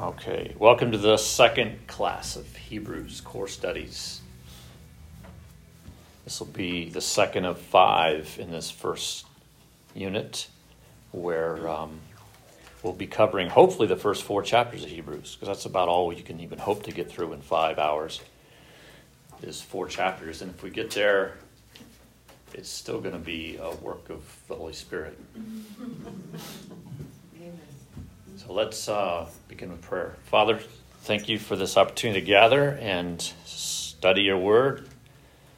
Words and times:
Okay, 0.00 0.54
welcome 0.60 0.92
to 0.92 0.98
the 0.98 1.16
second 1.16 1.88
class 1.88 2.36
of 2.36 2.54
Hebrews 2.54 3.20
core 3.20 3.48
studies. 3.48 4.20
This 6.24 6.38
will 6.38 6.46
be 6.46 6.88
the 6.88 7.00
second 7.00 7.44
of 7.44 7.58
five 7.58 8.36
in 8.38 8.52
this 8.52 8.70
first 8.70 9.26
unit, 9.96 10.46
where 11.10 11.68
um, 11.68 11.98
we'll 12.84 12.92
be 12.92 13.08
covering 13.08 13.48
hopefully 13.48 13.88
the 13.88 13.96
first 13.96 14.22
four 14.22 14.40
chapters 14.40 14.84
of 14.84 14.90
Hebrews, 14.90 15.34
because 15.34 15.48
that's 15.48 15.66
about 15.66 15.88
all 15.88 16.12
you 16.12 16.22
can 16.22 16.38
even 16.38 16.60
hope 16.60 16.84
to 16.84 16.92
get 16.92 17.10
through 17.10 17.32
in 17.32 17.40
five 17.40 17.80
hours. 17.80 18.20
Is 19.42 19.60
four 19.60 19.88
chapters, 19.88 20.42
and 20.42 20.54
if 20.54 20.62
we 20.62 20.70
get 20.70 20.92
there, 20.92 21.38
it's 22.54 22.68
still 22.68 23.00
going 23.00 23.14
to 23.14 23.18
be 23.18 23.58
a 23.60 23.74
work 23.74 24.10
of 24.10 24.22
the 24.46 24.54
Holy 24.54 24.74
Spirit. 24.74 25.18
So 28.38 28.52
let's 28.52 28.88
uh, 28.88 29.28
begin 29.48 29.72
with 29.72 29.82
prayer. 29.82 30.14
Father, 30.26 30.60
thank 31.00 31.28
you 31.28 31.40
for 31.40 31.56
this 31.56 31.76
opportunity 31.76 32.20
to 32.20 32.26
gather 32.26 32.68
and 32.80 33.20
study 33.44 34.22
your 34.22 34.38
word, 34.38 34.88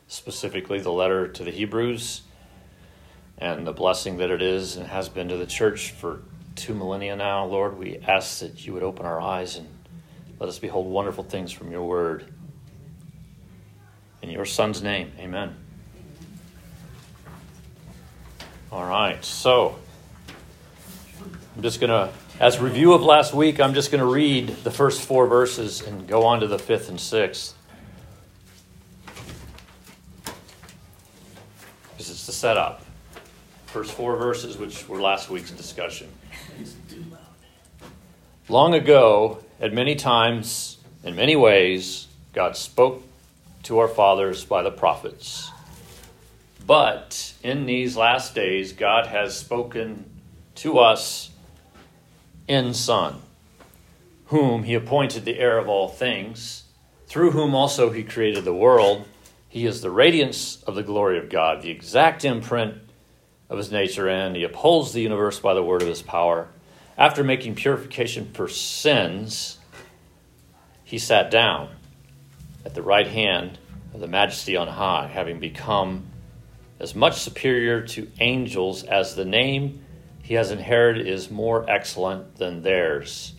specifically 0.08 0.80
the 0.80 0.90
letter 0.90 1.28
to 1.28 1.44
the 1.44 1.50
Hebrews, 1.50 2.22
and 3.36 3.66
the 3.66 3.74
blessing 3.74 4.16
that 4.16 4.30
it 4.30 4.40
is 4.40 4.76
and 4.76 4.86
has 4.86 5.10
been 5.10 5.28
to 5.28 5.36
the 5.36 5.44
church 5.44 5.90
for 5.90 6.22
two 6.56 6.72
millennia 6.72 7.16
now. 7.16 7.44
Lord, 7.44 7.76
we 7.76 7.98
ask 7.98 8.40
that 8.40 8.64
you 8.66 8.72
would 8.72 8.82
open 8.82 9.04
our 9.04 9.20
eyes 9.20 9.56
and 9.56 9.68
let 10.38 10.48
us 10.48 10.58
behold 10.58 10.86
wonderful 10.86 11.24
things 11.24 11.52
from 11.52 11.70
your 11.70 11.84
word. 11.84 12.32
In 14.22 14.30
your 14.30 14.46
Son's 14.46 14.82
name, 14.82 15.12
amen. 15.18 15.54
All 18.72 18.86
right, 18.86 19.22
so 19.22 19.78
I'm 21.54 21.62
just 21.62 21.78
going 21.78 21.90
to 21.90 22.10
as 22.40 22.58
review 22.58 22.94
of 22.94 23.02
last 23.02 23.34
week, 23.34 23.60
I'm 23.60 23.74
just 23.74 23.92
going 23.92 24.00
to 24.00 24.10
read 24.10 24.48
the 24.64 24.70
first 24.70 25.02
four 25.02 25.26
verses 25.26 25.82
and 25.82 26.08
go 26.08 26.24
on 26.24 26.40
to 26.40 26.46
the 26.46 26.58
fifth 26.58 26.88
and 26.88 26.98
sixth. 26.98 27.54
Because 31.92 32.08
it's 32.10 32.24
the 32.24 32.32
setup. 32.32 32.82
First 33.66 33.92
four 33.92 34.16
verses, 34.16 34.56
which 34.56 34.88
were 34.88 35.02
last 35.02 35.28
week's 35.28 35.50
discussion. 35.50 36.08
Long 38.48 38.72
ago, 38.72 39.44
at 39.60 39.74
many 39.74 39.94
times, 39.94 40.78
in 41.04 41.14
many 41.14 41.36
ways, 41.36 42.08
God 42.32 42.56
spoke 42.56 43.02
to 43.64 43.80
our 43.80 43.88
fathers 43.88 44.46
by 44.46 44.62
the 44.62 44.70
prophets. 44.70 45.50
But 46.66 47.34
in 47.42 47.66
these 47.66 47.98
last 47.98 48.34
days, 48.34 48.72
God 48.72 49.06
has 49.06 49.36
spoken 49.36 50.06
to 50.56 50.78
us 50.78 51.30
in 52.46 52.74
Son, 52.74 53.22
whom 54.26 54.64
he 54.64 54.74
appointed 54.74 55.24
the 55.24 55.38
heir 55.38 55.58
of 55.58 55.68
all 55.68 55.88
things, 55.88 56.64
through 57.06 57.32
whom 57.32 57.54
also 57.54 57.90
he 57.90 58.02
created 58.02 58.44
the 58.44 58.54
world. 58.54 59.06
He 59.48 59.66
is 59.66 59.80
the 59.80 59.90
radiance 59.90 60.62
of 60.62 60.74
the 60.74 60.82
glory 60.82 61.18
of 61.18 61.28
God, 61.28 61.62
the 61.62 61.70
exact 61.70 62.24
imprint 62.24 62.76
of 63.48 63.58
his 63.58 63.72
nature, 63.72 64.08
and 64.08 64.36
he 64.36 64.44
upholds 64.44 64.92
the 64.92 65.02
universe 65.02 65.40
by 65.40 65.54
the 65.54 65.62
word 65.62 65.82
of 65.82 65.88
his 65.88 66.02
power. 66.02 66.48
After 66.96 67.24
making 67.24 67.56
purification 67.56 68.30
for 68.32 68.48
sins, 68.48 69.58
he 70.84 70.98
sat 70.98 71.30
down 71.30 71.70
at 72.64 72.74
the 72.74 72.82
right 72.82 73.06
hand 73.06 73.58
of 73.94 74.00
the 74.00 74.06
majesty 74.06 74.56
on 74.56 74.68
high, 74.68 75.08
having 75.08 75.40
become 75.40 76.06
as 76.78 76.94
much 76.94 77.20
superior 77.20 77.82
to 77.82 78.10
angels 78.20 78.84
as 78.84 79.14
the 79.14 79.24
name 79.24 79.84
he 80.30 80.36
has 80.36 80.52
inherited 80.52 81.08
is 81.08 81.28
more 81.28 81.68
excellent 81.68 82.36
than 82.36 82.62
theirs. 82.62 83.34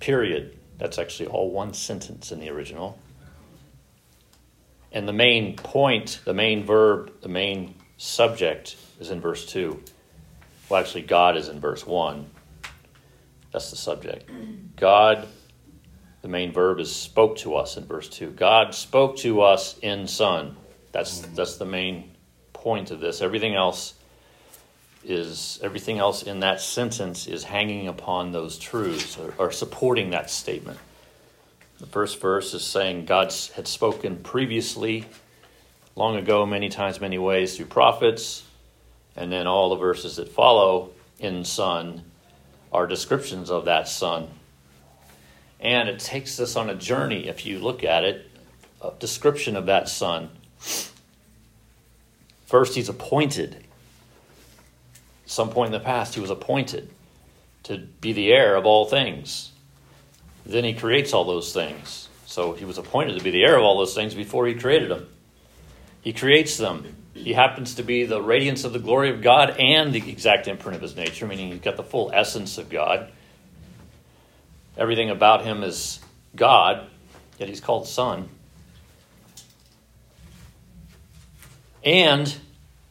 Period. 0.00 0.58
That's 0.78 0.98
actually 0.98 1.26
all 1.26 1.50
one 1.50 1.74
sentence 1.74 2.32
in 2.32 2.40
the 2.40 2.48
original. 2.48 2.98
And 4.90 5.06
the 5.06 5.12
main 5.12 5.54
point, 5.54 6.20
the 6.24 6.32
main 6.32 6.64
verb, 6.64 7.20
the 7.20 7.28
main 7.28 7.74
subject 7.98 8.76
is 8.98 9.10
in 9.10 9.20
verse 9.20 9.44
2. 9.44 9.82
Well, 10.70 10.80
actually, 10.80 11.02
God 11.02 11.36
is 11.36 11.48
in 11.48 11.60
verse 11.60 11.86
1. 11.86 12.24
That's 13.52 13.68
the 13.68 13.76
subject. 13.76 14.30
God, 14.76 15.28
the 16.22 16.28
main 16.28 16.54
verb 16.54 16.80
is 16.80 16.90
spoke 16.90 17.36
to 17.40 17.54
us 17.54 17.76
in 17.76 17.84
verse 17.84 18.08
2. 18.08 18.30
God 18.30 18.74
spoke 18.74 19.18
to 19.18 19.42
us 19.42 19.76
in 19.82 20.06
Son. 20.06 20.56
That's, 20.90 21.20
that's 21.20 21.58
the 21.58 21.66
main 21.66 22.12
point 22.54 22.92
of 22.92 22.98
this. 22.98 23.20
Everything 23.20 23.54
else 23.54 23.92
is 25.08 25.58
everything 25.62 25.98
else 25.98 26.22
in 26.22 26.40
that 26.40 26.60
sentence 26.60 27.26
is 27.26 27.44
hanging 27.44 27.88
upon 27.88 28.32
those 28.32 28.58
truths 28.58 29.18
or, 29.18 29.34
or, 29.38 29.50
supporting 29.50 30.10
that 30.10 30.30
statement. 30.30 30.78
The 31.80 31.86
first 31.86 32.20
verse 32.20 32.52
is 32.54 32.62
saying 32.64 33.06
God 33.06 33.32
had 33.54 33.66
spoken 33.66 34.16
previously, 34.16 35.06
long 35.96 36.16
ago, 36.16 36.44
many 36.44 36.68
times, 36.68 37.00
many 37.00 37.18
ways 37.18 37.56
through 37.56 37.66
prophets, 37.66 38.44
and 39.16 39.32
then 39.32 39.46
all 39.46 39.70
the 39.70 39.76
verses 39.76 40.16
that 40.16 40.28
follow 40.28 40.90
in 41.18 41.44
Son 41.44 42.02
are 42.70 42.86
descriptions 42.86 43.50
of 43.50 43.64
that 43.64 43.88
Son. 43.88 44.28
And 45.60 45.88
it 45.88 45.98
takes 45.98 46.38
us 46.38 46.54
on 46.54 46.68
a 46.68 46.74
journey, 46.74 47.28
if 47.28 47.46
you 47.46 47.58
look 47.58 47.82
at 47.82 48.04
it, 48.04 48.30
a 48.82 48.92
description 48.98 49.56
of 49.56 49.66
that 49.66 49.88
Son. 49.88 50.30
First, 52.46 52.74
he's 52.74 52.88
appointed 52.88 53.64
some 55.28 55.50
point 55.50 55.74
in 55.74 55.80
the 55.80 55.84
past, 55.84 56.14
he 56.14 56.20
was 56.20 56.30
appointed 56.30 56.90
to 57.64 57.78
be 58.00 58.12
the 58.12 58.32
heir 58.32 58.56
of 58.56 58.64
all 58.64 58.86
things. 58.86 59.52
Then 60.46 60.64
he 60.64 60.72
creates 60.72 61.12
all 61.12 61.24
those 61.24 61.52
things. 61.52 62.08
So 62.24 62.54
he 62.54 62.64
was 62.64 62.78
appointed 62.78 63.18
to 63.18 63.24
be 63.24 63.30
the 63.30 63.44
heir 63.44 63.56
of 63.56 63.62
all 63.62 63.78
those 63.78 63.94
things 63.94 64.14
before 64.14 64.46
he 64.46 64.54
created 64.54 64.90
them. 64.90 65.06
He 66.00 66.12
creates 66.12 66.56
them. 66.56 66.96
He 67.12 67.34
happens 67.34 67.74
to 67.74 67.82
be 67.82 68.04
the 68.04 68.22
radiance 68.22 68.64
of 68.64 68.72
the 68.72 68.78
glory 68.78 69.10
of 69.10 69.20
God 69.20 69.56
and 69.58 69.92
the 69.92 70.10
exact 70.10 70.48
imprint 70.48 70.76
of 70.76 70.82
his 70.82 70.96
nature, 70.96 71.26
meaning 71.26 71.52
he's 71.52 71.60
got 71.60 71.76
the 71.76 71.82
full 71.82 72.10
essence 72.14 72.56
of 72.56 72.70
God. 72.70 73.10
Everything 74.76 75.10
about 75.10 75.44
him 75.44 75.62
is 75.62 76.00
God, 76.36 76.86
yet 77.38 77.48
he's 77.48 77.60
called 77.60 77.88
Son. 77.88 78.28
And 81.84 82.34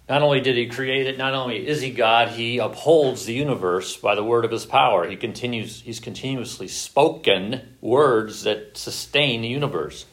not 0.10 0.22
only 0.22 0.40
did 0.40 0.56
he 0.56 0.68
create 0.68 1.06
it, 1.08 1.18
not 1.18 1.34
only 1.34 1.68
is 1.68 1.82
he 1.82 1.92
God, 1.92 2.30
he 2.30 2.60
upholds 2.60 3.26
the 3.26 3.34
universe 3.34 3.98
by 3.98 4.16
the 4.16 4.24
word 4.24 4.46
of 4.46 4.52
his 4.52 4.66
power. 4.66 5.08
He 5.08 5.18
continues, 5.18 5.82
he's 5.82 6.00
continuously 6.00 6.70
spoken 6.70 7.76
words 7.82 8.44
that 8.44 8.78
sustain 8.78 9.42
the 9.42 9.50
universe. 9.50 10.06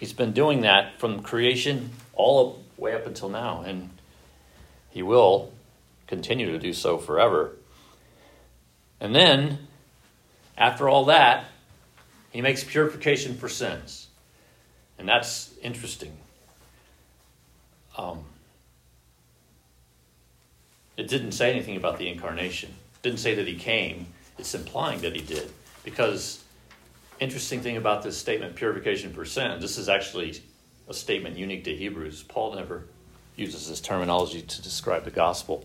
He's 0.00 0.12
been 0.12 0.32
doing 0.32 0.62
that 0.62 0.98
from 0.98 1.22
creation 1.22 1.90
all 2.14 2.64
the 2.76 2.82
way 2.82 2.94
up 2.94 3.06
until 3.06 3.28
now, 3.28 3.62
and 3.62 3.90
he 4.90 5.02
will 5.02 5.52
continue 6.08 6.50
to 6.50 6.58
do 6.58 6.72
so 6.72 6.98
forever. 6.98 7.52
And 9.00 9.14
then, 9.14 9.68
after 10.58 10.88
all 10.88 11.04
that, 11.04 11.44
he 12.32 12.40
makes 12.40 12.64
purification 12.64 13.36
for 13.36 13.48
sins. 13.48 14.08
And 14.98 15.08
that's 15.08 15.54
interesting. 15.62 16.12
Um, 17.96 18.24
it 20.96 21.08
didn't 21.08 21.32
say 21.32 21.50
anything 21.50 21.76
about 21.76 21.98
the 21.98 22.08
incarnation. 22.08 22.70
It 22.70 23.02
didn't 23.02 23.20
say 23.20 23.34
that 23.34 23.46
he 23.46 23.54
came. 23.54 24.06
It's 24.38 24.54
implying 24.54 25.00
that 25.00 25.14
he 25.14 25.22
did. 25.22 25.50
Because 25.84 26.42
interesting 27.20 27.60
thing 27.60 27.76
about 27.76 28.02
this 28.02 28.16
statement, 28.16 28.54
purification 28.56 29.12
for 29.12 29.24
sin, 29.24 29.60
this 29.60 29.78
is 29.78 29.88
actually 29.88 30.42
a 30.88 30.94
statement 30.94 31.36
unique 31.36 31.64
to 31.64 31.74
Hebrews. 31.74 32.24
Paul 32.24 32.54
never 32.54 32.84
uses 33.36 33.68
this 33.68 33.80
terminology 33.80 34.42
to 34.42 34.62
describe 34.62 35.04
the 35.04 35.10
gospel. 35.10 35.64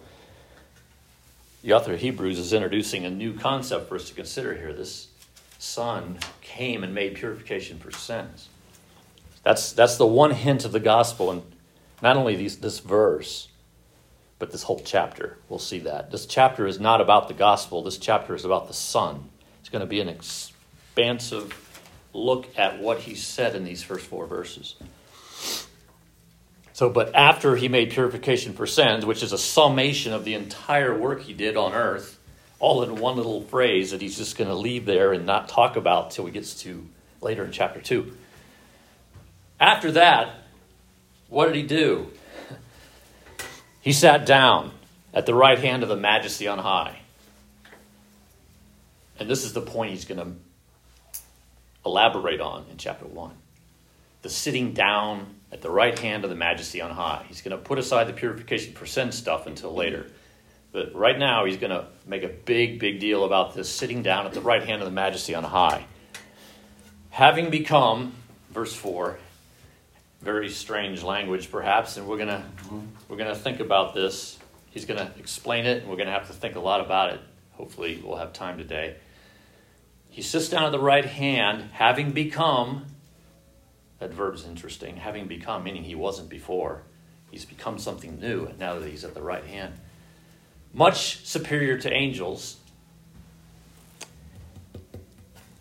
The 1.64 1.74
author 1.74 1.94
of 1.94 2.00
Hebrews 2.00 2.40
is 2.40 2.54
introducing 2.54 3.06
a 3.06 3.10
new 3.10 3.34
concept 3.34 3.90
for 3.90 3.96
us 3.96 4.08
to 4.10 4.14
consider 4.14 4.56
here. 4.56 4.74
This 4.74 5.08
Son 5.60 6.20
came 6.42 6.84
and 6.84 6.94
made 6.94 7.16
purification 7.16 7.80
for 7.80 7.92
sins. 7.92 8.50
That's, 9.44 9.72
that's 9.72 9.98
the 9.98 10.06
one 10.06 10.32
hint 10.32 10.66
of 10.66 10.72
the 10.72 10.80
gospel, 10.80 11.32
and 11.32 11.42
not 12.02 12.18
only 12.18 12.36
these, 12.36 12.58
this 12.58 12.80
verse, 12.80 13.48
but 14.40 14.52
this 14.52 14.64
whole 14.64 14.82
chapter. 14.84 15.38
We'll 15.50 15.60
see 15.60 15.80
that. 15.80 16.12
This 16.12 16.26
chapter 16.26 16.68
is 16.68 16.80
not 16.80 17.02
about 17.02 17.28
the 17.28 17.34
gospel, 17.34 17.84
this 17.84 17.98
chapter 17.98 18.36
is 18.36 18.46
about 18.46 18.68
the 18.68 18.74
Son. 18.74 19.30
It's 19.60 19.70
going 19.70 19.82
to 19.82 19.88
be 19.88 20.00
an 20.00 20.10
expansive 20.10 21.54
look 22.14 22.48
at 22.58 22.80
what 22.80 23.00
he 23.00 23.16
said 23.16 23.56
in 23.56 23.64
these 23.64 23.84
first 23.84 24.06
four 24.06 24.26
verses. 24.26 24.76
So, 26.74 26.90
but 26.90 27.16
after 27.16 27.56
he 27.56 27.70
made 27.70 27.90
purification 27.90 28.54
for 28.54 28.68
sins, 28.68 29.06
which 29.06 29.24
is 29.24 29.34
a 29.34 29.38
summation 29.38 30.14
of 30.14 30.26
the 30.26 30.36
entire 30.36 30.96
work 30.96 31.24
he 31.24 31.34
did 31.34 31.58
on 31.58 31.74
earth, 31.74 32.20
all 32.60 32.84
in 32.84 32.98
one 32.98 33.16
little 33.16 33.42
phrase 33.42 33.92
that 33.92 34.02
he's 34.02 34.18
just 34.18 34.38
going 34.38 34.48
to 34.48 34.56
leave 34.56 34.86
there 34.86 35.12
and 35.14 35.26
not 35.26 35.50
talk 35.50 35.76
about 35.76 36.12
till 36.12 36.26
he 36.26 36.32
gets 36.32 36.62
to 36.62 36.88
later 37.22 37.44
in 37.44 37.52
chapter 37.52 37.82
2. 37.82 38.16
After 39.60 39.92
that, 39.94 40.36
what 41.30 41.48
did 41.48 41.56
he 41.56 41.64
do? 41.64 42.12
He 43.88 43.94
sat 43.94 44.26
down 44.26 44.72
at 45.14 45.26
the 45.26 45.34
right 45.34 45.58
hand 45.58 45.82
of 45.82 45.88
the 45.88 45.96
majesty 45.96 46.46
on 46.46 46.60
high. 46.60 47.00
And 49.18 49.30
this 49.30 49.46
is 49.46 49.54
the 49.54 49.62
point 49.62 49.92
he's 49.92 50.04
going 50.04 50.20
to 50.20 50.34
elaborate 51.86 52.42
on 52.42 52.66
in 52.70 52.76
chapter 52.76 53.06
1. 53.06 53.32
The 54.24 54.30
sitting 54.30 54.74
down 54.74 55.36
at 55.54 55.62
the 55.62 55.70
right 55.70 55.98
hand 55.98 56.26
of 56.26 56.30
the 56.30 56.36
majesty 56.36 56.82
on 56.82 56.92
high. 56.92 57.24
He's 57.30 57.42
going 57.42 57.58
to 57.58 57.64
put 57.64 57.80
aside 57.80 58.08
the 58.08 58.12
purification 58.14 58.74
for 58.74 58.86
sin 58.86 59.14
stuff 59.14 59.48
until 59.48 59.74
later. 59.74 60.08
But 60.74 60.94
right 60.94 61.18
now, 61.18 61.46
he's 61.46 61.56
going 61.56 61.72
to 61.72 61.88
make 62.06 62.24
a 62.24 62.28
big, 62.28 62.80
big 62.80 63.00
deal 63.00 63.24
about 63.24 63.56
this 63.56 63.74
sitting 63.74 64.04
down 64.04 64.26
at 64.26 64.34
the 64.34 64.42
right 64.42 64.66
hand 64.66 64.82
of 64.82 64.86
the 64.86 64.94
majesty 64.94 65.34
on 65.34 65.46
high. 65.46 65.86
Having 67.10 67.52
become, 67.52 68.12
verse 68.52 68.74
4, 68.74 69.18
very 70.22 70.50
strange 70.50 71.04
language 71.04 71.52
perhaps, 71.52 71.98
and 71.98 72.08
we're 72.08 72.18
going 72.18 72.30
to, 72.30 72.44
mm-hmm. 72.64 72.80
we're 73.08 73.18
going 73.18 73.34
to 73.34 73.40
think 73.40 73.60
about 73.60 73.94
this. 73.94 74.38
He's 74.72 74.86
going 74.86 75.00
to 75.00 75.12
explain 75.18 75.66
it, 75.66 75.82
and 75.82 75.90
we're 75.90 75.96
going 75.96 76.08
to 76.08 76.14
have 76.14 76.28
to 76.28 76.34
think 76.34 76.56
a 76.56 76.60
lot 76.60 76.82
about 76.82 77.14
it. 77.14 77.20
Hopefully, 77.54 78.02
we'll 78.04 78.18
have 78.18 78.34
time 78.34 78.58
today. 78.58 78.98
He 80.10 80.22
sits 80.22 80.50
down 80.50 80.64
at 80.64 80.72
the 80.72 80.80
right 80.80 81.06
hand, 81.06 81.70
having 81.74 82.12
become, 82.12 82.86
that 84.00 84.14
verb 84.14 84.36
is 84.36 84.46
interesting, 84.46 84.98
having 84.98 85.28
become, 85.28 85.64
meaning 85.64 85.84
he 85.84 85.96
wasn't 85.96 86.30
before. 86.30 86.84
He's 87.32 87.46
become 87.46 87.78
something 87.78 88.20
new 88.20 88.46
and 88.46 88.58
now 88.58 88.80
that 88.80 88.88
he's 88.88 89.04
at 89.04 89.14
the 89.14 89.22
right 89.22 89.46
hand 89.46 89.74
much 90.74 91.26
superior 91.26 91.78
to 91.80 91.92
angels. 91.92 92.58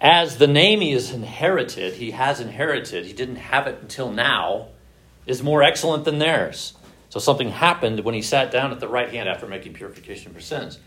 As 0.09 0.39
the 0.39 0.47
name 0.47 0.83
he 0.83 0.93
has 0.93 1.11
inherited, 1.11 1.95
he 1.95 2.13
has 2.13 2.39
inherited, 2.39 3.07
he 3.07 3.13
didn't 3.13 3.37
have 3.37 3.67
it 3.67 3.81
until 3.83 4.09
now, 4.09 4.69
is 5.27 5.43
more 5.43 5.65
excellent 5.65 6.05
than 6.05 6.21
theirs. 6.21 6.75
So 7.09 7.19
something 7.19 7.51
happened 7.51 7.99
when 8.05 8.15
he 8.15 8.23
sat 8.23 8.53
down 8.53 8.71
at 8.71 8.79
the 8.79 8.87
right 8.87 9.11
hand 9.13 9.29
after 9.29 9.49
making 9.49 9.73
purification 9.73 10.33
for 10.33 10.41
sins. 10.41 10.79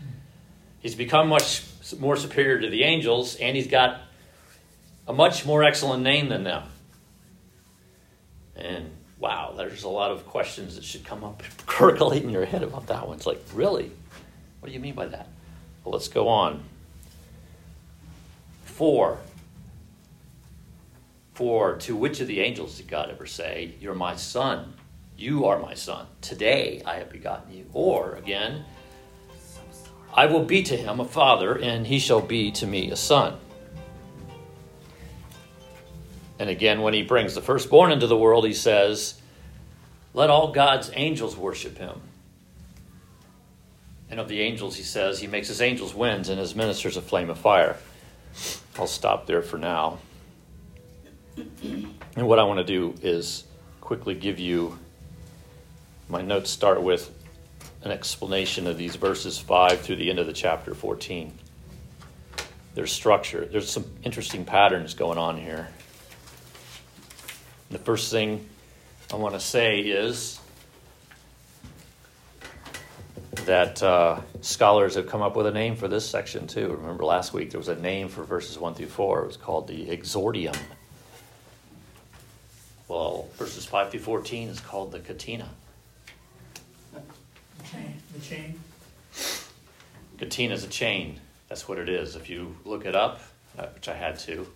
He's 0.78 0.94
become 0.94 1.28
much 1.28 1.64
more 1.98 2.16
superior 2.16 2.62
to 2.62 2.70
the 2.70 2.82
angels, 2.82 3.36
and 3.36 3.54
he's 3.54 3.66
got 3.66 4.00
a 5.06 5.12
much 5.12 5.44
more 5.44 5.64
excellent 5.64 6.02
name 6.02 6.30
than 6.30 6.44
them. 6.44 6.62
And 8.56 8.90
wow, 9.18 9.52
there's 9.54 9.82
a 9.82 9.90
lot 9.90 10.12
of 10.12 10.24
questions 10.24 10.76
that 10.76 10.84
should 10.84 11.04
come 11.04 11.24
up 11.24 11.42
percolate 11.66 12.22
in 12.22 12.30
your 12.30 12.46
head 12.46 12.62
about 12.62 12.86
that 12.86 13.06
one. 13.06 13.18
It's 13.18 13.26
like, 13.26 13.44
really? 13.52 13.92
What 14.60 14.68
do 14.68 14.72
you 14.72 14.80
mean 14.80 14.94
by 14.94 15.08
that? 15.08 15.28
Well, 15.84 15.92
let's 15.92 16.08
go 16.08 16.26
on. 16.28 16.64
Four. 18.70 19.18
For 21.34 21.76
to 21.76 21.96
which 21.96 22.20
of 22.20 22.26
the 22.26 22.40
angels 22.40 22.76
did 22.76 22.88
God 22.88 23.10
ever 23.10 23.26
say, 23.26 23.74
You're 23.80 23.94
my 23.94 24.16
son? 24.16 24.74
You 25.16 25.46
are 25.46 25.58
my 25.58 25.74
son. 25.74 26.06
Today 26.20 26.82
I 26.86 26.96
have 26.96 27.10
begotten 27.10 27.52
you. 27.52 27.66
Or 27.72 28.14
again, 28.16 28.64
I 30.14 30.26
will 30.26 30.44
be 30.44 30.62
to 30.64 30.76
him 30.76 30.98
a 30.98 31.04
father, 31.04 31.58
and 31.58 31.86
he 31.86 31.98
shall 31.98 32.20
be 32.20 32.50
to 32.52 32.66
me 32.66 32.90
a 32.90 32.96
son. 32.96 33.36
And 36.38 36.48
again, 36.48 36.80
when 36.80 36.94
he 36.94 37.02
brings 37.02 37.34
the 37.34 37.42
firstborn 37.42 37.92
into 37.92 38.06
the 38.06 38.16
world, 38.16 38.46
he 38.46 38.54
says, 38.54 39.20
Let 40.14 40.30
all 40.30 40.52
God's 40.52 40.90
angels 40.94 41.36
worship 41.36 41.76
him. 41.76 42.00
And 44.10 44.18
of 44.18 44.28
the 44.28 44.40
angels, 44.40 44.74
he 44.74 44.82
says, 44.82 45.20
he 45.20 45.26
makes 45.26 45.48
his 45.48 45.60
angels 45.60 45.94
winds 45.94 46.28
and 46.28 46.40
his 46.40 46.56
ministers 46.56 46.96
a 46.96 47.02
flame 47.02 47.30
of 47.30 47.38
fire. 47.38 47.76
I'll 48.78 48.86
stop 48.86 49.26
there 49.26 49.42
for 49.42 49.58
now. 49.58 49.98
And 51.36 52.26
what 52.26 52.38
I 52.38 52.44
want 52.44 52.58
to 52.58 52.64
do 52.64 52.94
is 53.02 53.44
quickly 53.80 54.14
give 54.14 54.38
you 54.38 54.78
my 56.08 56.22
notes 56.22 56.50
start 56.50 56.82
with 56.82 57.10
an 57.82 57.92
explanation 57.92 58.66
of 58.66 58.76
these 58.76 58.96
verses 58.96 59.38
5 59.38 59.80
through 59.80 59.96
the 59.96 60.10
end 60.10 60.18
of 60.18 60.26
the 60.26 60.32
chapter 60.32 60.74
14. 60.74 61.32
There's 62.74 62.92
structure, 62.92 63.46
there's 63.46 63.70
some 63.70 63.84
interesting 64.02 64.44
patterns 64.44 64.94
going 64.94 65.18
on 65.18 65.38
here. 65.38 65.68
The 67.70 67.78
first 67.78 68.10
thing 68.10 68.46
I 69.12 69.16
want 69.16 69.34
to 69.34 69.40
say 69.40 69.80
is 69.80 70.40
that 73.50 73.82
uh, 73.82 74.20
scholars 74.42 74.94
have 74.94 75.08
come 75.08 75.22
up 75.22 75.34
with 75.34 75.44
a 75.44 75.50
name 75.50 75.74
for 75.74 75.88
this 75.88 76.08
section 76.08 76.46
too. 76.46 76.68
Remember 76.68 77.04
last 77.04 77.32
week 77.32 77.50
there 77.50 77.58
was 77.58 77.66
a 77.66 77.74
name 77.74 78.08
for 78.08 78.22
verses 78.22 78.56
1 78.56 78.74
through 78.74 78.86
4. 78.86 79.22
It 79.22 79.26
was 79.26 79.36
called 79.36 79.66
the 79.66 79.86
exordium. 79.86 80.56
Well, 82.86 83.26
verses 83.34 83.66
5 83.66 83.90
through 83.90 83.98
14 83.98 84.50
is 84.50 84.60
called 84.60 84.92
the 84.92 85.00
catena. 85.00 85.48
The 86.92 87.00
chain. 87.68 87.94
The 88.14 88.20
chain. 88.20 88.60
Catena 90.18 90.54
is 90.54 90.62
a 90.62 90.68
chain. 90.68 91.18
That's 91.48 91.66
what 91.66 91.78
it 91.78 91.88
is. 91.88 92.14
If 92.14 92.30
you 92.30 92.54
look 92.64 92.86
it 92.86 92.94
up, 92.94 93.20
uh, 93.58 93.66
which 93.74 93.88
I 93.88 93.94
had 93.94 94.16
to, 94.20 94.46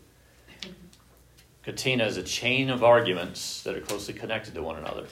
catena 1.65 2.05
is 2.05 2.17
a 2.17 2.23
chain 2.23 2.71
of 2.71 2.85
arguments 2.85 3.65
that 3.65 3.75
are 3.75 3.81
closely 3.81 4.15
connected 4.15 4.55
to 4.55 4.63
one 4.63 4.77
another. 4.77 5.07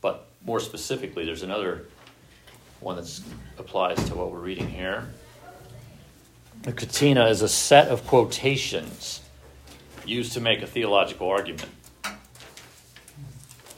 But 0.00 0.26
more 0.42 0.58
specifically, 0.58 1.26
there's 1.26 1.42
another 1.42 1.84
one 2.80 2.96
that 2.96 3.20
applies 3.58 4.02
to 4.08 4.14
what 4.14 4.32
we're 4.32 4.40
reading 4.40 4.68
here. 4.68 5.08
The 6.62 6.72
catena 6.72 7.26
is 7.26 7.42
a 7.42 7.48
set 7.48 7.88
of 7.88 8.06
quotations 8.06 9.20
used 10.04 10.32
to 10.32 10.40
make 10.40 10.62
a 10.62 10.66
theological 10.66 11.28
argument. 11.28 11.70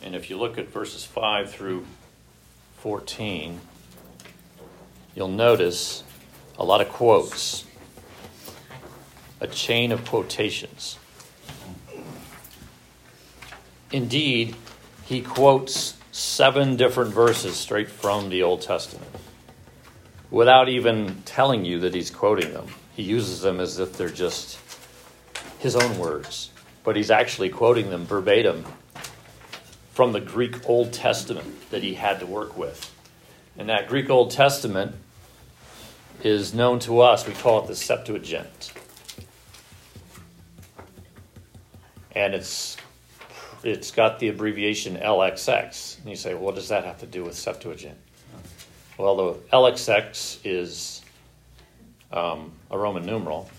And 0.03 0.15
if 0.15 0.31
you 0.31 0.39
look 0.39 0.59
at 0.59 0.69
verses 0.69 1.05
5 1.05 1.51
through 1.51 1.87
14, 2.79 3.61
you'll 5.15 5.29
notice 5.29 6.03
a 6.59 6.65
lot 6.65 6.81
of 6.81 6.89
quotes, 6.89 7.65
a 9.41 9.47
chain 9.47 9.93
of 9.93 10.05
quotations. 10.05 10.99
Indeed, 13.91 14.57
he 15.05 15.21
quotes 15.21 15.95
seven 16.13 16.77
different 16.77 17.13
verses 17.13 17.57
straight 17.57 17.89
from 17.89 18.29
the 18.29 18.43
Old 18.43 18.61
Testament 18.61 19.11
without 20.31 20.69
even 20.69 21.23
telling 21.25 21.65
you 21.65 21.81
that 21.81 21.95
he's 21.95 22.11
quoting 22.11 22.53
them. 22.53 22.67
He 22.95 23.03
uses 23.03 23.41
them 23.41 23.59
as 23.59 23.79
if 23.79 23.97
they're 23.97 24.09
just 24.11 24.59
his 25.59 25.75
own 25.75 25.99
words, 25.99 26.51
but 26.85 26.97
he's 26.97 27.11
actually 27.11 27.49
quoting 27.49 27.91
them 27.91 28.05
verbatim 28.05 28.65
from 29.93 30.13
the 30.13 30.21
Greek 30.21 30.69
Old 30.69 30.93
Testament 30.93 31.71
that 31.71 31.83
he 31.83 31.95
had 31.95 32.21
to 32.21 32.27
work 32.27 32.57
with. 32.57 32.91
And 33.57 33.69
that 33.71 33.89
Greek 33.89 34.11
Old 34.11 34.31
Testament 34.31 34.95
is 36.23 36.53
known 36.53 36.79
to 36.81 37.01
us, 37.01 37.27
we 37.27 37.33
call 37.33 37.63
it 37.63 37.69
the 37.69 37.75
Septuagint. 37.75 38.73
And 42.15 42.35
it's 42.35 42.77
it's 43.65 43.91
got 43.91 44.19
the 44.19 44.29
abbreviation 44.29 44.97
LXX. 44.97 45.99
And 46.01 46.11
you 46.11 46.17
say, 46.17 46.35
well, 46.35 46.45
what 46.45 46.55
does 46.55 46.69
that 46.69 46.85
have 46.85 46.99
to 46.99 47.07
do 47.07 47.25
with 47.25 47.35
Septuagint? 47.35 47.97
Well, 48.99 49.17
the 49.17 49.35
LXX 49.53 50.41
is 50.45 51.03
um, 52.13 52.53
a 52.71 52.79
Roman 52.79 53.07
numeral, 53.07 53.51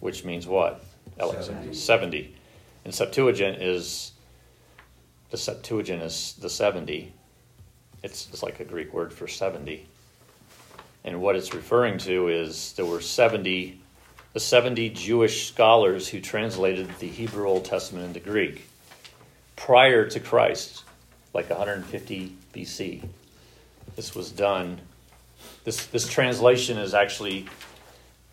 which 0.00 0.24
means 0.24 0.46
what? 0.46 0.84
LXX 1.18 1.44
70. 1.44 1.74
70. 1.74 2.34
And 2.84 2.94
Septuagint 2.94 3.62
is 3.62 4.12
the 5.30 5.36
Septuagint 5.36 6.02
is 6.02 6.34
the 6.40 6.48
70. 6.50 7.12
It's, 8.02 8.28
it's 8.32 8.42
like 8.42 8.60
a 8.60 8.64
Greek 8.64 8.92
word 8.92 9.12
for 9.12 9.26
70. 9.26 9.86
And 11.04 11.20
what 11.20 11.36
it's 11.36 11.54
referring 11.54 11.98
to 11.98 12.28
is 12.28 12.72
there 12.74 12.86
were 12.86 13.00
70 13.00 13.80
the 14.36 14.40
70 14.40 14.90
Jewish 14.90 15.48
scholars 15.48 16.08
who 16.08 16.20
translated 16.20 16.90
the 16.98 17.08
Hebrew 17.08 17.48
Old 17.48 17.64
Testament 17.64 18.04
into 18.04 18.20
Greek 18.20 18.68
prior 19.56 20.06
to 20.10 20.20
Christ, 20.20 20.84
like 21.32 21.48
150 21.48 22.36
BC. 22.52 23.02
This 23.94 24.14
was 24.14 24.30
done. 24.30 24.78
This, 25.64 25.86
this 25.86 26.06
translation 26.06 26.76
is 26.76 26.92
actually, 26.92 27.46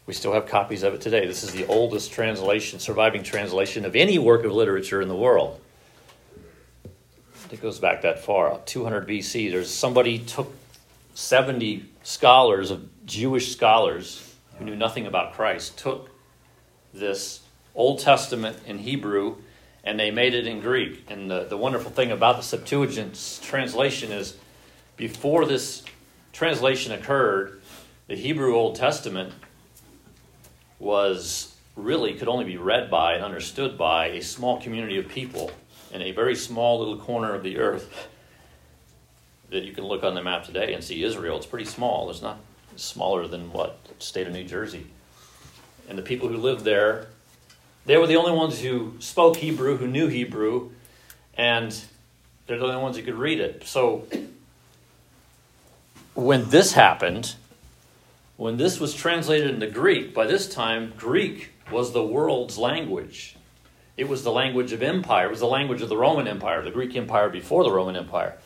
we 0.05 0.13
still 0.13 0.33
have 0.33 0.45
copies 0.45 0.83
of 0.83 0.93
it 0.93 0.99
today. 0.99 1.25
This 1.25 1.41
is 1.41 1.53
the 1.53 1.65
oldest 1.67 2.11
translation, 2.11 2.79
surviving 2.79 3.23
translation 3.23 3.85
of 3.85 3.95
any 3.95 4.19
work 4.19 4.43
of 4.43 4.51
literature 4.51 5.01
in 5.01 5.07
the 5.07 5.15
world. 5.15 5.57
It 7.49 7.61
goes 7.61 7.79
back 7.79 8.01
that 8.01 8.25
far, 8.25 8.59
200 8.65 9.07
BC. 9.07 9.51
There's 9.51 9.73
somebody 9.73 10.19
took 10.19 10.53
70 11.13 11.85
scholars 12.03 12.71
of 12.71 13.05
Jewish 13.05 13.53
scholars 13.53 14.32
who 14.57 14.65
knew 14.65 14.75
nothing 14.75 15.07
about 15.07 15.33
Christ, 15.33 15.77
took 15.77 16.09
this 16.93 17.41
Old 17.75 17.99
Testament 17.99 18.57
in 18.65 18.79
Hebrew 18.79 19.37
and 19.83 19.99
they 19.99 20.11
made 20.11 20.33
it 20.33 20.47
in 20.47 20.61
Greek. 20.61 21.05
And 21.09 21.29
the, 21.29 21.43
the 21.43 21.57
wonderful 21.57 21.91
thing 21.91 22.11
about 22.11 22.37
the 22.37 22.43
Septuagint's 22.43 23.39
translation 23.39 24.11
is 24.11 24.37
before 24.95 25.45
this 25.45 25.83
translation 26.31 26.91
occurred, 26.91 27.61
the 28.07 28.15
Hebrew 28.15 28.55
Old 28.55 28.75
Testament 28.75 29.33
was 30.79 31.55
really 31.75 32.13
could 32.13 32.27
only 32.27 32.45
be 32.45 32.57
read 32.57 32.89
by 32.89 33.15
and 33.15 33.23
understood 33.23 33.77
by 33.77 34.07
a 34.07 34.21
small 34.21 34.61
community 34.61 34.97
of 34.97 35.07
people 35.07 35.51
in 35.91 36.01
a 36.01 36.11
very 36.11 36.35
small 36.35 36.79
little 36.79 36.97
corner 36.97 37.33
of 37.33 37.43
the 37.43 37.57
earth 37.57 38.07
that 39.49 39.63
you 39.63 39.73
can 39.73 39.83
look 39.83 40.03
on 40.03 40.15
the 40.15 40.21
map 40.21 40.43
today 40.43 40.73
and 40.73 40.83
see 40.83 41.03
Israel. 41.03 41.37
It's 41.37 41.45
pretty 41.45 41.65
small. 41.65 42.07
There's 42.07 42.21
not 42.21 42.39
smaller 42.75 43.27
than 43.27 43.51
what 43.51 43.77
state 43.99 44.27
of 44.27 44.33
New 44.33 44.43
Jersey. 44.43 44.87
and 45.89 45.97
the 45.97 46.01
people 46.03 46.29
who 46.29 46.37
lived 46.37 46.63
there, 46.63 47.07
they 47.85 47.97
were 47.97 48.07
the 48.07 48.15
only 48.15 48.31
ones 48.31 48.61
who 48.61 48.95
spoke 48.99 49.37
Hebrew, 49.37 49.77
who 49.77 49.87
knew 49.87 50.07
Hebrew, 50.07 50.71
and 51.35 51.77
they're 52.47 52.57
the 52.57 52.65
only 52.65 52.81
ones 52.81 52.97
who 52.97 53.03
could 53.03 53.15
read 53.15 53.39
it. 53.39 53.65
So 53.65 54.07
when 56.13 56.49
this 56.49 56.73
happened, 56.73 57.35
when 58.37 58.57
this 58.57 58.79
was 58.79 58.93
translated 58.93 59.49
into 59.49 59.67
Greek, 59.67 60.13
by 60.13 60.25
this 60.25 60.47
time, 60.47 60.93
Greek 60.97 61.51
was 61.71 61.91
the 61.91 62.03
world's 62.03 62.57
language. 62.57 63.35
It 63.95 64.07
was 64.07 64.23
the 64.23 64.31
language 64.31 64.71
of 64.71 64.81
empire. 64.81 65.27
It 65.27 65.31
was 65.31 65.39
the 65.39 65.47
language 65.47 65.81
of 65.81 65.89
the 65.89 65.97
Roman 65.97 66.27
Empire, 66.27 66.61
the 66.63 66.71
Greek 66.71 66.95
Empire 66.95 67.29
before 67.29 67.63
the 67.63 67.71
Roman 67.71 67.95
Empire. 67.95 68.37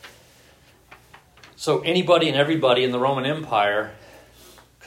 So 1.56 1.80
anybody 1.80 2.28
and 2.28 2.36
everybody 2.36 2.84
in 2.84 2.92
the 2.92 2.98
Roman 2.98 3.24
Empire 3.24 3.92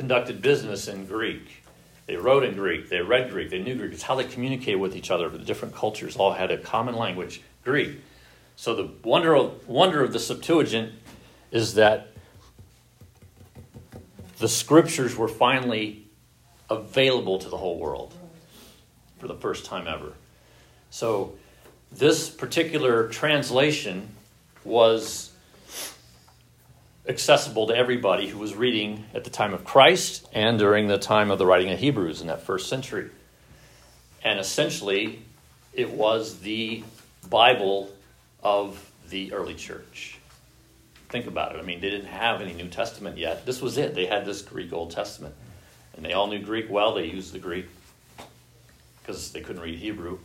conducted 0.02 0.42
business 0.42 0.88
in 0.88 1.06
Greek. 1.06 1.64
They 2.08 2.16
wrote 2.16 2.44
in 2.44 2.56
Greek, 2.56 2.90
they 2.90 3.02
read 3.02 3.30
Greek, 3.30 3.52
they 3.52 3.62
knew 3.62 3.76
Greek. 3.76 3.94
It's 3.94 4.02
how 4.02 4.16
they 4.16 4.24
communicated 4.24 4.78
with 4.78 4.96
each 4.96 5.12
other. 5.12 5.30
The 5.30 5.38
different 5.38 5.76
cultures 5.76 6.16
all 6.16 6.34
had 6.34 6.50
a 6.50 6.58
common 6.58 6.96
language, 6.96 7.44
Greek. 7.64 8.00
So 8.56 8.74
the 8.74 8.90
wonder 9.04 9.36
of, 9.36 9.70
wonder 9.70 10.04
of 10.04 10.12
the 10.12 10.18
Septuagint 10.18 10.92
is 11.52 11.76
that 11.76 12.08
the 14.40 14.48
scriptures 14.48 15.16
were 15.16 15.28
finally 15.28 16.08
available 16.68 17.38
to 17.38 17.48
the 17.48 17.58
whole 17.58 17.78
world 17.78 18.16
for 19.20 19.28
the 19.28 19.36
first 19.36 19.66
time 19.66 19.88
ever. 19.88 20.14
So 20.90 21.36
this 21.92 22.28
particular 22.28 23.08
translation 23.10 24.10
was 24.64 25.31
accessible 27.08 27.68
to 27.68 27.76
everybody 27.76 28.28
who 28.28 28.38
was 28.38 28.56
reading 28.56 29.06
at 29.14 29.24
the 29.24 29.30
time 29.30 29.54
of 29.54 29.64
Christ 29.64 30.28
and 30.34 30.60
during 30.60 30.88
the 30.88 30.98
time 30.98 31.32
of 31.32 31.40
the 31.40 31.46
writing 31.46 31.72
of 31.72 31.80
Hebrews 31.80 32.22
in 32.22 32.28
that 32.28 32.44
first 32.44 32.70
century. 32.70 33.10
And 34.24 34.40
essentially, 34.40 35.24
it 35.74 35.90
was 35.90 36.40
the 36.40 36.84
Bible 37.30 37.92
of 38.44 38.92
the 39.10 39.34
early 39.34 39.56
church. 39.56 40.20
Think 41.10 41.26
about 41.26 41.56
it. 41.56 41.60
I 41.60 41.64
mean, 41.64 41.82
they 41.82 41.90
didn't 41.90 42.08
have 42.08 42.40
any 42.40 42.54
New 42.54 42.68
Testament 42.68 43.18
yet. 43.18 43.46
This 43.46 43.62
was 43.62 43.78
it. 43.78 43.96
They 43.96 44.06
had 44.06 44.26
this 44.26 44.42
Greek 44.42 44.72
Old 44.72 44.92
Testament. 44.92 45.36
And 45.96 46.06
they 46.06 46.14
all 46.14 46.28
knew 46.28 46.40
Greek 46.40 46.70
well. 46.70 46.94
They 46.94 47.06
used 47.06 47.34
the 47.34 47.40
Greek 47.40 47.66
because 49.02 49.32
they 49.32 49.42
couldn't 49.42 49.62
read 49.62 49.80
Hebrew. 49.80 50.20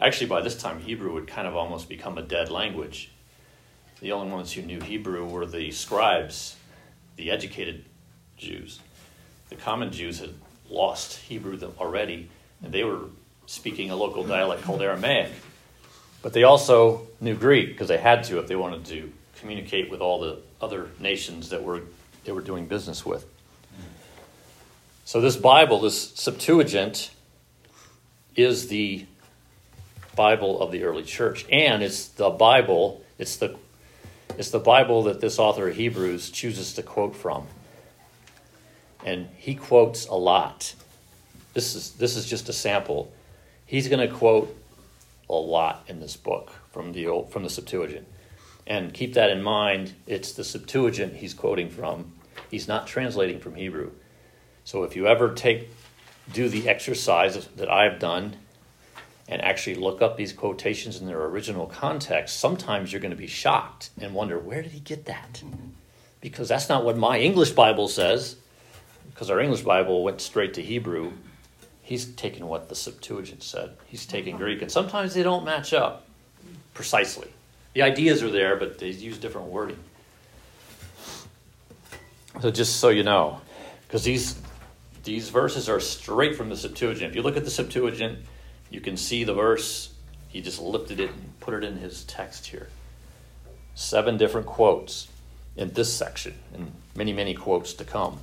Actually, 0.00 0.26
by 0.26 0.40
this 0.40 0.60
time, 0.60 0.80
Hebrew 0.80 1.14
had 1.14 1.26
kind 1.26 1.46
of 1.46 1.54
almost 1.54 1.88
become 1.88 2.18
a 2.18 2.22
dead 2.22 2.50
language 2.50 3.10
the 4.00 4.12
only 4.12 4.32
ones 4.32 4.52
who 4.52 4.62
knew 4.62 4.80
Hebrew 4.80 5.26
were 5.26 5.46
the 5.46 5.70
scribes, 5.70 6.56
the 7.16 7.30
educated 7.30 7.84
Jews. 8.36 8.80
The 9.48 9.56
common 9.56 9.92
Jews 9.92 10.20
had 10.20 10.34
lost 10.68 11.18
Hebrew 11.18 11.58
already, 11.78 12.28
and 12.62 12.72
they 12.72 12.84
were 12.84 13.00
speaking 13.46 13.90
a 13.90 13.96
local 13.96 14.24
dialect 14.24 14.62
called 14.62 14.82
Aramaic. 14.82 15.30
But 16.22 16.32
they 16.32 16.42
also 16.42 17.06
knew 17.20 17.34
Greek 17.34 17.68
because 17.68 17.88
they 17.88 17.98
had 17.98 18.24
to 18.24 18.38
if 18.38 18.48
they 18.48 18.56
wanted 18.56 18.84
to 18.86 19.12
communicate 19.38 19.90
with 19.90 20.00
all 20.00 20.20
the 20.20 20.38
other 20.60 20.88
nations 20.98 21.50
that 21.50 21.62
were 21.62 21.82
they 22.24 22.32
were 22.32 22.40
doing 22.40 22.66
business 22.66 23.06
with. 23.06 23.24
So 25.04 25.20
this 25.20 25.36
Bible, 25.36 25.80
this 25.80 26.10
Septuagint, 26.14 27.12
is 28.34 28.66
the 28.66 29.06
Bible 30.16 30.60
of 30.60 30.72
the 30.72 30.82
early 30.82 31.04
church, 31.04 31.46
and 31.50 31.82
it's 31.82 32.08
the 32.08 32.30
Bible. 32.30 33.04
It's 33.18 33.36
the 33.36 33.56
it's 34.38 34.50
the 34.50 34.58
Bible 34.58 35.04
that 35.04 35.20
this 35.20 35.38
author 35.38 35.68
of 35.68 35.76
Hebrews 35.76 36.30
chooses 36.30 36.74
to 36.74 36.82
quote 36.82 37.16
from. 37.16 37.46
And 39.04 39.28
he 39.36 39.54
quotes 39.54 40.06
a 40.06 40.14
lot. 40.14 40.74
This 41.54 41.74
is, 41.74 41.92
this 41.92 42.16
is 42.16 42.26
just 42.26 42.48
a 42.48 42.52
sample. 42.52 43.12
He's 43.64 43.88
going 43.88 44.06
to 44.06 44.14
quote 44.14 44.56
a 45.28 45.34
lot 45.34 45.84
in 45.88 46.00
this 46.00 46.16
book 46.16 46.52
from 46.70 46.92
the, 46.92 47.06
old, 47.06 47.32
from 47.32 47.42
the 47.42 47.50
Septuagint. 47.50 48.06
And 48.66 48.92
keep 48.92 49.14
that 49.14 49.30
in 49.30 49.42
mind. 49.42 49.94
It's 50.06 50.32
the 50.32 50.44
Septuagint 50.44 51.14
he's 51.14 51.34
quoting 51.34 51.70
from. 51.70 52.12
He's 52.50 52.68
not 52.68 52.86
translating 52.86 53.38
from 53.38 53.54
Hebrew. 53.54 53.92
So 54.64 54.82
if 54.82 54.96
you 54.96 55.06
ever 55.06 55.32
take 55.32 55.70
do 56.32 56.48
the 56.48 56.68
exercise 56.68 57.46
that 57.56 57.70
I've 57.70 57.98
done 57.98 58.36
and 59.28 59.42
actually 59.42 59.74
look 59.74 60.02
up 60.02 60.16
these 60.16 60.32
quotations 60.32 61.00
in 61.00 61.06
their 61.06 61.24
original 61.24 61.66
context, 61.66 62.38
sometimes 62.38 62.92
you're 62.92 63.00
going 63.00 63.10
to 63.10 63.16
be 63.16 63.26
shocked 63.26 63.90
and 64.00 64.14
wonder, 64.14 64.38
where 64.38 64.62
did 64.62 64.72
he 64.72 64.80
get 64.80 65.06
that? 65.06 65.42
Because 66.20 66.48
that's 66.48 66.68
not 66.68 66.84
what 66.84 66.96
my 66.96 67.18
English 67.18 67.50
Bible 67.50 67.88
says, 67.88 68.36
because 69.10 69.30
our 69.30 69.40
English 69.40 69.62
Bible 69.62 70.04
went 70.04 70.20
straight 70.20 70.54
to 70.54 70.62
Hebrew. 70.62 71.12
He's 71.82 72.06
taken 72.06 72.46
what 72.46 72.68
the 72.68 72.74
Septuagint 72.74 73.42
said, 73.42 73.76
he's 73.86 74.06
taking 74.06 74.36
Greek, 74.36 74.62
and 74.62 74.70
sometimes 74.70 75.14
they 75.14 75.22
don't 75.22 75.44
match 75.44 75.72
up 75.72 76.06
precisely. 76.74 77.28
The 77.74 77.82
ideas 77.82 78.22
are 78.22 78.30
there, 78.30 78.56
but 78.56 78.78
they 78.78 78.88
use 78.88 79.18
different 79.18 79.48
wording. 79.48 79.78
So, 82.40 82.50
just 82.50 82.76
so 82.76 82.90
you 82.90 83.02
know, 83.02 83.40
because 83.86 84.04
these, 84.04 84.36
these 85.04 85.30
verses 85.30 85.68
are 85.68 85.80
straight 85.80 86.36
from 86.36 86.48
the 86.48 86.56
Septuagint. 86.56 87.10
If 87.10 87.16
you 87.16 87.22
look 87.22 87.36
at 87.36 87.44
the 87.44 87.50
Septuagint, 87.50 88.18
you 88.70 88.80
can 88.80 88.96
see 88.96 89.24
the 89.24 89.34
verse. 89.34 89.92
He 90.28 90.40
just 90.40 90.60
lifted 90.60 91.00
it 91.00 91.10
and 91.10 91.40
put 91.40 91.54
it 91.54 91.64
in 91.64 91.76
his 91.78 92.04
text 92.04 92.46
here. 92.46 92.68
Seven 93.74 94.16
different 94.16 94.46
quotes 94.46 95.08
in 95.56 95.72
this 95.72 95.92
section, 95.92 96.34
and 96.54 96.72
many, 96.94 97.12
many 97.12 97.34
quotes 97.34 97.72
to 97.74 97.84
come. 97.84 98.18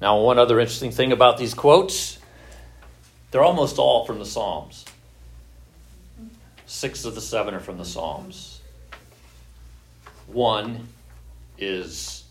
Now, 0.00 0.20
one 0.20 0.38
other 0.38 0.60
interesting 0.60 0.90
thing 0.90 1.12
about 1.12 1.38
these 1.38 1.54
quotes 1.54 2.18
they're 3.30 3.44
almost 3.44 3.78
all 3.78 4.06
from 4.06 4.18
the 4.18 4.24
Psalms. 4.24 4.86
Six 6.66 7.04
of 7.04 7.14
the 7.14 7.20
seven 7.20 7.54
are 7.54 7.60
from 7.60 7.76
the 7.76 7.84
Psalms. 7.84 8.60
One 10.26 10.88
is 11.58 12.24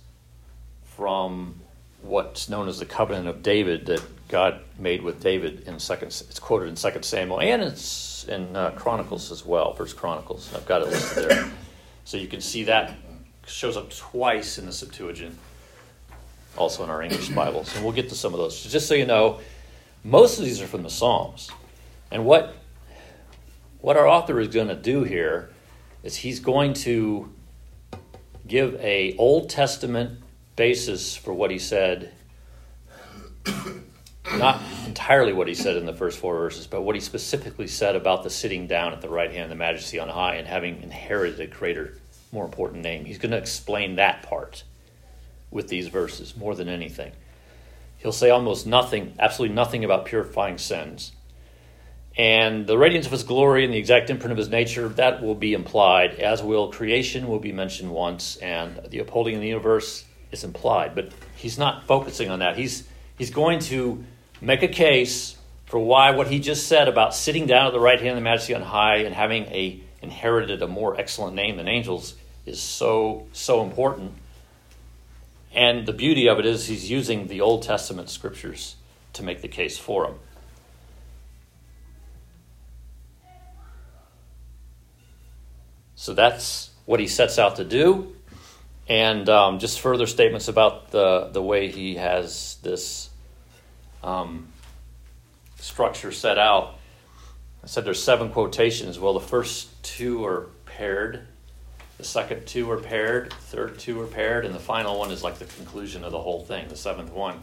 from 0.96 1.56
what's 2.02 2.50
known 2.50 2.68
as 2.68 2.80
the 2.80 2.86
covenant 2.86 3.28
of 3.28 3.44
David 3.44 3.86
that 3.88 4.02
God 4.28 4.60
made 4.78 5.02
with 5.02 5.22
David 5.22 5.62
in 5.68 5.80
second. 5.80 6.08
It's 6.08 6.40
quoted 6.40 6.68
in 6.68 6.76
Second 6.76 7.04
Samuel 7.04 7.40
and 7.40 7.62
it's 7.62 8.26
in 8.26 8.56
uh, 8.56 8.72
Chronicles 8.72 9.32
as 9.32 9.46
well. 9.46 9.74
First 9.74 9.96
Chronicles. 9.96 10.54
I've 10.54 10.66
got 10.66 10.82
it 10.82 10.90
listed 10.90 11.30
there, 11.30 11.52
so 12.04 12.18
you 12.18 12.28
can 12.28 12.42
see 12.42 12.64
that 12.66 12.96
shows 13.46 13.78
up 13.78 13.90
twice 13.90 14.58
in 14.58 14.66
the 14.66 14.74
Septuagint, 14.74 15.38
also 16.58 16.84
in 16.84 16.90
our 16.90 17.02
English 17.02 17.30
Bibles, 17.30 17.74
and 17.76 17.84
we'll 17.86 17.94
get 17.94 18.10
to 18.10 18.16
some 18.16 18.34
of 18.34 18.40
those. 18.40 18.62
Just 18.64 18.88
so 18.88 18.94
you 18.94 19.06
know, 19.06 19.40
most 20.04 20.40
of 20.40 20.46
these 20.46 20.62
are 20.62 20.68
from 20.68 20.84
the 20.84 20.90
Psalms, 20.90 21.50
and 22.12 22.26
what 22.26 22.56
what 23.80 23.96
our 23.96 24.08
author 24.08 24.40
is 24.40 24.50
going 24.50 24.68
to 24.68 24.76
do 24.76 25.04
here 25.04 25.50
is 26.04 26.18
he's 26.18 26.42
going 26.42 26.74
to 26.74 27.32
give 28.46 28.76
a 28.82 29.16
Old 29.18 29.50
Testament 29.50 30.20
basis 30.56 31.16
for 31.16 31.34
what 31.34 31.52
he 31.52 31.60
said 31.60 32.12
not 34.36 34.62
entirely 34.86 35.34
what 35.34 35.48
he 35.48 35.54
said 35.54 35.78
in 35.78 35.86
the 35.86 35.94
first 35.94 36.20
four 36.20 36.38
verses, 36.38 36.68
but 36.68 36.82
what 36.82 36.96
he 36.96 37.02
specifically 37.02 37.68
said 37.68 37.96
about 37.96 38.24
the 38.24 38.30
sitting 38.30 38.68
down 38.68 38.94
at 38.94 39.02
the 39.02 39.10
right 39.10 39.32
hand 39.32 39.44
of 39.44 39.50
the 39.50 39.56
majesty 39.56 40.00
on 40.00 40.10
high 40.10 40.36
and 40.36 40.48
having 40.48 40.82
inherited 40.84 41.40
a 41.40 41.48
greater, 41.48 41.94
more 42.32 42.46
important 42.46 42.84
name. 42.84 43.06
He's 43.06 43.18
going 43.18 43.32
to 43.32 43.38
explain 43.38 43.96
that 43.96 44.24
part 44.24 44.64
with 45.52 45.68
these 45.70 45.88
verses 45.88 46.36
more 46.36 46.56
than 46.56 46.68
anything. 46.68 47.12
He'll 47.98 48.12
say 48.12 48.30
almost 48.30 48.68
nothing, 48.68 49.14
absolutely 49.18 49.56
nothing 49.56 49.84
about 49.84 50.06
purifying 50.06 50.58
sins. 50.58 51.14
And 52.18 52.66
the 52.66 52.78
radiance 52.78 53.06
of 53.06 53.12
his 53.12 53.24
glory 53.24 53.64
and 53.64 53.72
the 53.72 53.78
exact 53.78 54.10
imprint 54.10 54.32
of 54.32 54.38
his 54.38 54.50
nature, 54.50 54.90
that 54.90 55.22
will 55.22 55.36
be 55.36 55.54
implied, 55.54 56.16
as 56.16 56.42
will 56.42 56.72
creation 56.72 57.28
will 57.28 57.40
be 57.40 57.52
mentioned 57.52 57.92
once, 57.92 58.38
and 58.38 58.82
the 58.90 59.00
upholding 59.00 59.36
of 59.36 59.42
the 59.42 59.48
universe 59.48 60.04
is 60.32 60.44
implied. 60.44 60.96
But 60.96 61.12
he's 61.36 61.60
not 61.60 61.86
focusing 61.86 62.30
on 62.30 62.40
that. 62.40 62.58
He's, 62.58 62.88
he's 63.18 63.30
going 63.30 63.60
to 63.60 64.04
make 64.42 64.64
a 64.64 64.68
case 64.68 65.38
for 65.66 65.80
why 65.80 66.12
what 66.12 66.28
he 66.28 66.40
just 66.40 66.68
said 66.68 66.88
about 66.88 67.14
sitting 67.14 67.46
down 67.46 67.68
at 67.68 67.74
the 67.74 67.80
right 67.80 68.00
hand 68.00 68.12
of 68.12 68.16
the 68.16 68.22
majesty 68.22 68.54
on 68.56 68.62
high 68.62 68.98
and 68.98 69.14
having 69.14 69.44
a 69.46 69.82
inherited 70.02 70.62
a 70.62 70.68
more 70.68 71.00
excellent 71.00 71.36
name 71.36 71.58
than 71.58 71.68
angels 71.68 72.16
is 72.46 72.62
so 72.62 73.28
so 73.34 73.64
important. 73.64 74.14
And 75.54 75.86
the 75.86 75.94
beauty 75.94 76.28
of 76.28 76.40
it 76.40 76.46
is 76.46 76.68
he's 76.68 76.90
using 76.90 77.28
the 77.28 77.42
old 77.42 77.64
testament 77.64 78.10
scriptures 78.10 78.76
to 79.14 79.24
make 79.24 79.42
the 79.42 79.48
case 79.48 79.78
for 79.78 80.06
him. 80.06 80.16
So 85.96 86.14
that's 86.14 86.70
what 86.86 87.00
he 87.00 87.08
sets 87.08 87.40
out 87.40 87.56
to 87.58 87.64
do. 87.64 88.16
And 88.88 89.28
um, 89.28 89.60
just 89.60 89.82
further 89.82 90.06
statements 90.06 90.48
about 90.48 90.92
the, 90.92 91.30
the 91.34 91.42
way 91.42 91.70
he 91.70 91.96
has 91.96 92.58
this 92.62 93.07
um, 94.04 94.48
structure 95.58 96.12
set 96.12 96.38
out. 96.38 96.76
I 97.64 97.68
said 97.68 97.86
there's 97.86 98.02
seven 98.02 98.30
quotations. 98.30 99.00
Well, 99.00 99.14
the 99.14 99.20
first 99.20 99.84
two 99.84 100.26
are 100.26 100.50
paired, 100.66 101.28
The 101.98 102.04
second 102.04 102.46
two 102.46 102.70
are 102.70 102.78
paired, 102.78 103.34
third 103.34 103.80
two 103.80 104.00
are 104.02 104.08
paired, 104.08 104.46
and 104.46 104.54
the 104.54 104.60
final 104.60 105.00
one 105.00 105.12
is 105.12 105.24
like 105.24 105.40
the 105.40 105.46
conclusion 105.46 106.04
of 106.04 106.12
the 106.12 106.22
whole 106.22 106.44
thing, 106.44 106.68
the 106.68 106.78
seventh 106.78 107.12
one. 107.12 107.40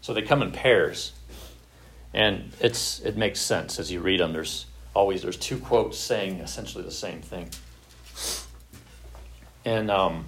So 0.00 0.12
they 0.12 0.22
come 0.22 0.42
in 0.42 0.52
pairs. 0.52 1.12
And 2.14 2.52
it's 2.60 3.00
it 3.00 3.16
makes 3.16 3.40
sense 3.40 3.78
as 3.78 3.90
you 3.92 4.00
read 4.00 4.20
them. 4.20 4.32
There's 4.32 4.66
always 4.94 5.22
there's 5.22 5.36
two 5.36 5.58
quotes 5.58 5.98
saying 5.98 6.40
essentially 6.40 6.84
the 6.84 6.90
same 6.90 7.20
thing. 7.20 7.50
And 9.64 9.90
um, 9.90 10.24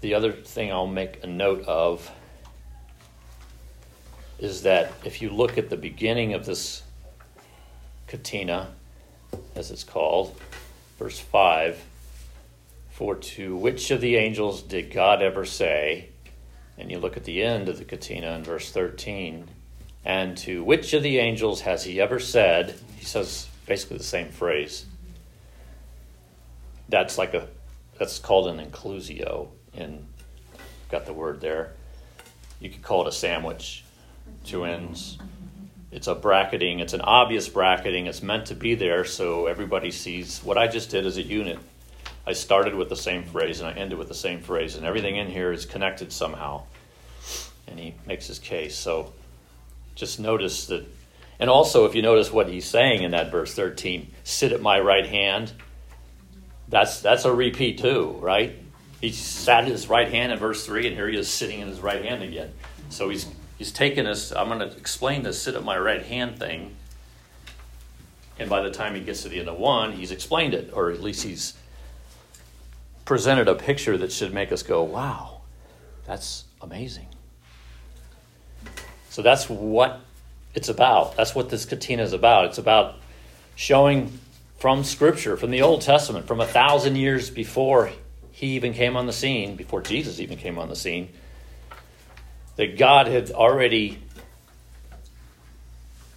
the 0.00 0.14
other 0.14 0.32
thing 0.32 0.70
I'll 0.70 0.86
make 0.86 1.24
a 1.24 1.26
note 1.26 1.64
of 1.66 2.10
is 4.38 4.62
that 4.62 4.92
if 5.04 5.22
you 5.22 5.30
look 5.30 5.58
at 5.58 5.70
the 5.70 5.76
beginning 5.76 6.34
of 6.34 6.46
this 6.46 6.82
catena, 8.06 8.68
as 9.54 9.70
it's 9.70 9.84
called, 9.84 10.38
verse 10.98 11.18
5 11.18 11.82
For 12.90 13.14
to 13.16 13.56
which 13.56 13.90
of 13.90 14.00
the 14.00 14.16
angels 14.16 14.62
did 14.62 14.92
God 14.92 15.22
ever 15.22 15.44
say, 15.44 16.08
and 16.76 16.90
you 16.90 16.98
look 16.98 17.16
at 17.16 17.24
the 17.24 17.42
end 17.42 17.68
of 17.68 17.78
the 17.78 17.84
catena 17.84 18.32
in 18.32 18.44
verse 18.44 18.70
13, 18.70 19.48
and 20.04 20.36
to 20.38 20.62
which 20.62 20.92
of 20.92 21.02
the 21.02 21.18
angels 21.18 21.62
has 21.62 21.84
he 21.84 22.00
ever 22.00 22.18
said, 22.20 22.74
he 22.96 23.04
says 23.04 23.48
basically 23.66 23.98
the 23.98 24.04
same 24.04 24.28
phrase. 24.28 24.84
That's 26.88 27.16
like 27.16 27.32
a, 27.34 27.48
that's 27.98 28.18
called 28.18 28.48
an 28.48 28.64
inclusio, 28.64 29.48
and 29.74 30.06
got 30.90 31.06
the 31.06 31.12
word 31.12 31.40
there. 31.40 31.72
You 32.60 32.70
could 32.70 32.82
call 32.82 33.02
it 33.02 33.08
a 33.08 33.12
sandwich, 33.12 33.83
two 34.44 34.64
ends. 34.64 35.18
It's 35.90 36.06
a 36.06 36.14
bracketing, 36.14 36.80
it's 36.80 36.92
an 36.92 37.00
obvious 37.00 37.48
bracketing, 37.48 38.06
it's 38.06 38.22
meant 38.22 38.46
to 38.46 38.54
be 38.54 38.74
there 38.74 39.04
so 39.04 39.46
everybody 39.46 39.90
sees 39.90 40.40
what 40.42 40.58
I 40.58 40.66
just 40.66 40.90
did 40.90 41.06
as 41.06 41.16
a 41.16 41.22
unit. 41.22 41.58
I 42.26 42.32
started 42.32 42.74
with 42.74 42.88
the 42.88 42.96
same 42.96 43.24
phrase 43.24 43.60
and 43.60 43.68
I 43.68 43.72
ended 43.72 43.98
with 43.98 44.08
the 44.08 44.14
same 44.14 44.40
phrase, 44.40 44.76
and 44.76 44.84
everything 44.84 45.16
in 45.16 45.28
here 45.28 45.52
is 45.52 45.66
connected 45.66 46.12
somehow. 46.12 46.62
And 47.68 47.78
he 47.78 47.94
makes 48.06 48.26
his 48.26 48.38
case. 48.38 48.76
So 48.76 49.12
just 49.94 50.18
notice 50.18 50.66
that. 50.66 50.84
And 51.38 51.50
also, 51.50 51.84
if 51.84 51.94
you 51.94 52.02
notice 52.02 52.32
what 52.32 52.48
he's 52.48 52.64
saying 52.64 53.02
in 53.02 53.10
that 53.10 53.30
verse 53.30 53.54
13, 53.54 54.10
sit 54.22 54.52
at 54.52 54.60
my 54.60 54.80
right 54.80 55.06
hand, 55.06 55.52
that's, 56.68 57.00
that's 57.00 57.24
a 57.24 57.32
repeat 57.32 57.78
too, 57.78 58.16
right? 58.20 58.56
He 59.00 59.10
sat 59.10 59.64
at 59.64 59.70
his 59.70 59.88
right 59.88 60.08
hand 60.08 60.32
in 60.32 60.38
verse 60.38 60.64
3, 60.64 60.86
and 60.86 60.96
here 60.96 61.08
he 61.08 61.18
is 61.18 61.28
sitting 61.28 61.60
in 61.60 61.68
his 61.68 61.80
right 61.80 62.04
hand 62.04 62.22
again. 62.22 62.52
So 62.88 63.08
he's, 63.08 63.26
he's 63.58 63.72
taken 63.72 64.06
us, 64.06 64.32
I'm 64.32 64.48
going 64.48 64.60
to 64.60 64.76
explain 64.76 65.22
this 65.22 65.40
sit 65.40 65.54
at 65.54 65.64
my 65.64 65.78
right 65.78 66.02
hand 66.02 66.38
thing. 66.38 66.74
And 68.38 68.50
by 68.50 68.62
the 68.62 68.70
time 68.70 68.94
he 68.94 69.00
gets 69.00 69.22
to 69.22 69.28
the 69.28 69.38
end 69.38 69.48
of 69.48 69.58
1, 69.58 69.92
he's 69.92 70.10
explained 70.10 70.54
it, 70.54 70.70
or 70.72 70.90
at 70.90 71.00
least 71.00 71.22
he's 71.22 71.54
presented 73.04 73.48
a 73.48 73.54
picture 73.54 73.96
that 73.98 74.10
should 74.10 74.32
make 74.32 74.50
us 74.50 74.62
go, 74.62 74.82
wow, 74.82 75.42
that's 76.06 76.44
amazing. 76.60 77.06
So 79.10 79.22
that's 79.22 79.48
what 79.48 80.00
it's 80.54 80.68
about. 80.68 81.16
That's 81.16 81.34
what 81.34 81.50
this 81.50 81.64
catena 81.64 82.02
is 82.02 82.12
about. 82.12 82.46
It's 82.46 82.58
about 82.58 82.96
showing 83.54 84.18
from 84.58 84.82
Scripture, 84.82 85.36
from 85.36 85.50
the 85.50 85.62
Old 85.62 85.82
Testament, 85.82 86.26
from 86.26 86.40
a 86.40 86.46
thousand 86.46 86.96
years 86.96 87.30
before 87.30 87.90
he 88.32 88.48
even 88.56 88.72
came 88.72 88.96
on 88.96 89.06
the 89.06 89.12
scene, 89.12 89.54
before 89.54 89.80
Jesus 89.80 90.18
even 90.18 90.38
came 90.38 90.58
on 90.58 90.68
the 90.68 90.74
scene, 90.74 91.10
that 92.56 92.78
God 92.78 93.06
had 93.06 93.30
already 93.30 93.98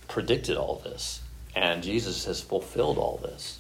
predicted 0.08 0.58
all 0.58 0.82
this, 0.84 1.22
and 1.56 1.84
Jesus 1.84 2.26
has 2.26 2.42
fulfilled 2.42 2.98
all 2.98 3.18
this. 3.18 3.60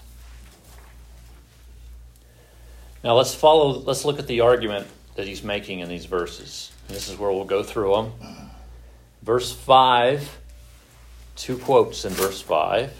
Now 3.03 3.15
let's 3.15 3.33
follow, 3.33 3.79
let's 3.79 4.05
look 4.05 4.19
at 4.19 4.27
the 4.27 4.41
argument 4.41 4.87
that 5.15 5.27
he's 5.27 5.43
making 5.43 5.79
in 5.79 5.89
these 5.89 6.05
verses. 6.05 6.71
This 6.87 7.09
is 7.09 7.17
where 7.17 7.31
we'll 7.31 7.45
go 7.45 7.63
through 7.63 7.93
them. 7.93 8.11
Verse 9.23 9.51
5, 9.51 10.37
two 11.35 11.57
quotes 11.57 12.05
in 12.05 12.13
verse 12.13 12.41
5. 12.41 12.93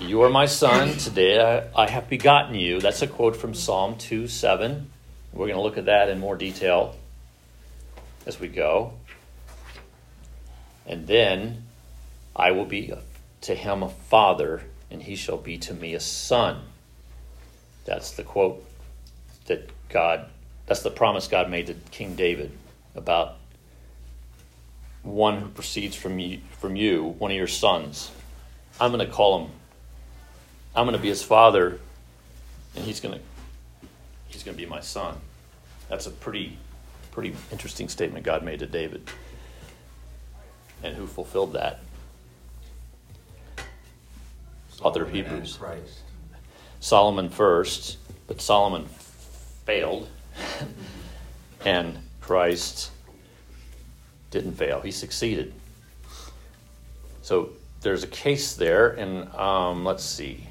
You 0.00 0.22
are 0.22 0.30
my 0.30 0.46
son, 0.46 0.96
today 0.96 1.40
I, 1.40 1.84
I 1.84 1.88
have 1.88 2.08
begotten 2.08 2.54
you. 2.54 2.80
That's 2.80 3.02
a 3.02 3.06
quote 3.06 3.36
from 3.36 3.54
Psalm 3.54 3.96
2 3.98 4.26
7. 4.26 4.90
We're 5.32 5.46
going 5.46 5.56
to 5.56 5.62
look 5.62 5.78
at 5.78 5.86
that 5.86 6.08
in 6.08 6.18
more 6.18 6.36
detail 6.36 6.96
as 8.26 8.40
we 8.40 8.48
go. 8.48 8.94
And 10.86 11.06
then 11.06 11.64
I 12.34 12.50
will 12.52 12.64
be 12.64 12.92
to 13.42 13.54
him 13.54 13.82
a 13.82 13.88
father, 13.88 14.62
and 14.90 15.02
he 15.02 15.16
shall 15.16 15.36
be 15.36 15.58
to 15.58 15.74
me 15.74 15.94
a 15.94 16.00
son. 16.00 16.60
That's 17.84 18.12
the 18.12 18.22
quote 18.22 18.64
that 19.46 19.70
God, 19.88 20.28
that's 20.66 20.82
the 20.82 20.90
promise 20.90 21.28
God 21.28 21.50
made 21.50 21.66
to 21.66 21.74
King 21.90 22.14
David 22.14 22.52
about 22.94 23.36
one 25.02 25.40
who 25.40 25.48
proceeds 25.48 25.96
from 25.96 26.18
you, 26.18 26.40
from 26.60 26.76
you 26.76 27.02
one 27.18 27.30
of 27.30 27.36
your 27.36 27.46
sons. 27.46 28.10
I'm 28.80 28.92
going 28.92 29.06
to 29.06 29.12
call 29.12 29.44
him, 29.44 29.50
I'm 30.74 30.86
going 30.86 30.96
to 30.96 31.02
be 31.02 31.08
his 31.08 31.22
father, 31.22 31.80
and 32.74 32.84
he's 32.84 33.00
going 33.00 33.18
to, 33.18 33.20
he's 34.28 34.42
going 34.42 34.56
to 34.56 34.62
be 34.62 34.68
my 34.68 34.80
son. 34.80 35.16
That's 35.88 36.06
a 36.06 36.10
pretty, 36.10 36.56
pretty 37.12 37.36
interesting 37.52 37.88
statement 37.88 38.24
God 38.24 38.42
made 38.42 38.58
to 38.58 38.66
David. 38.66 39.08
And 40.82 40.96
who 40.96 41.06
fulfilled 41.06 41.52
that? 41.52 41.80
Other 44.82 45.06
Hebrews. 45.06 45.58
Solomon 46.80 47.28
first, 47.28 47.98
but 48.26 48.40
Solomon 48.40 48.86
failed, 49.64 50.08
and 51.64 51.98
Christ 52.20 52.90
didn't 54.32 54.54
fail. 54.54 54.80
He 54.80 54.90
succeeded. 54.90 55.52
So 57.20 57.50
there's 57.82 58.02
a 58.02 58.08
case 58.08 58.54
there, 58.56 58.88
and 58.88 59.32
um, 59.34 59.84
let's 59.84 60.02
see. 60.02 60.48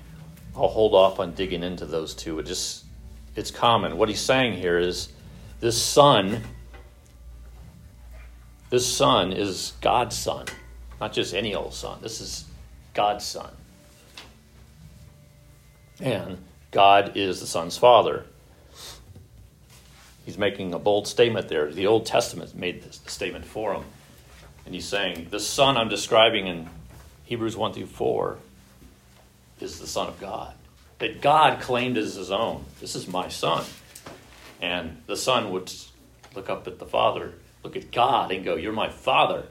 I'll 0.55 0.69
hold 0.69 0.93
off 0.93 1.19
on 1.19 1.33
digging 1.33 1.63
into 1.63 1.85
those 1.85 2.13
two. 2.13 2.39
It 2.39 2.45
just 2.45 2.85
it's 3.35 3.51
common. 3.51 3.97
What 3.97 4.07
he's 4.07 4.21
saying 4.21 4.53
here 4.53 4.77
is 4.77 5.09
this 5.61 5.81
son, 5.81 6.41
this 8.69 8.85
son 8.85 9.31
is 9.31 9.73
God's 9.79 10.17
son, 10.17 10.47
not 10.99 11.13
just 11.13 11.33
any 11.33 11.55
old 11.55 11.73
son. 11.73 11.99
This 12.01 12.19
is 12.19 12.45
God's 12.93 13.25
son. 13.25 13.51
And 16.01 16.39
God 16.71 17.15
is 17.15 17.39
the 17.39 17.47
son's 17.47 17.77
father. 17.77 18.25
He's 20.25 20.37
making 20.37 20.73
a 20.73 20.79
bold 20.79 21.07
statement 21.07 21.47
there. 21.47 21.71
The 21.71 21.87
Old 21.87 22.05
Testament 22.05 22.55
made 22.55 22.83
this 22.83 22.99
statement 23.07 23.45
for 23.45 23.73
him. 23.73 23.83
And 24.65 24.73
he's 24.73 24.85
saying, 24.85 25.27
The 25.29 25.39
son 25.39 25.77
I'm 25.77 25.89
describing 25.89 26.47
in 26.47 26.69
Hebrews 27.25 27.55
1 27.57 27.73
through 27.73 27.87
4 27.87 28.37
is 29.59 29.79
the 29.79 29.87
Son 29.87 30.07
of 30.07 30.19
God. 30.19 30.53
That 30.99 31.21
God 31.21 31.61
claimed 31.61 31.97
as 31.97 32.15
his 32.15 32.31
own. 32.31 32.65
This 32.79 32.95
is 32.95 33.07
my 33.07 33.29
son. 33.29 33.65
And 34.61 35.01
the 35.07 35.17
son 35.17 35.51
would 35.51 35.73
look 36.35 36.49
up 36.49 36.67
at 36.67 36.79
the 36.79 36.85
father, 36.85 37.33
look 37.63 37.75
at 37.75 37.91
God, 37.91 38.31
and 38.31 38.45
go, 38.45 38.55
You're 38.55 38.73
my 38.73 38.89
father. 38.89 39.45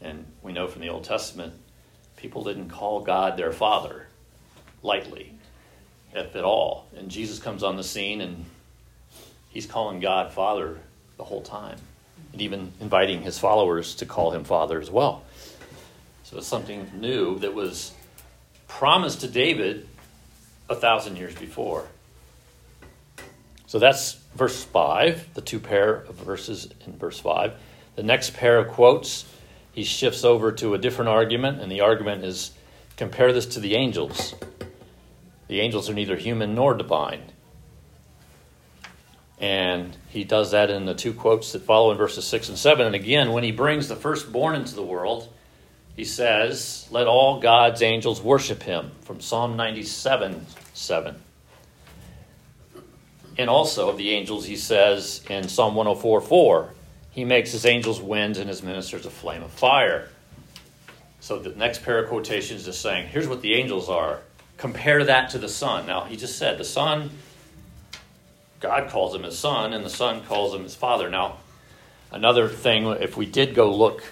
And 0.00 0.26
we 0.42 0.52
know 0.52 0.66
from 0.66 0.82
the 0.82 0.88
Old 0.88 1.04
Testament, 1.04 1.54
people 2.16 2.42
didn't 2.42 2.68
call 2.68 3.00
God 3.00 3.36
their 3.36 3.52
father 3.52 4.08
lightly 4.82 5.32
if 6.14 6.34
at 6.36 6.44
all. 6.44 6.86
And 6.96 7.08
Jesus 7.08 7.38
comes 7.38 7.62
on 7.62 7.76
the 7.76 7.84
scene 7.84 8.20
and 8.20 8.44
he's 9.48 9.66
calling 9.66 10.00
God 10.00 10.32
Father 10.32 10.78
the 11.16 11.24
whole 11.24 11.42
time, 11.42 11.78
and 12.32 12.40
even 12.40 12.72
inviting 12.80 13.22
his 13.22 13.38
followers 13.38 13.94
to 13.96 14.06
call 14.06 14.32
him 14.32 14.44
Father 14.44 14.80
as 14.80 14.90
well. 14.90 15.22
So 16.24 16.38
it's 16.38 16.46
something 16.46 16.90
new 16.94 17.38
that 17.40 17.54
was 17.54 17.92
promised 18.66 19.20
to 19.20 19.28
David 19.28 19.86
a 20.68 20.74
thousand 20.74 21.16
years 21.16 21.34
before. 21.34 21.86
So 23.66 23.78
that's 23.78 24.21
verse 24.34 24.64
5, 24.64 25.34
the 25.34 25.40
two 25.40 25.60
pair 25.60 25.94
of 25.94 26.14
verses 26.16 26.68
in 26.86 26.96
verse 26.96 27.18
5. 27.18 27.54
The 27.96 28.02
next 28.02 28.34
pair 28.34 28.58
of 28.58 28.68
quotes, 28.68 29.26
he 29.72 29.84
shifts 29.84 30.24
over 30.24 30.52
to 30.52 30.74
a 30.74 30.78
different 30.78 31.08
argument, 31.08 31.60
and 31.60 31.70
the 31.70 31.80
argument 31.80 32.24
is 32.24 32.52
compare 32.96 33.32
this 33.32 33.46
to 33.46 33.60
the 33.60 33.74
angels. 33.74 34.34
The 35.48 35.60
angels 35.60 35.90
are 35.90 35.94
neither 35.94 36.16
human 36.16 36.54
nor 36.54 36.74
divine. 36.74 37.22
And 39.38 39.96
he 40.08 40.22
does 40.22 40.52
that 40.52 40.70
in 40.70 40.86
the 40.86 40.94
two 40.94 41.12
quotes 41.12 41.52
that 41.52 41.62
follow 41.62 41.90
in 41.90 41.98
verses 41.98 42.24
6 42.26 42.50
and 42.50 42.58
7. 42.58 42.86
And 42.86 42.94
again, 42.94 43.32
when 43.32 43.42
he 43.42 43.50
brings 43.50 43.88
the 43.88 43.96
firstborn 43.96 44.54
into 44.54 44.74
the 44.74 44.84
world, 44.84 45.32
he 45.96 46.04
says, 46.04 46.86
Let 46.90 47.06
all 47.06 47.40
God's 47.40 47.82
angels 47.82 48.22
worship 48.22 48.62
him, 48.62 48.92
from 49.02 49.20
Psalm 49.20 49.56
97 49.56 50.46
7. 50.72 51.16
And 53.38 53.48
also 53.48 53.88
of 53.88 53.96
the 53.96 54.10
angels, 54.10 54.44
he 54.46 54.56
says 54.56 55.22
in 55.30 55.48
Psalm 55.48 55.74
104 55.74 56.20
4, 56.20 56.70
He 57.10 57.24
makes 57.24 57.52
his 57.52 57.64
angels 57.66 58.00
winds 58.00 58.38
and 58.38 58.48
his 58.48 58.62
ministers 58.62 59.06
a 59.06 59.10
flame 59.10 59.42
of 59.42 59.50
fire. 59.50 60.08
So 61.20 61.38
the 61.38 61.50
next 61.50 61.82
pair 61.84 62.02
of 62.02 62.08
quotations 62.08 62.66
is 62.66 62.76
saying, 62.76 63.08
Here's 63.08 63.28
what 63.28 63.42
the 63.42 63.54
angels 63.54 63.88
are 63.88 64.20
compare 64.62 65.02
that 65.02 65.30
to 65.30 65.38
the 65.38 65.48
Son. 65.48 65.86
Now, 65.86 66.04
he 66.04 66.16
just 66.16 66.38
said 66.38 66.56
the 66.56 66.64
Son, 66.64 67.10
God 68.60 68.90
calls 68.90 69.12
him 69.12 69.24
his 69.24 69.36
Son, 69.36 69.72
and 69.72 69.84
the 69.84 69.90
Son 69.90 70.22
calls 70.22 70.54
him 70.54 70.62
his 70.62 70.76
Father. 70.76 71.10
Now, 71.10 71.38
another 72.12 72.48
thing, 72.48 72.86
if 72.86 73.16
we 73.16 73.26
did 73.26 73.56
go 73.56 73.74
look, 73.74 74.04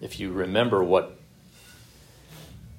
if 0.00 0.18
you 0.18 0.32
remember 0.32 0.82
what 0.82 1.16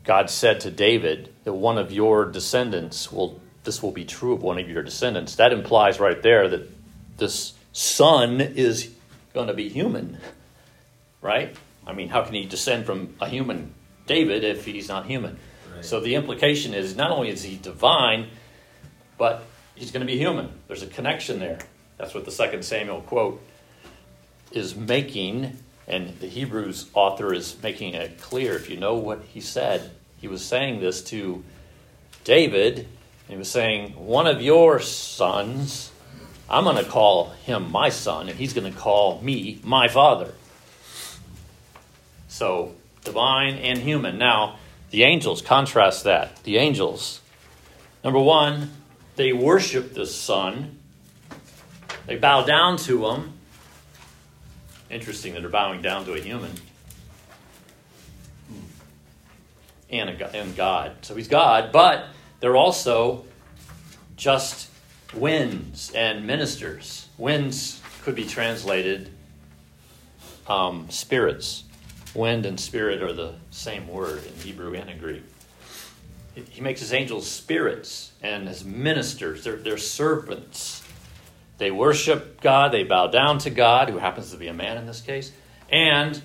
God 0.03 0.29
said 0.29 0.59
to 0.61 0.71
David, 0.71 1.33
that 1.45 1.53
one 1.53 1.77
of 1.77 1.93
your 1.93 2.25
descendants 2.25 3.09
will, 3.09 3.39
this 3.63 3.81
will 3.81 3.91
be 3.91 4.05
true 4.05 4.33
of 4.33 4.41
one 4.41 4.59
of 4.59 4.69
your 4.69 4.83
descendants, 4.83 5.35
that 5.35 5.53
implies 5.53 5.99
right 5.99 6.21
there 6.21 6.47
that 6.49 6.69
this 7.17 7.53
Son 7.71 8.41
is 8.41 8.93
going 9.33 9.47
to 9.47 9.53
be 9.53 9.69
human, 9.69 10.17
right? 11.21 11.55
I 11.85 11.93
mean, 11.93 12.09
how 12.09 12.23
can 12.23 12.33
he 12.33 12.45
descend 12.45 12.85
from 12.85 13.15
a 13.19 13.27
human 13.27 13.73
David 14.05 14.43
if 14.43 14.65
he's 14.65 14.87
not 14.87 15.05
human? 15.05 15.37
Right. 15.73 15.83
So 15.83 15.99
the 15.99 16.15
implication 16.15 16.73
is 16.73 16.95
not 16.95 17.11
only 17.11 17.29
is 17.29 17.43
he 17.43 17.57
divine, 17.57 18.27
but 19.17 19.43
he's 19.75 19.91
going 19.91 20.05
to 20.05 20.11
be 20.11 20.17
human. 20.17 20.49
There's 20.67 20.83
a 20.83 20.87
connection 20.87 21.39
there. 21.39 21.59
That's 21.97 22.13
what 22.13 22.25
the 22.25 22.31
second 22.31 22.63
Samuel 22.63 23.01
quote 23.01 23.41
is 24.51 24.75
making, 24.75 25.57
and 25.87 26.19
the 26.19 26.27
Hebrews 26.27 26.89
author 26.93 27.33
is 27.33 27.61
making 27.61 27.95
it 27.95 28.19
clear. 28.19 28.55
If 28.55 28.69
you 28.69 28.77
know 28.77 28.95
what 28.95 29.23
he 29.33 29.41
said, 29.41 29.91
he 30.17 30.27
was 30.27 30.45
saying 30.45 30.79
this 30.79 31.01
to 31.05 31.43
David. 32.23 32.87
He 33.33 33.37
was 33.37 33.49
saying, 33.49 33.93
One 33.93 34.27
of 34.27 34.43
your 34.43 34.79
sons, 34.79 35.91
I'm 36.47 36.65
going 36.65 36.75
to 36.75 36.87
call 36.87 37.29
him 37.29 37.71
my 37.71 37.89
son, 37.89 38.29
and 38.29 38.37
he's 38.37 38.53
going 38.53 38.71
to 38.71 38.79
call 38.79 39.19
me 39.21 39.59
my 39.63 39.87
father. 39.87 40.35
So, 42.27 42.75
divine 43.03 43.55
and 43.55 43.79
human. 43.79 44.19
Now, 44.19 44.59
the 44.91 45.01
angels 45.01 45.41
contrast 45.41 46.03
that. 46.03 46.43
The 46.43 46.57
angels, 46.57 47.21
number 48.03 48.19
one, 48.19 48.69
they 49.15 49.33
worship 49.33 49.95
the 49.95 50.05
Son, 50.05 50.77
they 52.05 52.17
bow 52.17 52.43
down 52.43 52.77
to 52.77 53.07
him. 53.07 53.33
Interesting 54.91 55.33
that 55.33 55.39
they're 55.39 55.49
bowing 55.49 55.81
down 55.81 56.05
to 56.05 56.13
a 56.13 56.19
human 56.19 56.51
and, 59.89 60.21
a, 60.21 60.35
and 60.35 60.55
God. 60.55 60.97
So 61.01 61.15
he's 61.15 61.27
God, 61.27 61.71
but 61.71 62.05
they're 62.43 62.57
also 62.57 63.23
just 64.17 64.69
winds 65.13 65.93
and 65.95 66.27
ministers. 66.27 67.07
Winds 67.17 67.81
could 68.01 68.15
be 68.15 68.25
translated 68.25 69.09
um, 70.49 70.89
spirits. 70.89 71.63
Wind 72.13 72.45
and 72.45 72.59
spirit 72.59 73.01
are 73.01 73.13
the 73.13 73.35
same 73.51 73.87
word 73.87 74.25
in 74.25 74.33
Hebrew 74.41 74.73
and 74.73 74.89
in 74.89 74.97
Greek. 74.97 75.23
He 76.35 76.59
makes 76.59 76.81
his 76.81 76.91
angels 76.91 77.31
spirits 77.31 78.11
and 78.21 78.45
his 78.45 78.65
ministers, 78.65 79.45
they're, 79.45 79.55
they're 79.55 79.77
servants. 79.77 80.83
They 81.59 81.71
worship 81.71 82.41
God, 82.41 82.73
they 82.73 82.83
bow 82.83 83.07
down 83.07 83.37
to 83.37 83.51
God, 83.51 83.87
who 83.87 83.99
happens 83.99 84.31
to 84.31 84.37
be 84.37 84.49
a 84.49 84.53
man 84.53 84.77
in 84.77 84.85
this 84.85 84.99
case, 84.99 85.31
and 85.69 86.21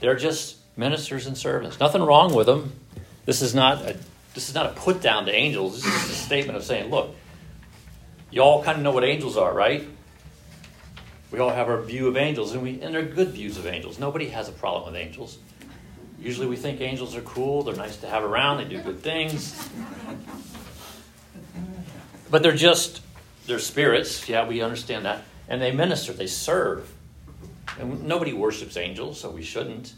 they're 0.00 0.14
just 0.14 0.58
ministers 0.76 1.26
and 1.26 1.38
servants. 1.38 1.80
Nothing 1.80 2.02
wrong 2.02 2.34
with 2.34 2.44
them. 2.44 2.74
This 3.24 3.40
is 3.40 3.54
not 3.54 3.80
a 3.82 3.96
this 4.34 4.48
is 4.48 4.54
not 4.54 4.66
a 4.66 4.70
put 4.70 5.00
down 5.00 5.26
to 5.26 5.32
angels. 5.32 5.82
This 5.82 6.04
is 6.04 6.10
a 6.10 6.14
statement 6.14 6.56
of 6.56 6.64
saying, 6.64 6.90
look, 6.90 7.14
you 8.30 8.42
all 8.42 8.62
kind 8.62 8.76
of 8.76 8.84
know 8.84 8.92
what 8.92 9.04
angels 9.04 9.36
are, 9.36 9.52
right? 9.52 9.86
We 11.30 11.38
all 11.40 11.50
have 11.50 11.68
our 11.68 11.80
view 11.80 12.08
of 12.08 12.16
angels, 12.16 12.52
and 12.54 12.62
we 12.62 12.80
and 12.80 12.94
they're 12.94 13.02
good 13.02 13.28
views 13.28 13.58
of 13.58 13.66
angels. 13.66 13.98
Nobody 13.98 14.28
has 14.28 14.48
a 14.48 14.52
problem 14.52 14.92
with 14.92 15.00
angels. 15.00 15.38
Usually, 16.18 16.46
we 16.46 16.56
think 16.56 16.80
angels 16.80 17.14
are 17.14 17.20
cool. 17.20 17.62
They're 17.62 17.76
nice 17.76 17.96
to 17.98 18.08
have 18.08 18.24
around. 18.24 18.58
They 18.58 18.64
do 18.64 18.80
good 18.80 19.02
things. 19.02 19.68
But 22.30 22.42
they're 22.42 22.56
just 22.56 23.02
they're 23.46 23.58
spirits. 23.58 24.28
Yeah, 24.28 24.46
we 24.46 24.62
understand 24.62 25.04
that, 25.04 25.22
and 25.48 25.60
they 25.60 25.70
minister. 25.70 26.12
They 26.12 26.26
serve. 26.26 26.92
And 27.78 28.04
nobody 28.04 28.32
worships 28.32 28.76
angels, 28.76 29.20
so 29.20 29.30
we 29.30 29.42
shouldn't. 29.42 29.92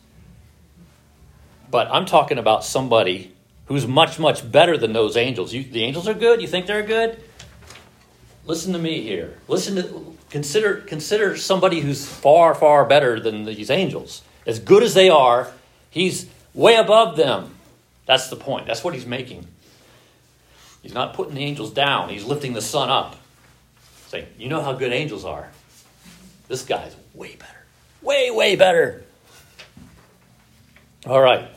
But 1.70 1.88
I'm 1.90 2.06
talking 2.06 2.38
about 2.38 2.64
somebody 2.64 3.32
who's 3.70 3.86
much, 3.86 4.18
much 4.18 4.50
better 4.50 4.76
than 4.76 4.92
those 4.92 5.16
angels. 5.16 5.54
You, 5.54 5.62
the 5.62 5.84
angels 5.84 6.08
are 6.08 6.14
good. 6.14 6.42
You 6.42 6.48
think 6.48 6.66
they're 6.66 6.82
good? 6.82 7.22
Listen 8.44 8.72
to 8.72 8.80
me 8.80 9.02
here. 9.02 9.38
Listen 9.46 9.76
to 9.76 10.16
consider 10.28 10.78
consider 10.80 11.36
somebody 11.36 11.78
who's 11.78 12.04
far 12.04 12.52
far 12.52 12.84
better 12.84 13.20
than 13.20 13.44
these 13.44 13.70
angels. 13.70 14.22
As 14.44 14.58
good 14.58 14.82
as 14.82 14.94
they 14.94 15.08
are, 15.08 15.52
he's 15.88 16.28
way 16.52 16.74
above 16.74 17.16
them. 17.16 17.54
That's 18.06 18.28
the 18.28 18.34
point. 18.34 18.66
That's 18.66 18.82
what 18.82 18.92
he's 18.92 19.06
making. 19.06 19.46
He's 20.82 20.94
not 20.94 21.14
putting 21.14 21.36
the 21.36 21.44
angels 21.44 21.70
down. 21.70 22.08
He's 22.08 22.24
lifting 22.24 22.54
the 22.54 22.62
Son 22.62 22.90
up. 22.90 23.14
Saying, 24.08 24.26
"You 24.36 24.48
know 24.48 24.62
how 24.62 24.72
good 24.72 24.92
angels 24.92 25.24
are. 25.24 25.48
This 26.48 26.64
guy's 26.64 26.96
way 27.14 27.36
better. 27.36 27.64
Way 28.02 28.32
way 28.32 28.56
better." 28.56 29.04
All 31.06 31.20
right. 31.20 31.48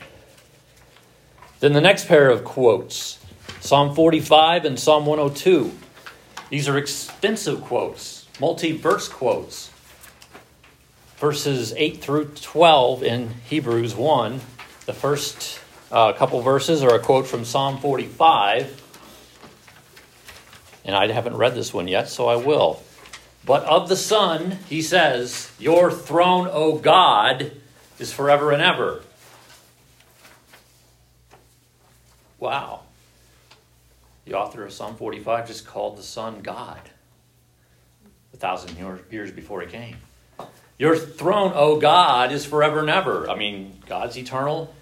Then 1.64 1.72
the 1.72 1.80
next 1.80 2.08
pair 2.08 2.28
of 2.28 2.44
quotes 2.44 3.18
Psalm 3.60 3.94
45 3.94 4.66
and 4.66 4.78
Psalm 4.78 5.06
102. 5.06 5.72
These 6.50 6.68
are 6.68 6.76
extensive 6.76 7.62
quotes, 7.62 8.28
multi 8.38 8.72
verse 8.72 9.08
quotes. 9.08 9.70
Verses 11.16 11.72
8 11.74 12.02
through 12.02 12.26
12 12.34 13.02
in 13.02 13.30
Hebrews 13.48 13.94
1. 13.94 14.42
The 14.84 14.92
first 14.92 15.58
uh, 15.90 16.12
couple 16.12 16.42
verses 16.42 16.82
are 16.82 16.94
a 16.94 16.98
quote 16.98 17.26
from 17.26 17.46
Psalm 17.46 17.78
45. 17.78 18.82
And 20.84 20.94
I 20.94 21.10
haven't 21.10 21.38
read 21.38 21.54
this 21.54 21.72
one 21.72 21.88
yet, 21.88 22.10
so 22.10 22.28
I 22.28 22.36
will. 22.36 22.82
But 23.46 23.64
of 23.64 23.88
the 23.88 23.96
Son, 23.96 24.58
he 24.68 24.82
says, 24.82 25.50
Your 25.58 25.90
throne, 25.90 26.46
O 26.52 26.76
God, 26.76 27.52
is 27.98 28.12
forever 28.12 28.52
and 28.52 28.60
ever. 28.60 29.02
Wow. 32.44 32.80
The 34.26 34.34
author 34.34 34.66
of 34.66 34.72
Psalm 34.74 34.96
45 34.96 35.46
just 35.48 35.66
called 35.66 35.96
the 35.96 36.02
Son 36.02 36.42
God 36.42 36.78
a 38.34 38.36
thousand 38.36 38.76
years 39.10 39.32
before 39.32 39.62
he 39.62 39.66
came. 39.66 39.96
Your 40.76 40.94
throne, 40.94 41.52
O 41.54 41.80
God, 41.80 42.32
is 42.32 42.44
forever 42.44 42.80
and 42.80 42.90
ever. 42.90 43.30
I 43.30 43.34
mean, 43.34 43.80
God's 43.86 44.18
eternal, 44.18 44.74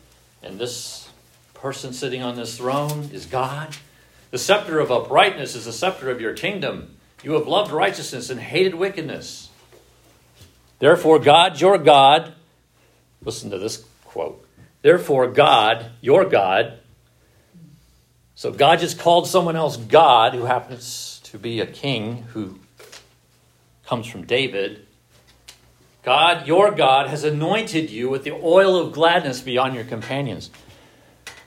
and 0.43 0.59
this 0.59 1.09
person 1.55 1.93
sitting 1.93 2.21
on 2.21 2.35
this 2.35 2.57
throne 2.57 3.11
is 3.13 3.27
God. 3.27 3.77
The 4.33 4.39
scepter 4.39 4.81
of 4.81 4.91
uprightness 4.91 5.55
is 5.55 5.67
the 5.67 5.73
scepter 5.73 6.11
of 6.11 6.21
your 6.21 6.35
kingdom. 6.35 6.97
You 7.23 7.35
have 7.35 7.47
loved 7.47 7.71
righteousness 7.71 8.29
and 8.29 8.41
hated 8.41 8.75
wickedness. 8.75 9.51
Therefore, 10.81 11.21
God, 11.21 11.61
your 11.61 11.79
God, 11.79 12.35
listen 13.25 13.51
to 13.51 13.59
this 13.61 13.85
quote. 14.05 14.45
Therefore, 14.81 15.29
God, 15.29 15.93
your 16.01 16.25
God, 16.25 16.81
so 18.43 18.51
God 18.51 18.81
just 18.81 18.99
called 18.99 19.29
someone 19.29 19.55
else 19.55 19.77
God, 19.77 20.35
who 20.35 20.47
happens 20.47 21.21
to 21.27 21.39
be 21.39 21.61
a 21.61 21.67
king 21.67 22.25
who 22.33 22.59
comes 23.87 24.09
from 24.09 24.25
David. 24.25 24.85
God, 26.03 26.49
your 26.49 26.73
God, 26.73 27.07
has 27.07 27.23
anointed 27.23 27.89
you 27.89 28.11
with 28.11 28.25
the 28.25 28.33
oil 28.33 28.77
of 28.77 28.93
gladness 28.93 29.41
beyond 29.41 29.77
your 29.77 29.85
companions. 29.85 30.51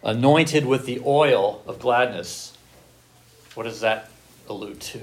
Anointed 0.06 0.66
with 0.66 0.86
the 0.86 1.02
oil 1.06 1.62
of 1.68 1.80
gladness. 1.80 2.58
What 3.56 3.64
does 3.64 3.82
that 3.82 4.10
allude 4.48 4.80
to? 4.80 5.02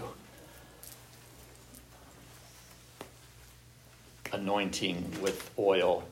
Anointing 4.32 5.18
with 5.20 5.50
oil. 5.58 6.04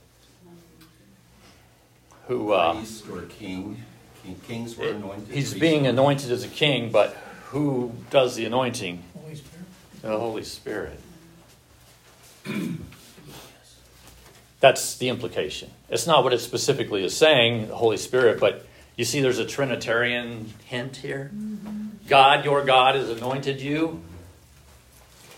Who 2.26 2.52
uh, 2.52 2.74
priest 2.74 3.08
or 3.08 3.22
king? 3.22 3.82
Kings 4.46 4.76
were 4.76 4.88
anointed. 4.88 5.34
He's 5.34 5.54
being 5.54 5.86
anointed 5.86 6.30
as 6.30 6.44
a 6.44 6.48
king, 6.48 6.90
but 6.90 7.16
who 7.46 7.92
does 8.10 8.36
the 8.36 8.44
anointing? 8.44 9.02
Holy 9.14 9.34
Spirit. 9.34 9.66
The 10.02 10.18
Holy 10.18 10.44
Spirit. 10.44 11.00
That's 14.60 14.96
the 14.98 15.08
implication. 15.08 15.70
It's 15.88 16.06
not 16.06 16.22
what 16.22 16.32
it 16.32 16.40
specifically 16.40 17.02
is 17.04 17.16
saying, 17.16 17.68
the 17.68 17.76
Holy 17.76 17.96
Spirit, 17.96 18.38
but 18.38 18.66
you 18.96 19.04
see 19.04 19.20
there's 19.20 19.38
a 19.38 19.46
Trinitarian 19.46 20.52
hint 20.64 20.96
here. 20.96 21.30
Mm-hmm. 21.34 21.86
God, 22.08 22.44
your 22.44 22.64
God, 22.64 22.96
has 22.96 23.08
anointed 23.08 23.60
you. 23.60 24.02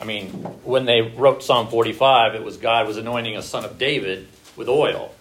I 0.01 0.05
mean, 0.05 0.31
when 0.65 0.85
they 0.85 1.03
wrote 1.03 1.45
Psalm 1.45 1.69
45, 1.69 2.35
it 2.35 2.43
was 2.43 2.57
God 2.57 2.89
was 2.89 2.97
anointing 2.97 3.37
a 3.37 3.43
son 3.43 3.65
of 3.65 3.79
David 3.79 4.27
with 4.57 4.69
oil. 4.69 5.15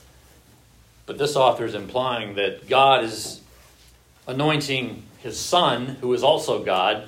But 1.06 1.20
this 1.20 1.36
author 1.36 1.66
is 1.66 1.76
implying 1.76 2.36
that 2.36 2.68
God 2.68 3.04
is 3.04 3.41
anointing 4.28 5.04
his 5.20 5.40
son, 5.40 5.98
who 6.02 6.14
is 6.14 6.24
also 6.24 6.64
God, 6.64 7.08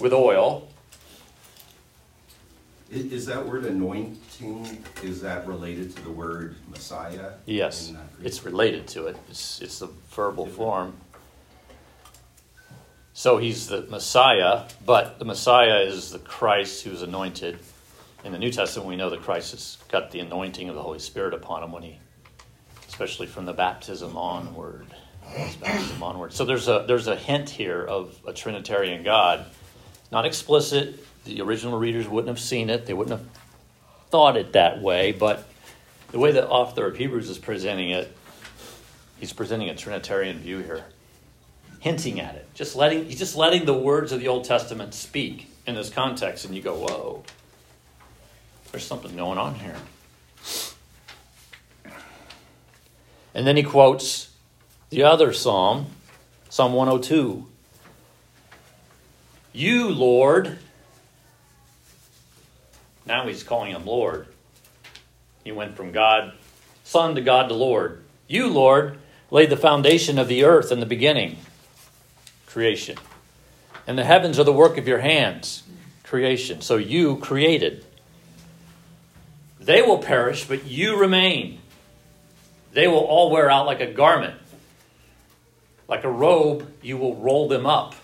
with 0.00 0.12
oil. 0.12 0.68
Is 2.90 3.24
that 3.26 3.46
word 3.46 3.64
anointing, 3.64 4.84
is 5.02 5.22
that 5.22 5.46
related 5.46 5.96
to 5.96 6.02
the 6.02 6.10
word 6.10 6.56
Messiah? 6.68 7.32
Yes, 7.46 7.92
it's 8.22 8.44
related 8.44 8.86
to 8.88 9.06
it. 9.06 9.16
It's, 9.30 9.62
it's 9.62 9.78
the 9.78 9.88
verbal 10.10 10.46
form. 10.46 10.94
So 13.14 13.38
he's 13.38 13.66
the 13.66 13.82
Messiah, 13.82 14.64
but 14.84 15.18
the 15.18 15.24
Messiah 15.24 15.80
is 15.80 16.10
the 16.10 16.18
Christ 16.18 16.84
who's 16.84 17.02
anointed. 17.02 17.58
In 18.24 18.32
the 18.32 18.38
New 18.38 18.50
Testament, 18.50 18.88
we 18.88 18.96
know 18.96 19.10
that 19.10 19.22
Christ 19.22 19.52
has 19.52 19.78
got 19.88 20.10
the 20.10 20.20
anointing 20.20 20.68
of 20.68 20.74
the 20.74 20.82
Holy 20.82 20.98
Spirit 20.98 21.34
upon 21.34 21.62
him 21.62 21.72
when 21.72 21.82
he, 21.82 21.98
especially 22.88 23.26
from 23.26 23.46
the 23.46 23.52
baptism 23.52 24.16
onward. 24.16 24.86
Baptism 25.60 26.02
onward. 26.02 26.32
So 26.32 26.44
there's 26.44 26.68
a 26.68 26.84
there's 26.86 27.06
a 27.06 27.16
hint 27.16 27.50
here 27.50 27.82
of 27.84 28.18
a 28.26 28.32
Trinitarian 28.32 29.02
God, 29.02 29.46
not 30.10 30.26
explicit. 30.26 31.04
The 31.24 31.40
original 31.40 31.78
readers 31.78 32.08
wouldn't 32.08 32.28
have 32.28 32.40
seen 32.40 32.68
it. 32.68 32.86
They 32.86 32.94
wouldn't 32.94 33.18
have 33.18 33.28
thought 34.10 34.36
it 34.36 34.52
that 34.52 34.82
way. 34.82 35.12
But 35.12 35.48
the 36.10 36.18
way 36.18 36.32
the 36.32 36.46
author 36.46 36.86
of 36.86 36.96
Hebrews 36.96 37.30
is 37.30 37.38
presenting 37.38 37.90
it, 37.90 38.14
he's 39.18 39.32
presenting 39.32 39.70
a 39.70 39.74
Trinitarian 39.74 40.38
view 40.38 40.58
here 40.58 40.84
hinting 41.80 42.20
at 42.20 42.36
it. 42.36 42.46
Just 42.54 42.76
letting 42.76 43.06
he's 43.06 43.18
just 43.18 43.36
letting 43.36 43.64
the 43.64 43.74
words 43.74 44.12
of 44.12 44.20
the 44.20 44.28
Old 44.28 44.44
Testament 44.44 44.94
speak 44.94 45.48
in 45.66 45.74
this 45.74 45.90
context, 45.90 46.44
and 46.44 46.54
you 46.54 46.62
go, 46.62 46.74
whoa, 46.74 47.22
there's 48.70 48.84
something 48.84 49.14
going 49.16 49.38
on 49.38 49.54
here. 49.54 49.76
And 53.34 53.46
then 53.46 53.56
he 53.56 53.62
quotes 53.62 54.31
the 54.92 55.02
other 55.04 55.32
psalm, 55.32 55.86
Psalm 56.50 56.74
102. 56.74 57.46
You, 59.54 59.88
Lord. 59.88 60.58
Now 63.06 63.26
he's 63.26 63.42
calling 63.42 63.70
him 63.70 63.86
Lord. 63.86 64.26
He 65.44 65.50
went 65.50 65.78
from 65.78 65.92
God, 65.92 66.34
Son 66.84 67.14
to 67.14 67.22
God 67.22 67.48
to 67.48 67.54
Lord. 67.54 68.04
You, 68.28 68.48
Lord, 68.48 68.98
laid 69.30 69.48
the 69.48 69.56
foundation 69.56 70.18
of 70.18 70.28
the 70.28 70.44
earth 70.44 70.70
in 70.70 70.80
the 70.80 70.86
beginning 70.86 71.38
creation. 72.44 72.98
And 73.86 73.96
the 73.96 74.04
heavens 74.04 74.38
are 74.38 74.44
the 74.44 74.52
work 74.52 74.76
of 74.76 74.86
your 74.86 75.00
hands, 75.00 75.62
creation. 76.02 76.60
So 76.60 76.76
you 76.76 77.16
created. 77.16 77.82
They 79.58 79.80
will 79.80 79.98
perish, 79.98 80.46
but 80.46 80.66
you 80.66 81.00
remain. 81.00 81.60
They 82.74 82.86
will 82.88 82.98
all 82.98 83.30
wear 83.30 83.50
out 83.50 83.64
like 83.64 83.80
a 83.80 83.90
garment. 83.90 84.34
Like 85.92 86.04
a 86.04 86.10
robe, 86.10 86.72
you 86.80 86.96
will 86.96 87.16
roll 87.16 87.48
them 87.48 87.66
up. 87.66 87.94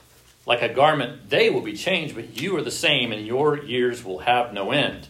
Like 0.44 0.61
a 0.61 0.68
garment, 0.68 1.31
they 1.31 1.48
will 1.48 1.62
be 1.62 1.72
changed, 1.72 2.14
but 2.14 2.38
you 2.38 2.55
are 2.59 2.61
the 2.61 2.70
same, 2.70 3.12
and 3.12 3.27
your 3.27 3.57
years 3.64 4.05
will 4.05 4.18
have 4.18 4.53
no 4.53 4.72
end. 4.72 5.09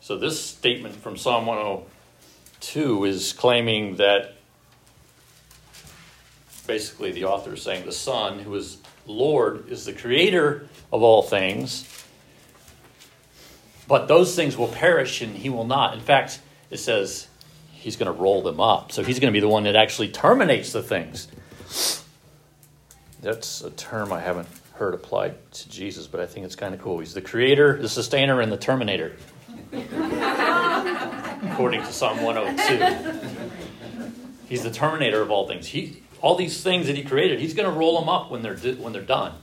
So, 0.00 0.18
this 0.18 0.44
statement 0.44 0.96
from 0.96 1.16
Psalm 1.16 1.46
102 1.46 3.04
is 3.04 3.32
claiming 3.32 3.94
that 3.98 4.38
basically 6.66 7.12
the 7.12 7.26
author 7.26 7.54
is 7.54 7.62
saying 7.62 7.86
the 7.86 7.92
Son, 7.92 8.40
who 8.40 8.52
is 8.56 8.78
Lord, 9.06 9.68
is 9.68 9.84
the 9.84 9.92
creator 9.92 10.66
of 10.92 11.04
all 11.04 11.22
things. 11.22 11.86
But 13.86 14.08
those 14.08 14.34
things 14.34 14.56
will 14.56 14.66
perish 14.66 15.22
and 15.22 15.36
he 15.36 15.48
will 15.48 15.64
not. 15.64 15.94
In 15.94 16.00
fact, 16.00 16.40
it 16.72 16.78
says 16.78 17.27
he's 17.78 17.96
going 17.96 18.12
to 18.12 18.20
roll 18.20 18.42
them 18.42 18.60
up. 18.60 18.92
So 18.92 19.02
he's 19.04 19.20
going 19.20 19.32
to 19.32 19.36
be 19.36 19.40
the 19.40 19.48
one 19.48 19.64
that 19.64 19.76
actually 19.76 20.08
terminates 20.08 20.72
the 20.72 20.82
things. 20.82 21.28
That's 23.22 23.62
a 23.62 23.70
term 23.70 24.12
I 24.12 24.20
haven't 24.20 24.48
heard 24.74 24.94
applied 24.94 25.36
to 25.52 25.68
Jesus, 25.68 26.06
but 26.06 26.20
I 26.20 26.26
think 26.26 26.44
it's 26.46 26.56
kind 26.56 26.74
of 26.74 26.80
cool. 26.80 26.98
He's 26.98 27.14
the 27.14 27.20
creator, 27.20 27.80
the 27.80 27.88
sustainer, 27.88 28.40
and 28.40 28.50
the 28.50 28.56
terminator. 28.56 29.16
According 31.52 31.82
to 31.82 31.92
Psalm 31.92 32.22
102. 32.22 33.38
He's 34.48 34.62
the 34.62 34.70
terminator 34.70 35.20
of 35.20 35.30
all 35.30 35.46
things. 35.46 35.66
He, 35.66 36.02
all 36.20 36.34
these 36.34 36.62
things 36.62 36.86
that 36.86 36.96
he 36.96 37.04
created, 37.04 37.38
he's 37.38 37.54
going 37.54 37.70
to 37.70 37.76
roll 37.76 38.00
them 38.00 38.08
up 38.08 38.30
when 38.30 38.42
they're, 38.42 38.56
when 38.56 38.92
they're 38.92 39.02
done. 39.02 39.34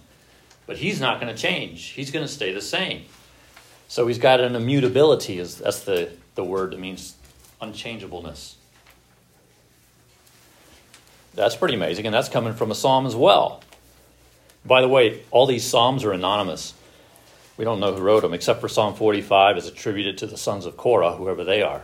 But 0.68 0.78
he's 0.78 1.00
not 1.00 1.22
going 1.22 1.34
to 1.34 1.40
change. 1.40 1.90
He's 1.90 2.12
going 2.12 2.26
to 2.26 2.32
stay 2.32 2.52
the 2.52 2.62
same. 2.62 3.06
So 3.88 4.08
he's 4.08 4.18
got 4.18 4.42
an 4.42 4.56
immutability, 4.56 5.40
is 5.40 5.60
that's 5.60 5.82
the, 5.82 6.12
the 6.34 6.44
word 6.44 6.72
that 6.72 6.80
means 6.80 7.16
unchangeableness. 7.62 8.58
That's 11.34 11.56
pretty 11.56 11.76
amazing, 11.76 12.06
and 12.06 12.14
that's 12.14 12.30
coming 12.30 12.54
from 12.54 12.72
a 12.72 12.76
psalm 12.76 13.06
as 13.06 13.16
well. 13.16 13.62
By 14.66 14.82
the 14.82 14.88
way, 14.88 15.24
all 15.32 15.46
these 15.46 15.66
psalms 15.66 16.04
are 16.04 16.12
anonymous. 16.12 16.74
We 17.58 17.66
don't 17.66 17.80
know 17.80 17.94
who 17.94 18.02
wrote 18.02 18.22
them, 18.22 18.34
except 18.34 18.62
for 18.62 18.68
Psalm 18.68 18.96
45 18.96 19.58
is 19.58 19.68
attributed 19.68 20.18
to 20.20 20.28
the 20.28 20.38
sons 20.38 20.66
of 20.66 20.76
Korah, 20.76 21.14
whoever 21.14 21.44
they 21.44 21.62
are. 21.62 21.84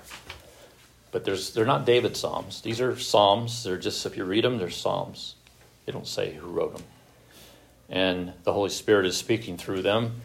But 1.11 1.25
there's, 1.25 1.53
they're 1.53 1.65
not 1.65 1.85
David's 1.85 2.19
Psalms. 2.19 2.61
These 2.61 2.81
are 2.81 2.97
Psalms. 2.97 3.63
They're 3.63 3.77
just, 3.77 4.05
if 4.05 4.17
you 4.17 4.25
read 4.25 4.43
them, 4.43 4.57
they're 4.57 4.69
Psalms. 4.69 5.35
They 5.85 5.91
don't 5.91 6.07
say 6.07 6.33
who 6.33 6.47
wrote 6.47 6.75
them. 6.75 6.85
And 7.89 8.33
the 8.43 8.53
Holy 8.53 8.69
Spirit 8.69 9.05
is 9.05 9.17
speaking 9.17 9.57
through 9.57 9.81
them. 9.81 10.21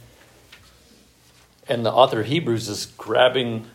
And 1.68 1.84
the 1.84 1.92
author 1.92 2.20
of 2.20 2.26
Hebrews 2.26 2.68
is 2.68 2.86
grabbing 2.86 3.66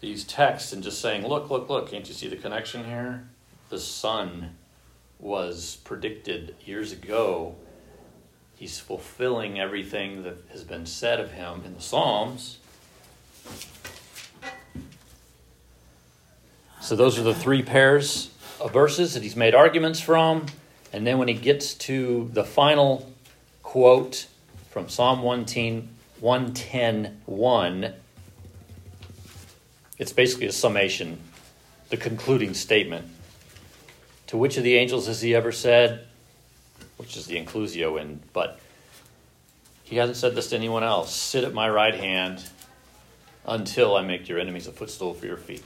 these 0.00 0.24
texts 0.24 0.72
and 0.72 0.82
just 0.82 1.00
saying, 1.00 1.26
look, 1.26 1.50
look, 1.50 1.68
look, 1.68 1.90
can't 1.90 2.08
you 2.08 2.14
see 2.14 2.28
the 2.28 2.36
connection 2.36 2.84
here? 2.84 3.28
The 3.68 3.78
Son 3.78 4.56
was 5.18 5.76
predicted 5.84 6.54
years 6.64 6.92
ago. 6.92 7.54
He's 8.56 8.78
fulfilling 8.78 9.60
everything 9.60 10.22
that 10.22 10.38
has 10.52 10.64
been 10.64 10.86
said 10.86 11.20
of 11.20 11.32
him 11.32 11.62
in 11.64 11.74
the 11.74 11.80
Psalms. 11.80 12.58
So 16.80 16.96
those 16.96 17.18
are 17.18 17.22
the 17.22 17.34
three 17.34 17.62
pairs 17.62 18.30
of 18.58 18.72
verses 18.72 19.14
that 19.14 19.22
he's 19.22 19.36
made 19.36 19.54
arguments 19.54 20.00
from. 20.00 20.46
And 20.92 21.06
then 21.06 21.18
when 21.18 21.28
he 21.28 21.34
gets 21.34 21.74
to 21.74 22.30
the 22.32 22.42
final 22.42 23.12
quote 23.62 24.26
from 24.70 24.88
Psalm 24.88 25.22
110, 25.22 25.88
110 26.20 27.20
1, 27.26 27.94
it's 30.00 30.12
basically 30.12 30.46
a 30.46 30.52
summation, 30.52 31.20
the 31.90 31.96
concluding 31.98 32.54
statement. 32.54 33.06
To 34.28 34.38
which 34.38 34.56
of 34.56 34.64
the 34.64 34.76
angels 34.76 35.06
has 35.06 35.20
he 35.20 35.34
ever 35.34 35.52
said? 35.52 36.06
Which 36.96 37.18
is 37.18 37.26
the 37.26 37.36
inclusio 37.36 38.00
in, 38.00 38.20
but 38.32 38.58
he 39.84 39.96
hasn't 39.96 40.16
said 40.16 40.34
this 40.34 40.48
to 40.50 40.56
anyone 40.56 40.82
else. 40.82 41.14
Sit 41.14 41.44
at 41.44 41.52
my 41.52 41.68
right 41.68 41.94
hand 41.94 42.42
until 43.44 43.94
I 43.94 44.00
make 44.00 44.26
your 44.26 44.38
enemies 44.38 44.66
a 44.66 44.72
footstool 44.72 45.12
for 45.12 45.26
your 45.26 45.36
feet. 45.36 45.62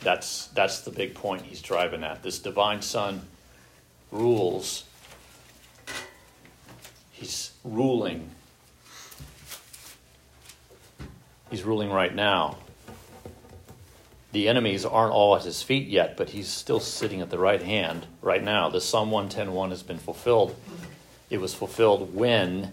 That's, 0.00 0.48
that's 0.48 0.80
the 0.80 0.90
big 0.90 1.14
point 1.14 1.42
he's 1.42 1.62
driving 1.62 2.02
at. 2.02 2.24
This 2.24 2.40
divine 2.40 2.82
Son 2.82 3.22
rules. 4.10 4.84
He's 7.12 7.52
ruling. 7.62 8.30
He's 11.50 11.62
ruling 11.62 11.90
right 11.90 12.14
now. 12.14 12.58
The 14.32 14.48
enemies 14.48 14.84
aren't 14.84 15.12
all 15.12 15.34
at 15.36 15.44
his 15.44 15.62
feet 15.62 15.88
yet, 15.88 16.16
but 16.16 16.30
he's 16.30 16.48
still 16.48 16.80
sitting 16.80 17.22
at 17.22 17.30
the 17.30 17.38
right 17.38 17.62
hand 17.62 18.06
right 18.20 18.42
now. 18.42 18.68
The 18.68 18.80
Psalm 18.80 19.10
110.1 19.10 19.70
has 19.70 19.82
been 19.82 19.98
fulfilled. 19.98 20.54
It 21.30 21.40
was 21.40 21.54
fulfilled 21.54 22.14
when 22.14 22.72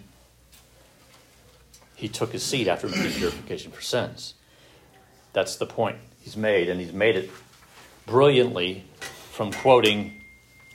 he 1.96 2.10
took 2.10 2.34
his 2.34 2.44
seat 2.44 2.68
after 2.68 2.88
making 2.88 3.12
purification 3.12 3.72
for 3.72 3.82
sins. 3.82 4.34
That's 5.32 5.56
the 5.56 5.66
point 5.66 5.98
he's 6.20 6.36
made, 6.36 6.70
and 6.70 6.80
he's 6.80 6.94
made 6.94 7.16
it 7.16 7.30
brilliantly 8.06 8.84
from 9.32 9.52
quoting 9.54 10.22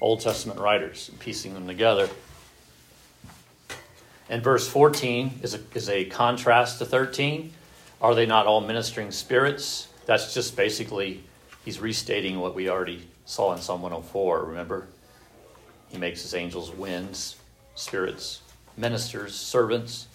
Old 0.01 0.21
Testament 0.21 0.59
writers 0.59 1.11
and 1.11 1.19
piecing 1.19 1.53
them 1.53 1.67
together. 1.67 2.09
And 4.31 4.43
verse 4.43 4.67
14 4.67 5.41
is 5.43 5.55
a, 5.55 5.61
is 5.75 5.91
a 5.91 6.07
contrast 6.07 6.79
to 6.79 6.87
13. 6.87 7.53
Are 8.01 8.15
they 8.15 8.27
not 8.27 8.47
all 8.47 8.61
ministering 8.61 9.11
spirits? 9.11 9.89
That's 10.07 10.33
just 10.35 10.57
basically, 10.57 11.23
he's 11.65 11.81
restating 11.81 12.41
what 12.41 12.55
we 12.55 12.69
already 12.69 13.07
saw 13.25 13.53
in 13.53 13.61
Psalm 13.61 13.83
104, 13.83 14.45
remember? 14.45 14.89
He 15.89 15.99
makes 15.99 16.23
his 16.23 16.35
angels 16.35 16.71
winds, 16.71 17.37
spirits, 17.75 18.43
ministers, 18.77 19.35
servants. 19.35 20.07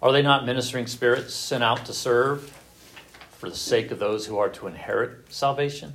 Are 0.00 0.12
they 0.12 0.22
not 0.22 0.44
ministering 0.44 0.86
spirits 0.86 1.34
sent 1.34 1.62
out 1.64 1.86
to 1.86 1.92
serve? 1.92 2.52
for 3.42 3.50
the 3.50 3.56
sake 3.56 3.90
of 3.90 3.98
those 3.98 4.26
who 4.26 4.38
are 4.38 4.48
to 4.48 4.68
inherit 4.68 5.10
salvation. 5.28 5.94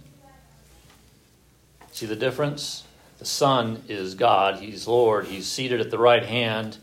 See 1.93 2.05
the 2.05 2.13
difference? 2.13 2.83
The 3.19 3.25
Son 3.25 3.83
is 3.87 4.15
God, 4.15 4.59
He's 4.59 4.85
Lord, 4.85 5.27
He's 5.27 5.47
seated 5.47 5.79
at 5.79 5.89
the 5.89 5.97
right 5.97 6.25
hand, 6.25 6.79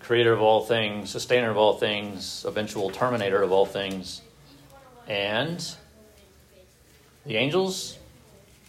creator 0.00 0.32
of 0.32 0.40
all 0.40 0.64
things, 0.64 1.10
sustainer 1.10 1.50
of 1.50 1.56
all 1.56 1.74
things, 1.74 2.44
eventual 2.46 2.90
terminator 2.90 3.42
of 3.42 3.52
all 3.52 3.66
things. 3.66 4.22
And 5.06 5.64
the 7.26 7.36
angels, 7.36 7.98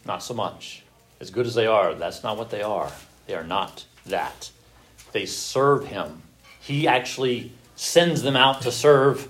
not 0.05 0.23
so 0.23 0.33
much. 0.33 0.83
As 1.19 1.31
good 1.31 1.45
as 1.45 1.55
they 1.55 1.67
are, 1.67 1.93
that's 1.93 2.23
not 2.23 2.37
what 2.37 2.49
they 2.49 2.61
are. 2.61 2.91
They 3.27 3.35
are 3.35 3.43
not 3.43 3.85
that. 4.05 4.51
They 5.11 5.25
serve 5.25 5.87
Him. 5.87 6.21
He 6.59 6.87
actually 6.87 7.51
sends 7.75 8.21
them 8.21 8.35
out 8.35 8.61
to 8.61 8.71
serve 8.71 9.29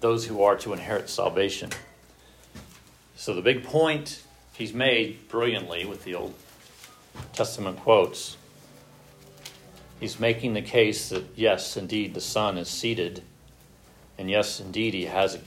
those 0.00 0.26
who 0.26 0.42
are 0.42 0.56
to 0.56 0.72
inherit 0.72 1.08
salvation. 1.08 1.70
So 3.16 3.34
the 3.34 3.42
big 3.42 3.64
point 3.64 4.22
he's 4.54 4.72
made 4.72 5.28
brilliantly 5.28 5.84
with 5.84 6.04
the 6.04 6.14
old 6.14 6.34
Testament 7.32 7.78
quotes, 7.80 8.36
he's 10.00 10.18
making 10.18 10.54
the 10.54 10.62
case 10.62 11.10
that 11.10 11.24
yes, 11.36 11.76
indeed, 11.76 12.14
the 12.14 12.20
Son 12.20 12.58
is 12.58 12.68
seated, 12.68 13.22
and 14.18 14.28
yes, 14.28 14.58
indeed, 14.58 14.94
he 14.94 15.04
has 15.04 15.36
a, 15.36 15.40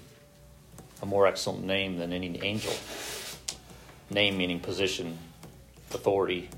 a 1.02 1.06
more 1.06 1.28
excellent 1.28 1.66
name 1.66 1.98
than 1.98 2.14
any 2.14 2.42
angel. 2.42 2.74
Name 4.10 4.38
meaning 4.38 4.60
position, 4.60 5.18
authority. 5.92 6.50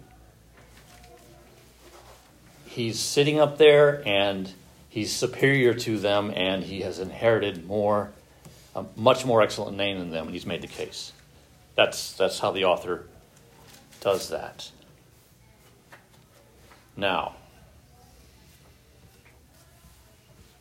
He's 2.66 3.00
sitting 3.00 3.40
up 3.40 3.58
there 3.58 4.06
and 4.06 4.52
he's 4.90 5.12
superior 5.12 5.74
to 5.74 5.98
them, 5.98 6.32
and 6.36 6.64
he 6.64 6.82
has 6.82 7.00
inherited 7.00 7.66
more, 7.66 8.12
a 8.76 8.84
much 8.96 9.26
more 9.26 9.42
excellent 9.42 9.78
name 9.78 10.00
than 10.00 10.12
them, 10.12 10.26
and 10.26 10.34
he's 10.34 10.46
made 10.46 10.62
the 10.62 10.68
case. 10.68 11.14
That's, 11.76 12.14
that's 12.14 12.40
how 12.40 12.52
the 12.52 12.66
author 12.66 13.06
does 14.02 14.30
that. 14.30 14.72
Now, 16.98 17.36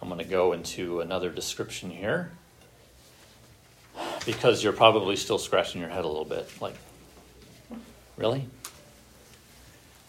I'm 0.05 0.11
going 0.11 0.23
to 0.23 0.31
go 0.31 0.53
into 0.53 1.01
another 1.01 1.31
description 1.31 1.89
here 1.89 2.31
because 4.27 4.63
you're 4.63 4.75
probably 4.75 5.17
still 5.17 5.39
scratching 5.39 5.81
your 5.81 5.89
head 5.89 6.05
a 6.05 6.07
little 6.07 6.27
bit. 6.27 6.47
Like, 6.61 6.75
really? 8.19 8.47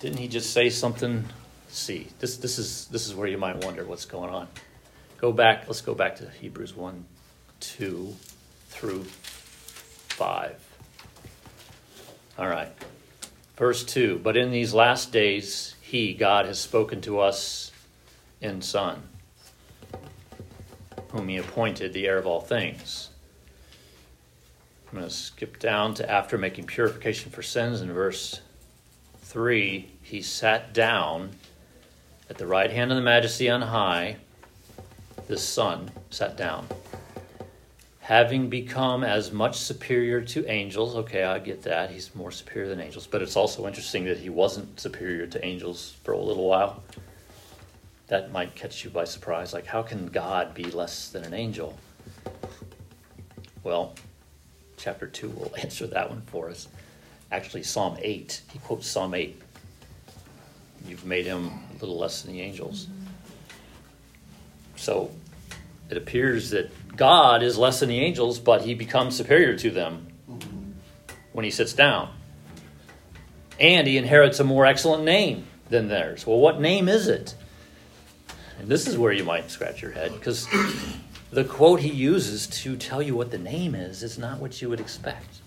Didn't 0.02 0.18
he 0.18 0.28
just 0.28 0.52
say 0.52 0.70
something? 0.70 1.24
See, 1.70 2.10
this 2.20 2.36
this 2.36 2.60
is 2.60 2.88
this 2.88 3.08
is 3.08 3.16
where 3.16 3.30
you 3.30 3.38
might 3.38 3.64
wonder 3.64 3.86
what's 3.86 4.04
going 4.04 4.30
on. 4.30 4.50
Go 5.18 5.32
back. 5.32 5.64
Let's 5.66 5.80
go 5.80 5.96
back 5.96 6.18
to 6.18 6.30
Hebrews 6.30 6.76
one, 6.76 7.06
two, 7.62 8.18
through 8.68 9.06
five. 9.06 10.60
All 12.38 12.50
right. 12.50 12.74
Verse 13.56 13.86
2 13.86 14.20
But 14.22 14.36
in 14.36 14.52
these 14.52 14.74
last 14.74 15.14
days, 15.14 15.76
He, 15.80 16.14
God, 16.14 16.48
has 16.48 16.60
spoken 16.60 17.00
to 17.00 17.20
us 17.20 17.72
in 18.42 18.62
Son, 18.62 19.02
whom 21.16 21.28
He 21.30 21.38
appointed 21.38 21.94
the 21.94 22.08
heir 22.08 22.18
of 22.18 22.28
all 22.28 22.42
things. 22.42 23.10
I'm 24.88 25.00
going 25.00 25.10
to 25.10 25.14
skip 25.14 25.60
down 25.60 25.94
to 25.96 26.10
after 26.10 26.38
making 26.38 26.66
purification 26.66 27.32
for 27.32 27.42
sins 27.42 27.82
in 27.82 27.92
verse 27.92 28.42
3. 29.22 29.92
He 30.02 30.22
sat 30.22 30.74
down 30.74 31.32
at 32.30 32.38
the 32.38 32.48
right 32.48 32.70
hand 32.70 32.92
of 32.92 32.98
the 32.98 33.04
majesty 33.04 33.50
on 33.50 33.62
high. 33.62 34.18
The 35.28 35.38
Son 35.38 35.92
sat 36.10 36.38
down 36.38 36.68
having 38.06 38.50
become 38.50 39.04
as 39.04 39.32
much 39.32 39.58
superior 39.58 40.22
to 40.22 40.46
angels. 40.46 40.96
Okay, 40.96 41.24
I 41.24 41.40
get 41.40 41.64
that. 41.64 41.90
He's 41.90 42.14
more 42.14 42.30
superior 42.30 42.70
than 42.70 42.80
angels. 42.80 43.08
But 43.08 43.24
it's 43.24 43.36
also 43.36 43.66
interesting 43.66 44.06
that 44.06 44.20
he 44.20 44.30
wasn't 44.30 44.80
superior 44.80 45.26
to 45.26 45.44
angels 45.44 45.96
for 46.04 46.12
a 46.12 46.20
little 46.20 46.48
while. 46.48 46.84
That 48.08 48.32
might 48.32 48.56
catch 48.56 48.84
you 48.84 48.90
by 48.90 49.06
surprise. 49.06 49.54
Like, 49.54 49.66
how 49.66 49.82
can 49.82 50.08
God 50.08 50.54
be 50.54 50.66
less 50.66 51.10
than 51.10 51.24
an 51.24 51.34
angel? 51.34 51.78
Well, 53.64 53.96
chapter 54.78 55.08
2 55.08 55.30
will 55.30 55.54
answer 55.62 55.88
that 55.88 56.10
one 56.10 56.22
for 56.28 56.50
us. 56.50 56.68
Actually, 57.32 57.64
Psalm 57.64 57.98
8. 58.00 58.42
He 58.54 58.60
quotes 58.60 58.88
Psalm 58.88 59.14
8. 59.14 59.42
You've 60.88 61.06
made 61.06 61.26
him 61.26 61.48
a 61.48 61.80
little 61.80 61.98
less 61.98 62.22
than 62.22 62.34
the 62.34 62.42
angels. 62.42 62.88
So 64.76 65.10
it 65.90 65.98
appears 65.98 66.52
that 66.52 66.72
God 66.96 67.42
is 67.42 67.58
less 67.58 67.80
than 67.80 67.90
the 67.90 68.00
angels, 68.00 68.40
but 68.40 68.62
he 68.62 68.76
becomes 68.76 69.16
superior 69.18 69.58
to 69.58 69.72
them 69.72 70.08
when 71.34 71.44
he 71.44 71.52
sits 71.52 71.74
down. 71.74 72.10
And 73.60 73.88
he 73.88 73.98
inherits 73.98 74.40
a 74.40 74.44
more 74.44 74.66
excellent 74.66 75.04
name 75.04 75.48
than 75.70 75.88
theirs. 75.88 76.28
Well, 76.28 76.38
what 76.38 76.62
name 76.62 76.88
is 76.88 77.08
it? 77.08 77.36
This 78.68 78.88
is 78.88 78.98
where 78.98 79.14
you 79.14 79.24
might 79.24 79.52
scratch 79.52 79.84
your 79.84 79.92
head 79.92 80.12
because 80.14 80.48
the 81.30 81.44
quote 81.44 81.82
he 81.82 81.92
uses 81.92 82.48
to 82.48 82.76
tell 82.76 83.00
you 83.00 83.16
what 83.16 83.30
the 83.30 83.38
name 83.38 83.76
is 83.76 84.02
is 84.02 84.18
not 84.18 84.40
what 84.40 84.60
you 84.60 84.70
would 84.70 84.80
expect. 84.80 85.42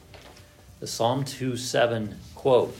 The 0.78 0.86
Psalm 0.86 1.24
2 1.24 1.56
7 1.56 2.14
quote 2.36 2.76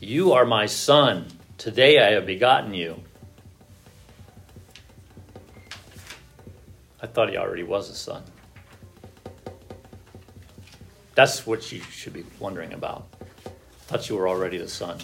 You 0.00 0.32
are 0.32 0.46
my 0.46 0.64
son. 0.64 1.26
Today 1.58 1.98
I 1.98 2.12
have 2.12 2.24
begotten 2.24 2.72
you. 2.72 3.02
I 7.02 7.06
thought 7.08 7.28
he 7.28 7.36
already 7.36 7.64
was 7.64 7.90
a 7.90 7.94
son. 7.94 8.22
That's 11.14 11.46
what 11.46 11.70
you 11.70 11.80
should 11.80 12.14
be 12.14 12.24
wondering 12.38 12.72
about. 12.72 13.06
I 13.44 13.50
thought 13.80 14.08
you 14.08 14.16
were 14.16 14.28
already 14.28 14.56
the 14.56 14.68
son. 14.68 14.96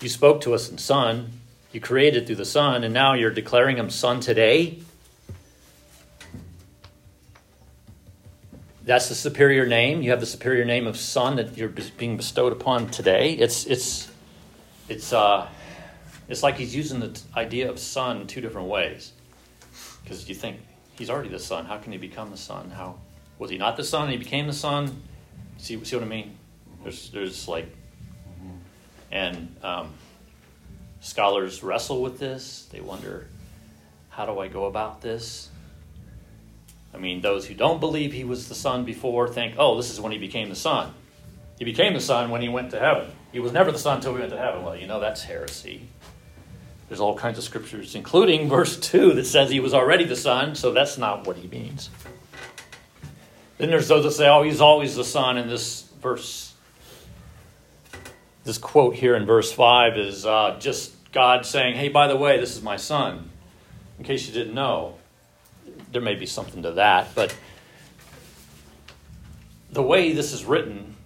You 0.00 0.08
spoke 0.08 0.40
to 0.42 0.54
us 0.54 0.70
in 0.70 0.78
son, 0.78 1.41
you 1.72 1.80
created 1.80 2.26
through 2.26 2.36
the 2.36 2.44
son, 2.44 2.84
and 2.84 2.92
now 2.92 3.14
you're 3.14 3.30
declaring 3.30 3.76
him 3.76 3.90
son 3.90 4.20
today? 4.20 4.78
That's 8.84 9.08
the 9.08 9.14
superior 9.14 9.66
name. 9.66 10.02
You 10.02 10.10
have 10.10 10.20
the 10.20 10.26
superior 10.26 10.64
name 10.64 10.86
of 10.86 10.96
son 10.96 11.36
that 11.36 11.56
you're 11.56 11.72
being 11.96 12.16
bestowed 12.16 12.52
upon 12.52 12.88
today. 12.88 13.32
It's 13.32 13.64
it's 13.66 14.10
it's 14.88 15.12
uh 15.12 15.46
it's 16.28 16.42
like 16.42 16.56
he's 16.56 16.74
using 16.74 16.98
the 17.00 17.20
idea 17.36 17.70
of 17.70 17.78
son 17.78 18.26
two 18.26 18.40
different 18.40 18.68
ways. 18.68 19.12
Because 20.02 20.28
you 20.28 20.34
think 20.34 20.58
he's 20.98 21.10
already 21.10 21.28
the 21.28 21.38
son. 21.38 21.64
How 21.64 21.78
can 21.78 21.92
he 21.92 21.98
become 21.98 22.30
the 22.30 22.36
son? 22.36 22.70
How 22.70 22.96
was 23.38 23.50
he 23.50 23.58
not 23.58 23.76
the 23.76 23.84
son 23.84 24.04
and 24.04 24.12
he 24.12 24.18
became 24.18 24.46
the 24.46 24.52
son? 24.52 25.02
See, 25.58 25.82
see 25.84 25.96
what 25.96 26.04
I 26.04 26.08
mean? 26.08 26.36
There's, 26.82 27.10
there's 27.10 27.46
like, 27.46 27.66
and 29.12 29.54
um, 29.62 29.92
scholars 31.02 31.62
wrestle 31.62 32.00
with 32.00 32.18
this. 32.18 32.66
They 32.72 32.80
wonder, 32.80 33.26
how 34.08 34.24
do 34.24 34.38
I 34.38 34.48
go 34.48 34.64
about 34.64 35.02
this? 35.02 35.50
I 36.94 36.98
mean, 36.98 37.20
those 37.20 37.46
who 37.46 37.54
don't 37.54 37.80
believe 37.80 38.12
he 38.12 38.24
was 38.24 38.48
the 38.48 38.54
son 38.54 38.84
before 38.84 39.28
think, 39.28 39.56
oh, 39.58 39.76
this 39.76 39.90
is 39.90 40.00
when 40.00 40.12
he 40.12 40.18
became 40.18 40.48
the 40.48 40.56
son. 40.56 40.94
He 41.58 41.64
became 41.66 41.92
the 41.92 42.00
son 42.00 42.30
when 42.30 42.40
he 42.40 42.48
went 42.48 42.70
to 42.70 42.78
heaven. 42.78 43.10
He 43.32 43.40
was 43.40 43.52
never 43.52 43.70
the 43.70 43.78
son 43.78 43.96
until 43.96 44.14
he 44.14 44.20
went 44.20 44.32
to 44.32 44.38
heaven. 44.38 44.64
Well, 44.64 44.76
you 44.76 44.86
know 44.86 45.00
that's 45.00 45.22
heresy. 45.22 45.88
There's 46.88 47.00
all 47.00 47.16
kinds 47.16 47.38
of 47.38 47.44
scriptures, 47.44 47.94
including 47.94 48.48
verse 48.50 48.78
2, 48.78 49.14
that 49.14 49.24
says 49.24 49.50
he 49.50 49.60
was 49.60 49.72
already 49.72 50.04
the 50.04 50.16
Son, 50.16 50.54
so 50.54 50.72
that's 50.72 50.98
not 50.98 51.26
what 51.26 51.36
he 51.36 51.48
means. 51.48 51.88
Then 53.56 53.70
there's 53.70 53.88
those 53.88 54.04
that 54.04 54.10
say, 54.10 54.28
oh, 54.28 54.42
he's 54.42 54.60
always 54.60 54.94
the 54.94 55.04
Son 55.04 55.38
in 55.38 55.48
this 55.48 55.88
verse. 56.02 56.51
This 58.44 58.58
quote 58.58 58.94
here 58.94 59.14
in 59.14 59.24
verse 59.24 59.52
5 59.52 59.96
is 59.96 60.26
uh, 60.26 60.56
just 60.58 60.92
God 61.12 61.46
saying, 61.46 61.76
hey, 61.76 61.88
by 61.88 62.08
the 62.08 62.16
way, 62.16 62.40
this 62.40 62.56
is 62.56 62.62
my 62.62 62.76
Son. 62.76 63.30
In 63.98 64.04
case 64.04 64.26
you 64.26 64.32
didn't 64.32 64.54
know, 64.54 64.96
there 65.92 66.02
may 66.02 66.14
be 66.14 66.26
something 66.26 66.62
to 66.62 66.72
that, 66.72 67.14
but 67.14 67.34
the 69.70 69.82
way 69.82 70.12
this 70.12 70.32
is 70.32 70.44
written, 70.44 70.96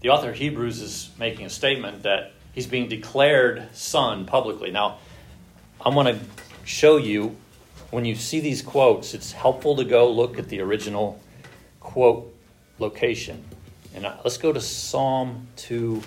the 0.00 0.10
author 0.10 0.30
of 0.30 0.36
Hebrews 0.36 0.80
is 0.80 1.10
making 1.18 1.46
a 1.46 1.50
statement 1.50 2.02
that 2.02 2.32
he's 2.52 2.66
being 2.66 2.88
declared 2.88 3.68
son 3.72 4.26
publicly. 4.26 4.70
Now, 4.70 4.98
I 5.80 5.88
want 5.88 6.08
to 6.08 6.18
show 6.64 6.96
you 6.96 7.36
when 7.90 8.04
you 8.04 8.14
see 8.14 8.40
these 8.40 8.60
quotes, 8.60 9.14
it's 9.14 9.32
helpful 9.32 9.76
to 9.76 9.84
go 9.84 10.10
look 10.10 10.38
at 10.38 10.48
the 10.48 10.60
original 10.60 11.18
quote 11.80 12.34
location. 12.78 13.42
And 13.94 14.04
let's 14.22 14.36
go 14.36 14.52
to 14.52 14.60
Psalm 14.60 15.48
2. 15.56 16.02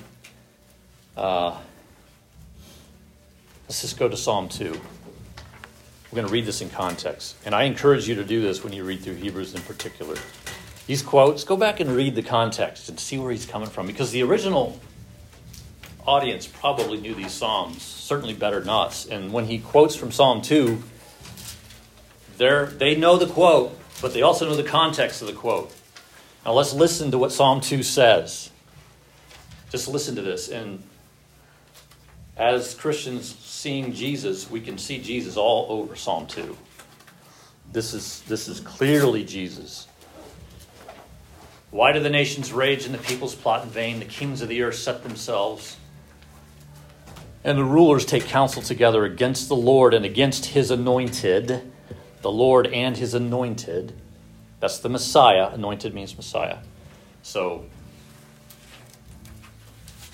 Uh, 1.16 1.58
let's 3.68 3.82
just 3.82 3.98
go 3.98 4.08
to 4.08 4.18
Psalm 4.18 4.50
2. 4.50 4.72
We're 4.72 6.16
going 6.16 6.28
to 6.28 6.34
read 6.34 6.46
this 6.46 6.62
in 6.62 6.70
context. 6.70 7.36
And 7.46 7.56
I 7.56 7.64
encourage 7.64 8.08
you 8.08 8.16
to 8.16 8.24
do 8.24 8.42
this 8.42 8.64
when 8.64 8.74
you 8.74 8.84
read 8.84 9.02
through 9.02 9.16
Hebrews 9.16 9.56
in 9.56 9.62
particular. 9.62 10.16
These 10.88 11.02
quotes, 11.02 11.44
go 11.44 11.56
back 11.56 11.80
and 11.80 11.92
read 11.92 12.16
the 12.16 12.24
context 12.24 12.90
and 12.90 13.00
see 13.00 13.18
where 13.18 13.32
he's 13.32 13.46
coming 13.46 13.70
from. 13.70 13.88
Because 13.88 14.12
the 14.12 14.24
original 14.24 14.80
audience 16.06 16.48
probably 16.48 17.00
knew 17.00 17.14
these 17.14 17.32
Psalms, 17.32 17.82
certainly 17.82 18.34
better 18.34 18.60
than 18.60 18.70
us. 18.70 19.06
And 19.06 19.32
when 19.32 19.46
he 19.46 19.60
quotes 19.60 19.96
from 19.96 20.12
Psalm 20.12 20.42
2, 20.42 20.82
they 22.38 22.96
know 22.96 23.18
the 23.18 23.28
quote, 23.28 23.78
but 24.02 24.14
they 24.14 24.22
also 24.22 24.50
know 24.50 24.56
the 24.56 24.64
context 24.64 25.22
of 25.22 25.28
the 25.28 25.34
quote. 25.34 25.74
Now 26.46 26.54
let's 26.54 26.74
listen 26.74 27.12
to 27.12 27.18
what 27.18 27.32
Psalm 27.32 27.62
2 27.62 27.84
says. 27.84 28.50
Just 29.70 29.88
listen 29.88 30.16
to 30.16 30.22
this. 30.22 30.50
And 30.50 30.82
as 32.38 32.74
Christians 32.74 33.36
seeing 33.36 33.94
Jesus, 33.94 34.50
we 34.50 34.62
can 34.62 34.78
see 34.78 35.02
Jesus 35.02 35.38
all 35.38 35.68
over 35.70 35.96
Psalm 35.96 36.28
2. 36.28 36.58
This 37.72 37.94
is, 37.94 38.22
this 38.24 38.48
is 38.48 38.60
clearly 38.60 39.24
Jesus. 39.24 39.88
Why 41.70 41.94
do 41.94 42.00
the 42.00 42.10
nations 42.10 42.52
rage 42.52 42.86
and 42.86 42.94
the 42.94 43.00
peoples 43.00 43.36
plot 43.36 43.64
in 43.64 43.70
vain? 43.70 44.00
The 44.00 44.06
kings 44.06 44.42
of 44.42 44.50
the 44.50 44.62
earth 44.62 44.76
set 44.76 45.04
themselves 45.04 45.78
and 47.44 47.58
the 47.58 47.64
rulers 47.64 48.06
take 48.06 48.26
counsel 48.26 48.62
together 48.62 49.04
against 49.04 49.48
the 49.48 49.56
Lord 49.56 49.94
and 49.94 50.06
against 50.06 50.48
his 50.48 50.70
anointed. 50.70 51.72
The 52.22 52.32
Lord 52.32 52.68
and 52.68 52.96
his 52.96 53.16
anointed. 53.16 53.94
That's 54.60 54.78
the 54.78 54.90
Messiah. 54.90 55.50
Anointed 55.52 55.94
means 55.96 56.16
Messiah. 56.16 56.60
So, 57.24 57.66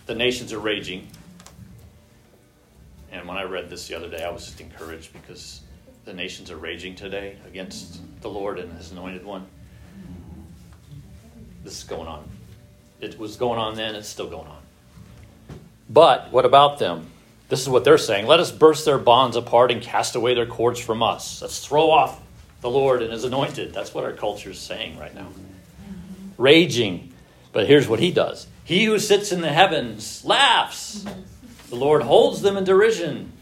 the 0.05 0.15
nations 0.15 0.53
are 0.53 0.59
raging. 0.59 1.09
And 3.17 3.27
when 3.27 3.37
I 3.37 3.43
read 3.43 3.69
this 3.69 3.87
the 3.87 3.95
other 3.95 4.09
day, 4.09 4.23
I 4.23 4.29
was 4.29 4.45
just 4.45 4.61
encouraged 4.61 5.11
because 5.11 5.61
the 6.05 6.13
nations 6.13 6.51
are 6.51 6.57
raging 6.57 6.95
today 6.95 7.37
against 7.47 7.99
the 8.21 8.29
Lord 8.29 8.59
and 8.59 8.71
his 8.77 8.91
anointed 8.91 9.25
one. 9.25 9.45
This 11.63 11.79
is 11.79 11.83
going 11.83 12.07
on. 12.07 12.29
It 13.01 13.17
was 13.17 13.35
going 13.35 13.59
on 13.59 13.75
then, 13.75 13.95
it's 13.95 14.07
still 14.07 14.29
going 14.29 14.47
on. 14.47 14.61
But 15.89 16.31
what 16.31 16.45
about 16.45 16.77
them? 16.77 17.07
This 17.49 17.61
is 17.61 17.69
what 17.69 17.83
they're 17.83 17.97
saying. 17.97 18.27
Let 18.27 18.39
us 18.39 18.51
burst 18.51 18.85
their 18.85 18.97
bonds 18.99 19.35
apart 19.35 19.71
and 19.71 19.81
cast 19.81 20.15
away 20.15 20.35
their 20.35 20.45
cords 20.45 20.79
from 20.79 21.01
us. 21.01 21.41
Let's 21.41 21.65
throw 21.65 21.89
off 21.89 22.21
the 22.61 22.69
Lord 22.69 23.01
and 23.01 23.11
his 23.11 23.23
anointed. 23.23 23.73
That's 23.73 23.93
what 23.93 24.03
our 24.03 24.13
culture 24.13 24.51
is 24.51 24.59
saying 24.59 24.99
right 24.99 25.13
now. 25.15 25.27
Raging. 26.37 27.13
But 27.51 27.67
here's 27.67 27.87
what 27.87 27.99
he 27.99 28.11
does 28.11 28.47
He 28.63 28.85
who 28.85 28.99
sits 28.99 29.31
in 29.31 29.41
the 29.41 29.51
heavens 29.51 30.23
laughs. 30.23 31.03
The 31.69 31.75
Lord 31.75 32.03
holds 32.03 32.41
them 32.41 32.57
in 32.57 32.63
derision. 32.63 33.33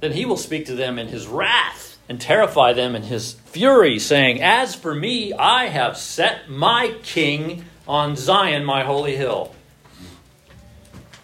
Then 0.00 0.12
he 0.12 0.24
will 0.24 0.36
speak 0.36 0.66
to 0.66 0.74
them 0.74 0.98
in 0.98 1.08
his 1.08 1.26
wrath 1.26 1.98
and 2.08 2.20
terrify 2.20 2.72
them 2.72 2.96
in 2.96 3.04
his 3.04 3.34
fury, 3.46 3.98
saying, 3.98 4.42
As 4.42 4.74
for 4.74 4.94
me, 4.94 5.32
I 5.32 5.66
have 5.66 5.96
set 5.96 6.48
my 6.48 6.96
king 7.02 7.64
on 7.86 8.16
Zion, 8.16 8.64
my 8.64 8.82
holy 8.82 9.16
hill. 9.16 9.54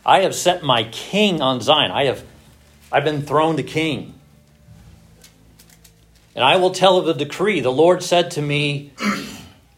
I 0.07 0.21
have 0.21 0.35
set 0.35 0.63
my 0.63 0.85
king 0.85 1.43
on 1.43 1.61
Zion. 1.61 1.91
I 1.91 2.05
have 2.05 2.25
I've 2.91 3.05
been 3.05 3.23
throned 3.23 3.59
a 3.59 3.63
king. 3.63 4.15
And 6.35 6.45
I 6.45 6.57
will 6.57 6.71
tell 6.71 6.97
of 6.97 7.05
the 7.05 7.15
decree. 7.15 7.61
The 7.61 7.73
Lord 7.73 8.03
said 8.03 8.31
to 8.33 8.43
me, 8.43 8.93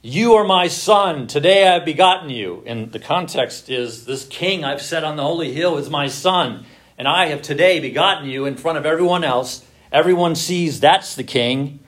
You 0.02 0.34
are 0.34 0.44
my 0.44 0.68
son. 0.68 1.26
Today 1.26 1.68
I 1.68 1.74
have 1.74 1.84
begotten 1.84 2.30
you. 2.30 2.62
And 2.64 2.90
the 2.90 2.98
context 2.98 3.68
is 3.68 4.06
this 4.06 4.24
king 4.26 4.64
I've 4.64 4.80
set 4.80 5.04
on 5.04 5.16
the 5.16 5.22
holy 5.22 5.52
hill 5.52 5.76
is 5.76 5.90
my 5.90 6.08
son. 6.08 6.64
And 6.96 7.06
I 7.06 7.26
have 7.26 7.42
today 7.42 7.80
begotten 7.80 8.28
you 8.28 8.46
in 8.46 8.56
front 8.56 8.78
of 8.78 8.86
everyone 8.86 9.24
else. 9.24 9.64
Everyone 9.92 10.34
sees 10.34 10.80
that's 10.80 11.14
the 11.14 11.24
king. 11.24 11.80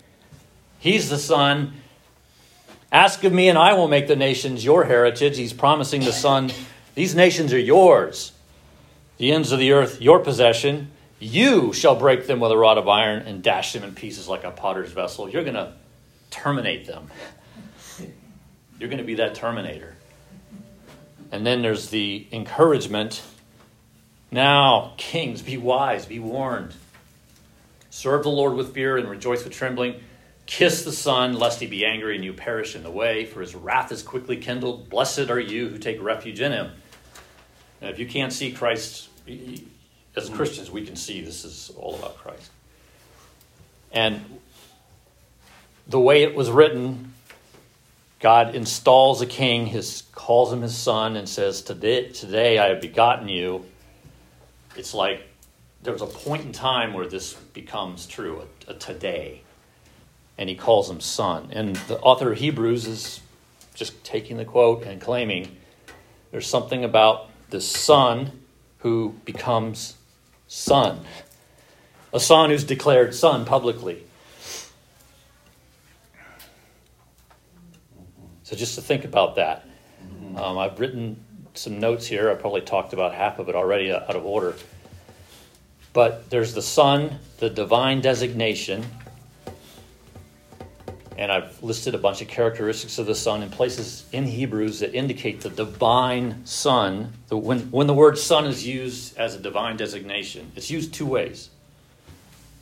He's 0.79 1.09
the 1.09 1.19
son. 1.19 1.75
Ask 2.91 3.25
of 3.25 3.33
me, 3.33 3.49
and 3.49 3.57
I 3.57 3.73
will 3.73 3.89
make 3.89 4.09
the 4.09 4.17
nations 4.17 4.63
your 4.63 4.85
heritage. 4.85 5.39
He's 5.39 5.55
promising 5.55 6.05
the 6.05 6.13
son 6.13 6.51
these 6.95 7.15
nations 7.15 7.53
are 7.53 7.59
yours, 7.59 8.33
the 9.17 9.33
ends 9.33 9.53
of 9.53 9.59
the 9.59 9.73
earth 9.73 10.03
your 10.03 10.19
possession. 10.19 10.91
You 11.19 11.73
shall 11.73 11.95
break 11.95 12.27
them 12.27 12.41
with 12.41 12.51
a 12.51 12.57
rod 12.57 12.77
of 12.77 12.89
iron 12.89 13.23
and 13.23 13.43
dash 13.43 13.73
them 13.73 13.85
in 13.85 13.95
pieces 13.95 14.29
like 14.29 14.45
a 14.45 14.51
potter's 14.51 14.93
vessel. 14.93 15.29
You're 15.29 15.45
going 15.45 15.55
to 15.55 15.73
terminate 16.31 16.87
them. 16.87 17.11
You're 18.83 18.89
going 18.89 18.99
to 18.99 19.05
be 19.05 19.15
that 19.15 19.37
terminator. 19.37 19.95
And 21.31 21.47
then 21.47 21.63
there's 21.63 21.91
the 21.91 22.27
encouragement. 22.33 23.23
Now, 24.33 24.95
kings, 24.97 25.41
be 25.41 25.57
wise, 25.57 26.05
be 26.05 26.19
warned. 26.19 26.75
Serve 27.91 28.25
the 28.25 28.29
Lord 28.29 28.55
with 28.55 28.75
fear 28.75 28.97
and 28.97 29.09
rejoice 29.09 29.45
with 29.45 29.53
trembling. 29.53 30.01
Kiss 30.47 30.85
the 30.85 30.91
Son, 30.91 31.35
lest 31.35 31.61
he 31.61 31.69
be 31.69 31.85
angry 31.87 32.17
and 32.17 32.25
you 32.25 32.33
perish 32.33 32.75
in 32.75 32.83
the 32.83 32.91
way, 32.91 33.25
for 33.25 33.41
his 33.41 33.55
wrath 33.55 33.93
is 33.93 34.03
quickly 34.03 34.37
kindled. 34.37 34.91
Blessed 34.91 35.31
are 35.31 35.39
you 35.39 35.69
who 35.69 35.79
take 35.79 36.03
refuge 36.03 36.41
in 36.41 36.51
him. 36.51 36.73
And 37.81 37.89
if 37.89 38.01
you 38.01 38.07
can't 38.09 38.33
see 38.33 38.51
Christ, 38.51 39.11
as 40.17 40.29
Christians, 40.29 40.73
we 40.73 40.85
can 40.85 40.97
see 40.97 41.21
this 41.21 41.45
is 41.45 41.71
all 41.77 41.95
about 41.95 42.19
Christ. 42.19 42.51
And 43.93 44.41
the 45.87 46.01
way 46.01 46.25
it 46.25 46.35
was 46.35 46.51
written, 46.51 47.12
God 48.23 48.55
installs 48.55 49.21
a 49.21 49.27
king, 49.27 49.67
his, 49.67 50.05
calls 50.13 50.51
him 50.51 50.63
his 50.63 50.77
son, 50.77 51.17
and 51.17 51.29
says, 51.29 51.61
today, 51.61 52.09
today 52.09 52.59
I 52.59 52.69
have 52.69 52.81
begotten 52.81 53.29
you. 53.29 53.67
It's 54.77 54.95
like 54.95 55.29
there's 55.83 56.01
a 56.01 56.07
point 56.07 56.47
in 56.47 56.53
time 56.53 56.95
where 56.95 57.07
this 57.07 57.35
becomes 57.35 58.07
true, 58.07 58.47
a, 58.69 58.71
a 58.71 58.75
today 58.75 59.43
and 60.39 60.49
he 60.49 60.55
calls 60.55 60.91
him 60.91 61.01
son. 61.01 61.51
And 61.53 61.77
the 61.77 61.99
author 62.01 62.33
of 62.33 62.39
Hebrews 62.39 62.87
is 62.87 63.21
just 63.75 64.03
taking 64.05 64.37
the 64.37 64.45
quote 64.45 64.85
and 64.85 65.01
claiming 65.01 65.57
there's 66.31 66.47
something 66.47 66.85
about 66.85 67.29
the 67.51 67.61
son 67.61 68.41
who 68.79 69.15
becomes 69.25 69.97
son, 70.49 71.05
a 72.13 72.21
son 72.21 72.51
who's 72.51 72.65
declared 72.65 73.15
son 73.15 73.45
publicly. 73.45 74.05
So 78.53 78.59
just 78.59 78.75
to 78.75 78.83
think 78.83 79.07
about 79.07 79.37
that. 79.37 79.67
Um, 80.37 80.59
I've 80.59 80.79
written 80.79 81.25
some 81.55 81.81
notes 81.81 82.07
here. 82.07 82.31
I 82.31 82.35
probably 82.35 82.61
talked 82.61 82.93
about 82.93 83.15
half 83.15 83.39
of 83.39 83.49
it 83.49 83.55
already 83.55 83.91
out 83.91 84.15
of 84.15 84.27
order. 84.27 84.55
But 85.95 86.29
there's 86.29 86.53
the 86.53 86.61
Son, 86.61 87.19
the 87.39 87.49
divine 87.49 88.03
designation, 88.03 88.85
and 91.17 91.33
I've 91.33 91.63
listed 91.63 91.95
a 91.95 91.99
bunch 91.99 92.21
of 92.21 92.29
characteristics 92.29 92.99
of 92.99 93.07
the 93.07 93.15
Son 93.15 93.43
in 93.43 93.49
places 93.49 94.05
in 94.13 94.27
Hebrews 94.27 94.81
that 94.81 94.95
indicate 94.95 95.41
the 95.41 95.49
divine 95.49 96.45
Son. 96.45 97.15
The, 97.29 97.39
when, 97.39 97.71
when 97.71 97.87
the 97.87 97.95
word 97.95 98.19
Son 98.19 98.45
is 98.45 98.67
used 98.67 99.17
as 99.17 99.35
a 99.35 99.39
divine 99.39 99.79
designation, 99.79 100.53
it's 100.57 100.71
used 100.71 100.93
two 100.93 101.07
ways 101.07 101.49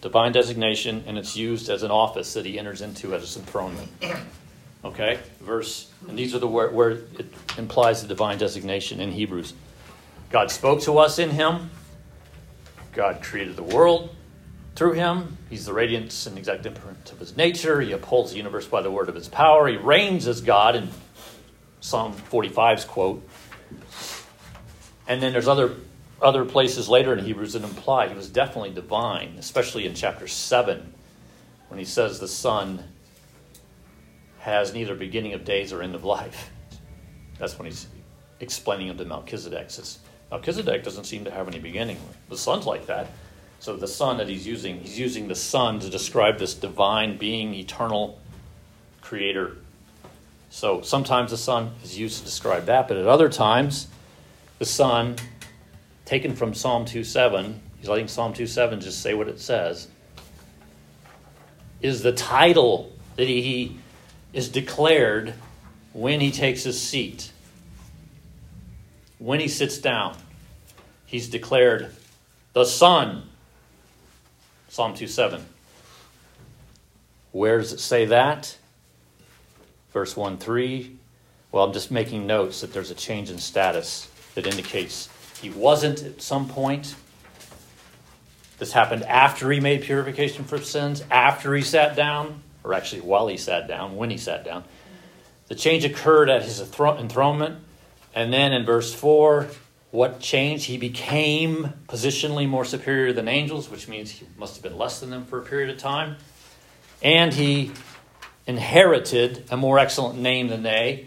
divine 0.03 0.31
designation, 0.31 1.03
and 1.09 1.19
it's 1.19 1.37
used 1.37 1.69
as 1.69 1.83
an 1.83 1.91
office 1.91 2.33
that 2.35 2.47
he 2.47 2.61
enters 2.61 2.81
into 2.81 3.13
as 3.13 3.37
a 3.37 3.41
enthronement. 3.41 3.91
Okay? 4.85 5.19
Verse, 5.41 5.91
and 6.09 6.19
these 6.19 6.35
are 6.35 6.39
the 6.39 6.49
where, 6.49 6.71
where 6.71 6.91
it 6.91 7.33
implies 7.59 8.03
the 8.03 8.09
divine 8.09 8.39
designation 8.39 9.01
in 9.01 9.13
Hebrews. 9.13 9.55
God 10.31 10.51
spoke 10.51 10.81
to 10.83 10.99
us 10.99 11.19
in 11.19 11.31
him, 11.31 11.71
God 12.93 13.23
created 13.23 13.57
the 13.57 13.63
world 13.63 14.15
through 14.75 14.93
him. 14.93 15.37
He's 15.49 15.67
the 15.67 15.73
radiance 15.73 16.27
and 16.27 16.39
exact 16.39 16.67
imprint 16.67 17.13
of 17.13 17.19
his 17.19 17.37
nature. 17.37 17.81
He 17.81 17.93
upholds 17.93 18.31
the 18.31 18.37
universe 18.37 18.67
by 18.67 18.83
the 18.83 18.91
word 18.91 19.09
of 19.09 19.15
his 19.15 19.29
power. 19.29 19.69
He 19.69 19.77
reigns 19.77 20.27
as 20.27 20.41
God 20.41 20.75
in 20.77 20.89
Psalm 21.81 22.15
45's 22.31 22.85
quote. 22.85 23.27
And 25.07 25.23
then 25.23 25.33
there's 25.33 25.49
other 25.49 25.77
other 26.23 26.45
places 26.45 26.89
later 26.89 27.15
in 27.15 27.25
Hebrews 27.25 27.55
that 27.55 27.63
imply 27.63 28.09
he 28.09 28.15
was 28.15 28.29
definitely 28.29 28.71
divine, 28.71 29.37
especially 29.39 29.87
in 29.87 29.95
chapter 29.95 30.29
7, 30.29 30.93
when 31.69 31.79
he 31.79 31.85
says 31.85 32.21
the 32.21 32.29
Son 32.29 32.85
has 34.41 34.73
neither 34.73 34.95
beginning 34.95 35.35
of 35.35 35.45
days 35.45 35.73
or 35.73 35.83
end 35.83 35.95
of 35.95 36.03
life. 36.03 36.51
That's 37.39 37.59
when 37.59 37.67
he's 37.67 37.87
explaining 38.41 38.89
him 38.89 38.97
to 38.99 39.05
Melchizedek. 39.05 39.71
Says, 39.71 39.99
Melchizedek 40.31 40.83
doesn't 40.83 41.05
seem 41.05 41.25
to 41.25 41.31
have 41.31 41.47
any 41.47 41.59
beginning. 41.59 41.99
The 42.29 42.39
Son's 42.39 42.67
like 42.67 42.87
that. 42.87 43.09
So 43.59 43.77
the 43.77 43.87
Son 43.87 44.17
that 44.17 44.29
he's 44.29 44.47
using, 44.47 44.81
he's 44.81 44.99
using 44.99 45.29
the 45.29 45.35
Son 45.35 45.79
to 45.81 45.91
describe 45.91 46.39
this 46.39 46.55
divine 46.55 47.19
being, 47.19 47.55
eternal 47.55 48.19
creator. 49.03 49.59
So 50.49 50.81
sometimes 50.81 51.31
the 51.31 51.37
Son 51.37 51.73
is 51.85 51.99
used 51.99 52.21
to 52.21 52.25
describe 52.25 52.65
that, 52.65 52.89
but 52.89 52.97
at 52.97 53.07
other 53.07 53.29
times, 53.29 53.89
the 54.59 54.65
Son, 54.65 55.17
taken 56.07 56.35
from 56.35 56.55
Psalm 56.55 56.87
2.7, 56.87 57.59
he's 57.79 57.89
letting 57.89 58.09
Psalm 58.09 58.33
2.7 58.33 58.81
just 58.81 59.03
say 59.03 59.13
what 59.13 59.29
it 59.29 59.39
says, 59.39 59.89
is 61.83 62.03
the 62.03 62.13
title 62.13 62.91
that 63.17 63.29
he 63.29 63.77
is 64.33 64.49
declared 64.49 65.35
when 65.93 66.21
he 66.21 66.31
takes 66.31 66.63
his 66.63 66.81
seat. 66.81 67.33
When 69.19 69.41
he 69.41 69.49
sits 69.49 69.79
down, 69.79 70.17
he's 71.07 71.29
declared 71.29 71.95
the 72.53 72.65
Son 72.65 73.31
Psalm 74.71 74.95
2:7. 74.95 75.47
Where 77.33 77.59
does 77.59 77.73
it 77.73 77.81
say 77.81 78.05
that? 78.07 78.57
Verse 79.93 80.17
1 80.17 80.39
3. 80.39 80.97
Well, 81.51 81.65
I'm 81.65 81.73
just 81.73 81.91
making 81.91 82.29
notes 82.29 82.61
that 82.61 82.73
there's 82.73 82.93
a 82.93 82.95
change 82.95 83.31
in 83.31 83.39
status 83.39 84.07
that 84.37 84.47
indicates 84.47 85.09
he 85.43 85.51
wasn't 85.51 86.03
at 86.03 86.23
some 86.23 86.49
point. 86.49 86.95
This 88.59 88.73
happened 88.73 89.03
after 89.05 89.51
he 89.51 89.59
made 89.59 89.83
purification 89.83 90.45
for 90.45 90.59
sins, 90.59 91.03
after 91.11 91.55
he 91.55 91.63
sat 91.63 91.97
down, 91.97 92.43
or 92.65 92.75
actually 92.75 93.01
while 93.01 93.29
he 93.29 93.37
sat 93.37 93.67
down, 93.67 93.97
when 93.97 94.11
he 94.11 94.17
sat 94.17 94.45
down. 94.45 94.65
The 95.49 95.55
change 95.55 95.85
occurred 95.85 96.31
at 96.31 96.43
his 96.43 96.61
enthronement. 96.61 97.59
And 98.15 98.33
then 98.33 98.53
in 98.53 98.65
verse 98.65 98.95
4, 98.95 99.49
what 99.91 100.21
changed? 100.21 100.67
He 100.67 100.79
became 100.79 101.73
positionally 101.89 102.49
more 102.49 102.65
superior 102.65 103.13
than 103.13 103.27
angels, 103.29 103.69
which 103.69 103.89
means 103.89 104.11
he 104.11 104.27
must 104.39 104.55
have 104.55 104.63
been 104.63 104.79
less 104.79 105.01
than 105.01 105.11
them 105.11 105.25
for 105.25 105.39
a 105.39 105.43
period 105.43 105.71
of 105.71 105.79
time. 105.79 106.17
And 107.03 107.35
he 107.35 107.73
inherited 108.47 109.45
a 109.51 109.57
more 109.57 109.79
excellent 109.79 110.19
name 110.19 110.49
than 110.49 110.63
they. 110.63 111.07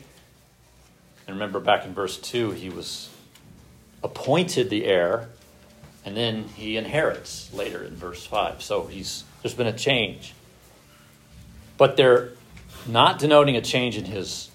And 1.27 1.37
remember 1.37 1.59
back 1.59 1.85
in 1.85 1.93
verse 1.93 2.17
2, 2.17 2.51
he 2.51 2.69
was 2.69 3.09
appointed 4.03 4.69
the 4.69 4.85
heir, 4.85 5.29
and 6.03 6.17
then 6.17 6.49
he 6.55 6.75
inherits 6.75 7.53
later 7.53 7.83
in 7.83 7.95
verse 7.95 8.25
5. 8.25 8.61
So 8.61 8.87
he's, 8.87 9.23
there's 9.41 9.53
been 9.53 9.67
a 9.67 9.77
change. 9.77 10.33
But 11.78 11.97
they're 11.97 12.32
not 12.88 13.19
denoting 13.19 13.55
a 13.55 13.61
change 13.61 13.97
in 13.97 14.05
his 14.05 14.49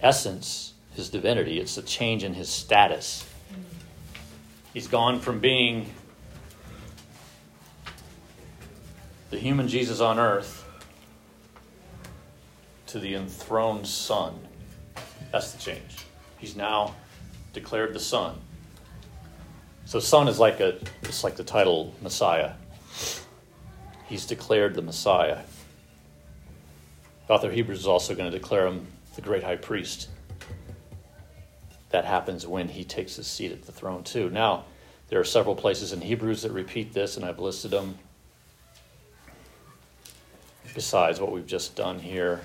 essence 0.00 0.72
his 0.94 1.08
divinity, 1.08 1.58
it's 1.58 1.76
a 1.78 1.82
change 1.82 2.22
in 2.22 2.34
his 2.34 2.48
status. 2.48 3.26
He's 4.74 4.86
gone 4.86 5.20
from 5.20 5.40
being 5.40 5.90
the 9.30 9.38
human 9.38 9.68
Jesus 9.68 10.00
on 10.00 10.18
earth 10.18 10.64
to 12.88 12.98
the 12.98 13.14
enthroned 13.14 13.86
Son. 13.86 14.38
That's 15.30 15.52
the 15.52 15.58
change. 15.58 15.96
He's 16.38 16.56
now 16.56 16.94
declared 17.54 17.94
the 17.94 18.00
Son. 18.00 18.38
So 19.86 19.98
Son 19.98 20.28
is 20.28 20.38
like 20.38 20.60
a 20.60 20.78
it's 21.02 21.24
like 21.24 21.36
the 21.36 21.44
title 21.44 21.94
Messiah. 22.02 22.52
He's 24.06 24.26
declared 24.26 24.74
the 24.74 24.82
Messiah. 24.82 25.38
The 27.32 27.36
author 27.36 27.46
of 27.46 27.54
Hebrews 27.54 27.78
is 27.78 27.86
also 27.86 28.14
going 28.14 28.30
to 28.30 28.38
declare 28.38 28.66
him 28.66 28.86
the 29.14 29.22
great 29.22 29.42
high 29.42 29.56
priest. 29.56 30.10
That 31.88 32.04
happens 32.04 32.46
when 32.46 32.68
he 32.68 32.84
takes 32.84 33.16
his 33.16 33.26
seat 33.26 33.52
at 33.52 33.62
the 33.62 33.72
throne, 33.72 34.04
too. 34.04 34.28
Now, 34.28 34.66
there 35.08 35.18
are 35.18 35.24
several 35.24 35.54
places 35.54 35.94
in 35.94 36.02
Hebrews 36.02 36.42
that 36.42 36.52
repeat 36.52 36.92
this, 36.92 37.16
and 37.16 37.24
I've 37.24 37.38
listed 37.38 37.70
them 37.70 37.96
besides 40.74 41.20
what 41.20 41.32
we've 41.32 41.46
just 41.46 41.74
done 41.74 42.00
here. 42.00 42.42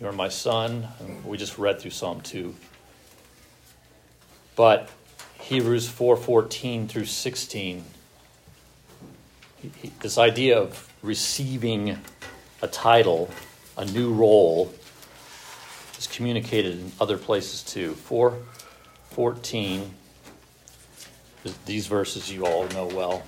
You're 0.00 0.12
my 0.12 0.28
son. 0.28 0.86
We 1.24 1.36
just 1.36 1.58
read 1.58 1.80
through 1.80 1.90
Psalm 1.90 2.20
2. 2.20 2.54
But 4.54 4.88
Hebrews 5.40 5.88
4:14 5.88 6.86
through 6.86 7.06
16 7.06 7.84
this 9.98 10.16
idea 10.16 10.60
of 10.60 10.88
receiving 11.02 11.98
a 12.62 12.68
title, 12.68 13.30
a 13.78 13.84
new 13.84 14.12
role 14.12 14.74
is 15.96 16.08
communicated 16.08 16.78
in 16.78 16.92
other 17.00 17.16
places 17.16 17.62
too. 17.62 17.94
4:14 18.08 19.94
these 21.64 21.86
verses 21.86 22.30
you 22.30 22.44
all 22.44 22.66
know 22.68 22.86
well. 22.86 23.22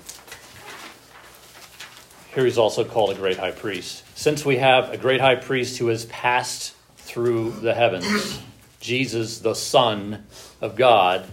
Here 2.35 2.45
he's 2.45 2.59
also 2.59 2.85
called 2.85 3.11
a 3.11 3.15
great 3.15 3.39
high 3.39 3.53
priest. 3.53 4.05
Since 4.15 4.45
we 4.45 4.59
have 4.59 4.93
a 4.93 4.97
great 4.97 5.21
high 5.21 5.37
priest 5.37 5.79
who 5.79 5.87
has 5.87 6.05
passed 6.07 6.75
through 6.97 7.53
the 7.53 7.73
heavens, 7.73 8.41
Jesus, 8.81 9.39
the 9.39 9.55
Son 9.55 10.27
of 10.61 10.77
God, 10.77 11.25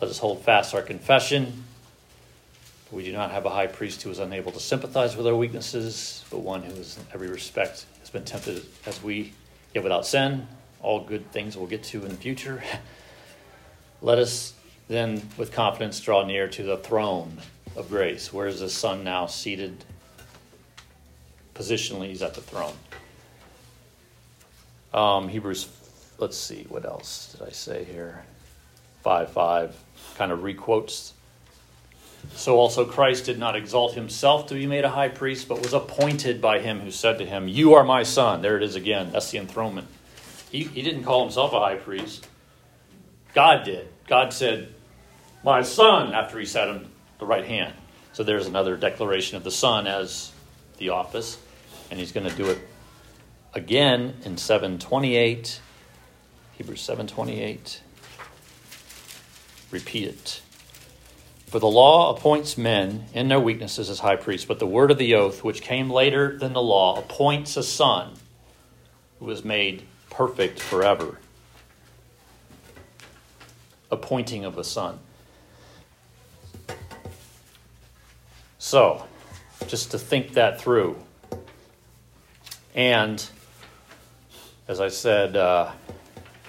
let 0.00 0.10
us 0.10 0.18
hold 0.18 0.42
fast 0.42 0.74
our 0.74 0.82
confession. 0.82 1.64
We 2.90 3.04
do 3.04 3.12
not 3.12 3.30
have 3.30 3.46
a 3.46 3.50
high 3.50 3.66
priest 3.66 4.02
who 4.02 4.10
is 4.10 4.18
unable 4.18 4.52
to 4.52 4.60
sympathize 4.60 5.16
with 5.16 5.26
our 5.26 5.34
weaknesses, 5.34 6.24
but 6.30 6.38
one 6.38 6.62
who 6.62 6.72
is 6.72 6.96
in 6.96 7.06
every 7.12 7.28
respect 7.28 7.86
has 8.06 8.12
been 8.12 8.24
tempted 8.24 8.64
as 8.86 9.02
we, 9.02 9.32
yet 9.74 9.82
without 9.82 10.06
sin. 10.06 10.46
All 10.80 11.00
good 11.00 11.32
things 11.32 11.56
we'll 11.56 11.66
get 11.66 11.82
to 11.84 12.04
in 12.04 12.10
the 12.10 12.16
future. 12.16 12.62
Let 14.00 14.18
us 14.18 14.54
then, 14.86 15.20
with 15.36 15.50
confidence, 15.50 15.98
draw 15.98 16.24
near 16.24 16.46
to 16.46 16.62
the 16.62 16.76
throne 16.76 17.38
of 17.74 17.88
grace. 17.88 18.32
Where 18.32 18.46
is 18.46 18.60
the 18.60 18.70
Son 18.70 19.02
now 19.02 19.26
seated? 19.26 19.84
Positionally, 21.56 22.08
he's 22.08 22.22
at 22.22 22.34
the 22.34 22.40
throne. 22.40 22.76
Um, 24.94 25.28
Hebrews, 25.28 25.68
let's 26.18 26.36
see, 26.36 26.64
what 26.68 26.84
else 26.84 27.32
did 27.32 27.48
I 27.48 27.50
say 27.50 27.82
here? 27.82 28.24
5 29.02 29.32
5 29.32 29.76
kind 30.16 30.30
of 30.30 30.40
requotes. 30.40 31.10
So 32.34 32.56
also 32.58 32.84
Christ 32.84 33.24
did 33.24 33.38
not 33.38 33.56
exalt 33.56 33.94
himself 33.94 34.46
to 34.48 34.54
be 34.54 34.66
made 34.66 34.84
a 34.84 34.90
high 34.90 35.08
priest, 35.08 35.48
but 35.48 35.62
was 35.62 35.72
appointed 35.72 36.40
by 36.40 36.60
him 36.60 36.80
who 36.80 36.90
said 36.90 37.18
to 37.18 37.24
him, 37.24 37.48
You 37.48 37.74
are 37.74 37.84
my 37.84 38.02
son. 38.02 38.42
There 38.42 38.56
it 38.56 38.62
is 38.62 38.76
again. 38.76 39.10
That's 39.12 39.30
the 39.30 39.38
enthronement. 39.38 39.88
He, 40.50 40.64
he 40.64 40.82
didn't 40.82 41.04
call 41.04 41.22
himself 41.22 41.52
a 41.52 41.60
high 41.60 41.76
priest. 41.76 42.26
God 43.34 43.64
did. 43.64 43.88
God 44.06 44.32
said, 44.32 44.74
My 45.44 45.62
son, 45.62 46.12
after 46.12 46.38
he 46.38 46.46
sat 46.46 46.68
on 46.68 46.90
the 47.18 47.26
right 47.26 47.44
hand. 47.44 47.74
So 48.12 48.22
there's 48.22 48.46
another 48.46 48.76
declaration 48.76 49.36
of 49.36 49.44
the 49.44 49.50
son 49.50 49.86
as 49.86 50.32
the 50.78 50.90
office. 50.90 51.38
And 51.90 52.00
he's 52.00 52.12
going 52.12 52.28
to 52.28 52.34
do 52.34 52.50
it 52.50 52.58
again 53.54 54.14
in 54.24 54.36
728. 54.36 55.60
Hebrews 56.56 56.80
728 56.80 57.82
repeat 59.70 60.08
it. 60.08 60.40
For 61.56 61.60
the 61.60 61.68
law 61.68 62.14
appoints 62.14 62.58
men 62.58 63.06
in 63.14 63.28
their 63.28 63.40
weaknesses 63.40 63.88
as 63.88 64.00
high 64.00 64.16
priests, 64.16 64.44
but 64.44 64.58
the 64.58 64.66
word 64.66 64.90
of 64.90 64.98
the 64.98 65.14
oath, 65.14 65.42
which 65.42 65.62
came 65.62 65.88
later 65.88 66.36
than 66.36 66.52
the 66.52 66.60
law, 66.60 66.98
appoints 66.98 67.56
a 67.56 67.62
son 67.62 68.12
who 69.20 69.30
is 69.30 69.42
made 69.42 69.84
perfect 70.10 70.60
forever. 70.60 71.18
Appointing 73.90 74.44
of 74.44 74.58
a 74.58 74.64
son. 74.64 74.98
So, 78.58 79.06
just 79.66 79.92
to 79.92 79.98
think 79.98 80.34
that 80.34 80.60
through. 80.60 80.98
And, 82.74 83.26
as 84.68 84.78
I 84.78 84.88
said, 84.88 85.38
uh, 85.38 85.72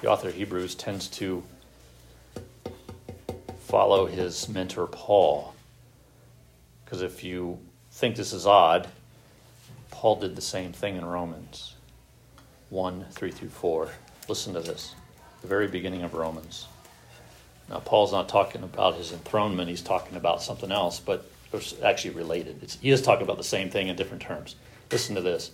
the 0.01 0.09
author 0.09 0.27
of 0.27 0.35
Hebrews 0.35 0.75
tends 0.75 1.07
to 1.11 1.43
follow 3.67 4.05
his 4.05 4.47
mentor 4.47 4.87
Paul. 4.87 5.53
Because 6.85 7.01
if 7.01 7.21
you 7.21 7.59
think 7.91 8.15
this 8.15 8.31
is 8.31 8.47
odd, 8.47 8.87
Paul 9.91 10.15
did 10.15 10.37
the 10.37 10.41
same 10.41 10.71
thing 10.71 10.95
in 10.95 11.03
Romans 11.03 11.75
1 12.69 13.05
3 13.11 13.31
through 13.31 13.49
4. 13.49 13.89
Listen 14.29 14.53
to 14.53 14.61
this, 14.61 14.95
the 15.41 15.47
very 15.47 15.67
beginning 15.67 16.03
of 16.03 16.13
Romans. 16.13 16.67
Now, 17.69 17.79
Paul's 17.79 18.13
not 18.13 18.29
talking 18.29 18.63
about 18.63 18.95
his 18.95 19.11
enthronement, 19.11 19.69
he's 19.69 19.81
talking 19.81 20.15
about 20.15 20.41
something 20.41 20.71
else, 20.71 21.01
but 21.01 21.29
it's 21.51 21.75
actually 21.81 22.11
related. 22.11 22.63
It's, 22.63 22.79
he 22.79 22.89
is 22.89 23.01
talking 23.01 23.23
about 23.23 23.37
the 23.37 23.43
same 23.43 23.69
thing 23.69 23.89
in 23.89 23.97
different 23.97 24.23
terms. 24.23 24.55
Listen 24.89 25.15
to 25.15 25.21
this. 25.21 25.51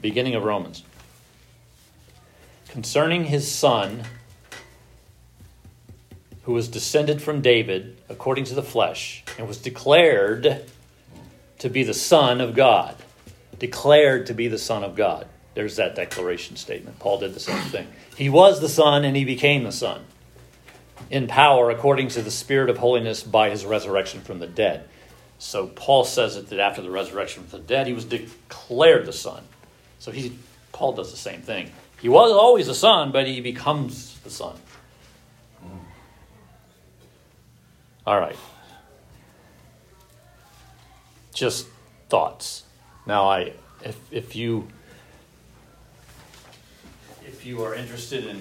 Beginning 0.00 0.36
of 0.36 0.44
Romans. 0.44 0.84
Concerning 2.68 3.24
his 3.24 3.50
son, 3.50 4.04
who 6.48 6.54
was 6.54 6.68
descended 6.68 7.20
from 7.20 7.42
David 7.42 7.94
according 8.08 8.42
to 8.42 8.54
the 8.54 8.62
flesh 8.62 9.22
and 9.36 9.46
was 9.46 9.58
declared 9.58 10.62
to 11.58 11.68
be 11.68 11.82
the 11.82 11.92
Son 11.92 12.40
of 12.40 12.54
God. 12.54 12.96
Declared 13.58 14.24
to 14.28 14.32
be 14.32 14.48
the 14.48 14.56
Son 14.56 14.82
of 14.82 14.96
God. 14.96 15.26
There's 15.52 15.76
that 15.76 15.94
declaration 15.94 16.56
statement. 16.56 17.00
Paul 17.00 17.18
did 17.18 17.34
the 17.34 17.38
same 17.38 17.60
thing. 17.64 17.86
He 18.16 18.30
was 18.30 18.62
the 18.62 18.68
Son 18.70 19.04
and 19.04 19.14
he 19.14 19.26
became 19.26 19.64
the 19.64 19.72
Son 19.72 20.06
in 21.10 21.26
power 21.26 21.68
according 21.68 22.08
to 22.08 22.22
the 22.22 22.30
Spirit 22.30 22.70
of 22.70 22.78
holiness 22.78 23.22
by 23.22 23.50
his 23.50 23.66
resurrection 23.66 24.22
from 24.22 24.38
the 24.38 24.46
dead. 24.46 24.88
So 25.38 25.66
Paul 25.66 26.04
says 26.04 26.36
it 26.36 26.48
that 26.48 26.60
after 26.60 26.80
the 26.80 26.90
resurrection 26.90 27.42
from 27.42 27.60
the 27.60 27.66
dead, 27.66 27.86
he 27.86 27.92
was 27.92 28.06
declared 28.06 29.04
the 29.04 29.12
Son. 29.12 29.42
So 29.98 30.12
he, 30.12 30.38
Paul 30.72 30.94
does 30.94 31.10
the 31.10 31.18
same 31.18 31.42
thing. 31.42 31.72
He 32.00 32.08
was 32.08 32.32
always 32.32 32.68
the 32.68 32.74
Son, 32.74 33.12
but 33.12 33.26
he 33.26 33.42
becomes 33.42 34.18
the 34.20 34.30
Son. 34.30 34.56
All 38.08 38.18
right. 38.18 38.38
Just 41.34 41.66
thoughts. 42.08 42.62
Now, 43.04 43.28
I 43.28 43.52
if 43.84 43.98
if 44.10 44.34
you 44.34 44.66
if 47.26 47.44
you 47.44 47.62
are 47.64 47.74
interested 47.74 48.24
in 48.24 48.40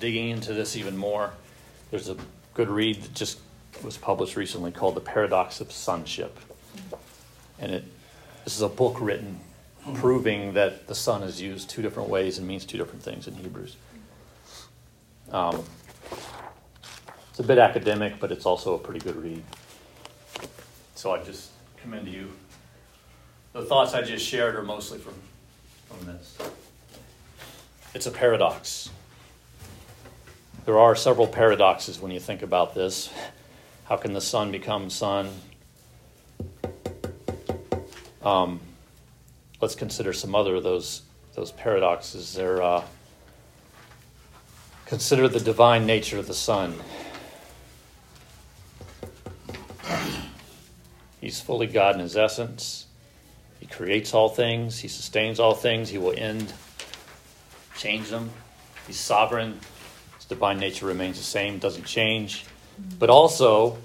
digging 0.00 0.30
into 0.30 0.54
this 0.54 0.74
even 0.74 0.96
more, 0.96 1.34
there's 1.90 2.08
a 2.08 2.16
good 2.54 2.70
read 2.70 3.02
that 3.02 3.12
just 3.12 3.40
was 3.84 3.98
published 3.98 4.36
recently 4.36 4.72
called 4.72 4.94
"The 4.94 5.02
Paradox 5.02 5.60
of 5.60 5.70
Sonship," 5.70 6.38
and 7.58 7.72
it 7.72 7.84
this 8.44 8.56
is 8.56 8.62
a 8.62 8.70
book 8.70 9.02
written 9.02 9.40
proving 9.96 10.54
that 10.54 10.86
the 10.86 10.94
son 10.94 11.22
is 11.22 11.42
used 11.42 11.68
two 11.68 11.82
different 11.82 12.08
ways 12.08 12.38
and 12.38 12.48
means 12.48 12.64
two 12.64 12.78
different 12.78 13.02
things 13.02 13.28
in 13.28 13.34
Hebrews. 13.34 13.76
Um, 15.30 15.62
it's 17.32 17.40
a 17.40 17.42
bit 17.42 17.56
academic, 17.56 18.20
but 18.20 18.30
it's 18.30 18.44
also 18.44 18.74
a 18.74 18.78
pretty 18.78 19.00
good 19.00 19.16
read. 19.16 19.42
So 20.94 21.14
I 21.14 21.24
just 21.24 21.48
commend 21.80 22.06
you. 22.06 22.30
The 23.54 23.62
thoughts 23.62 23.94
I 23.94 24.02
just 24.02 24.26
shared 24.26 24.54
are 24.54 24.62
mostly 24.62 24.98
from, 24.98 25.14
from 25.88 26.04
this. 26.04 26.36
It's 27.94 28.06
a 28.06 28.10
paradox. 28.10 28.90
There 30.66 30.78
are 30.78 30.94
several 30.94 31.26
paradoxes 31.26 31.98
when 31.98 32.12
you 32.12 32.20
think 32.20 32.42
about 32.42 32.74
this. 32.74 33.10
How 33.84 33.96
can 33.96 34.12
the 34.12 34.20
son 34.20 34.52
become 34.52 34.90
son? 34.90 35.30
Um, 38.22 38.60
let's 39.62 39.74
consider 39.74 40.12
some 40.12 40.34
other 40.34 40.56
of 40.56 40.64
those 40.64 41.00
those 41.34 41.50
paradoxes. 41.52 42.34
There, 42.34 42.62
uh, 42.62 42.84
consider 44.84 45.28
the 45.28 45.40
divine 45.40 45.86
nature 45.86 46.18
of 46.18 46.26
the 46.26 46.34
Son. 46.34 46.74
He's 51.22 51.40
fully 51.40 51.68
God 51.68 51.94
in 51.94 52.00
his 52.00 52.16
essence. 52.16 52.86
He 53.60 53.66
creates 53.66 54.12
all 54.12 54.28
things, 54.28 54.80
he 54.80 54.88
sustains 54.88 55.38
all 55.38 55.54
things, 55.54 55.88
he 55.88 55.96
will 55.96 56.14
end, 56.16 56.52
change 57.78 58.10
them. 58.10 58.30
He's 58.88 58.98
sovereign. 58.98 59.60
His 60.16 60.24
divine 60.24 60.58
nature 60.58 60.84
remains 60.84 61.18
the 61.18 61.22
same, 61.22 61.60
doesn't 61.60 61.84
change. 61.84 62.44
But 62.98 63.08
also 63.08 63.78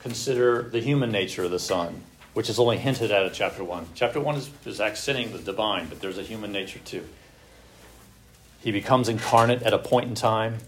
consider 0.00 0.64
the 0.64 0.80
human 0.80 1.10
nature 1.10 1.44
of 1.44 1.50
the 1.50 1.58
Son, 1.58 2.02
which 2.34 2.50
is 2.50 2.58
only 2.58 2.76
hinted 2.76 3.10
at 3.10 3.24
in 3.24 3.32
chapter 3.32 3.64
1. 3.64 3.86
Chapter 3.94 4.20
1 4.20 4.34
is, 4.34 4.50
is 4.66 4.78
accenting 4.78 5.32
the 5.32 5.38
divine, 5.38 5.88
but 5.88 6.00
there's 6.00 6.18
a 6.18 6.22
human 6.22 6.52
nature 6.52 6.80
too. 6.80 7.06
He 8.60 8.70
becomes 8.70 9.08
incarnate 9.08 9.62
at 9.62 9.72
a 9.72 9.78
point 9.78 10.10
in 10.10 10.14
time. 10.14 10.58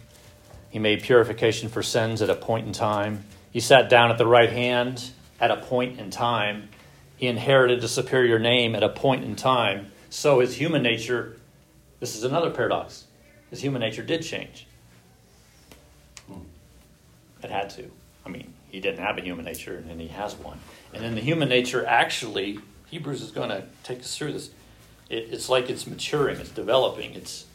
He 0.71 0.79
made 0.79 1.03
purification 1.03 1.69
for 1.69 1.83
sins 1.83 2.23
at 2.23 2.31
a 2.31 2.35
point 2.35 2.67
in 2.67 2.73
time. 2.73 3.25
He 3.51 3.61
sat 3.61 3.91
down 3.91 4.11
at 4.11 4.17
the 4.17 4.27
right 4.27 4.51
hand 4.51 5.11
at 5.41 5.51
a 5.51 5.57
point 5.57 5.99
in 5.99 6.11
time. 6.11 6.69
He 7.17 7.27
inherited 7.27 7.83
a 7.83 7.89
superior 7.89 8.39
name 8.39 8.75
at 8.75 8.83
a 8.83 8.89
point 8.89 9.25
in 9.25 9.37
time. 9.37 9.91
So 10.11 10.41
his 10.41 10.55
human 10.55 10.83
nature, 10.83 11.37
this 12.01 12.17
is 12.17 12.25
another 12.25 12.51
paradox, 12.51 13.05
his 13.51 13.61
human 13.61 13.81
nature 13.81 14.03
did 14.03 14.23
change. 14.23 14.67
Hmm. 16.27 16.41
It 17.43 17.51
had 17.51 17.71
to. 17.71 17.91
I 18.25 18.29
mean, 18.29 18.53
he 18.71 18.81
didn't 18.81 19.01
have 19.01 19.19
a 19.19 19.21
human 19.21 19.45
nature, 19.45 19.77
and 19.77 19.89
then 19.89 19.99
he 19.99 20.09
has 20.09 20.35
one. 20.37 20.61
And 20.93 21.03
then 21.03 21.15
the 21.15 21.21
human 21.21 21.49
nature 21.49 21.85
actually, 21.87 22.61
Hebrews 22.87 23.23
is 23.23 23.31
going 23.31 23.49
to 23.51 23.65
take 23.83 24.01
us 24.01 24.17
through 24.17 24.33
this. 24.33 24.51
It, 25.09 25.29
it's 25.31 25.49
like 25.49 25.71
it's 25.71 25.87
maturing, 25.87 26.39
it's 26.39 26.51
developing, 26.51 27.15
it's 27.15 27.47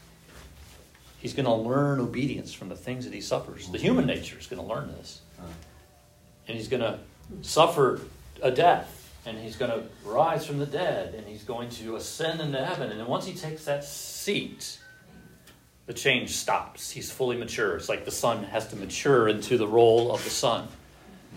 he's 1.20 1.34
going 1.34 1.46
to 1.46 1.54
learn 1.54 2.00
obedience 2.00 2.54
from 2.54 2.70
the 2.70 2.76
things 2.76 3.06
that 3.06 3.14
he 3.14 3.22
suffers. 3.22 3.70
The 3.70 3.78
human 3.78 4.04
hmm. 4.04 4.10
nature 4.10 4.38
is 4.38 4.48
going 4.48 4.62
to 4.62 4.68
learn 4.68 4.90
this. 4.90 5.22
And 6.46 6.58
he's 6.58 6.68
going 6.68 6.82
to 6.82 7.00
suffer 7.42 8.02
a 8.42 8.52
death. 8.52 9.00
And 9.26 9.38
he's 9.38 9.56
going 9.56 9.72
to 9.72 9.84
rise 10.04 10.46
from 10.46 10.60
the 10.60 10.66
dead. 10.66 11.16
And 11.16 11.26
he's 11.26 11.44
going 11.44 11.70
to 11.72 11.96
ascend 11.96 12.42
into 12.42 12.64
heaven. 12.64 12.92
And 12.92 13.00
then 13.00 13.08
once 13.08 13.26
he 13.26 13.34
takes 13.34 13.66
that 13.66 13.86
seat, 13.86 14.80
the 15.86 15.94
change 15.94 16.32
stops. 16.32 16.92
He's 16.92 17.12
fully 17.12 17.38
mature. 17.38 17.76
It's 17.76 17.90
like 17.90 18.06
the 18.06 18.12
son 18.12 18.44
has 18.46 18.68
to 18.70 18.76
mature 18.76 19.28
into 19.28 19.58
the 19.58 19.68
role 19.68 20.14
of 20.14 20.24
the 20.24 20.30
son. 20.30 20.68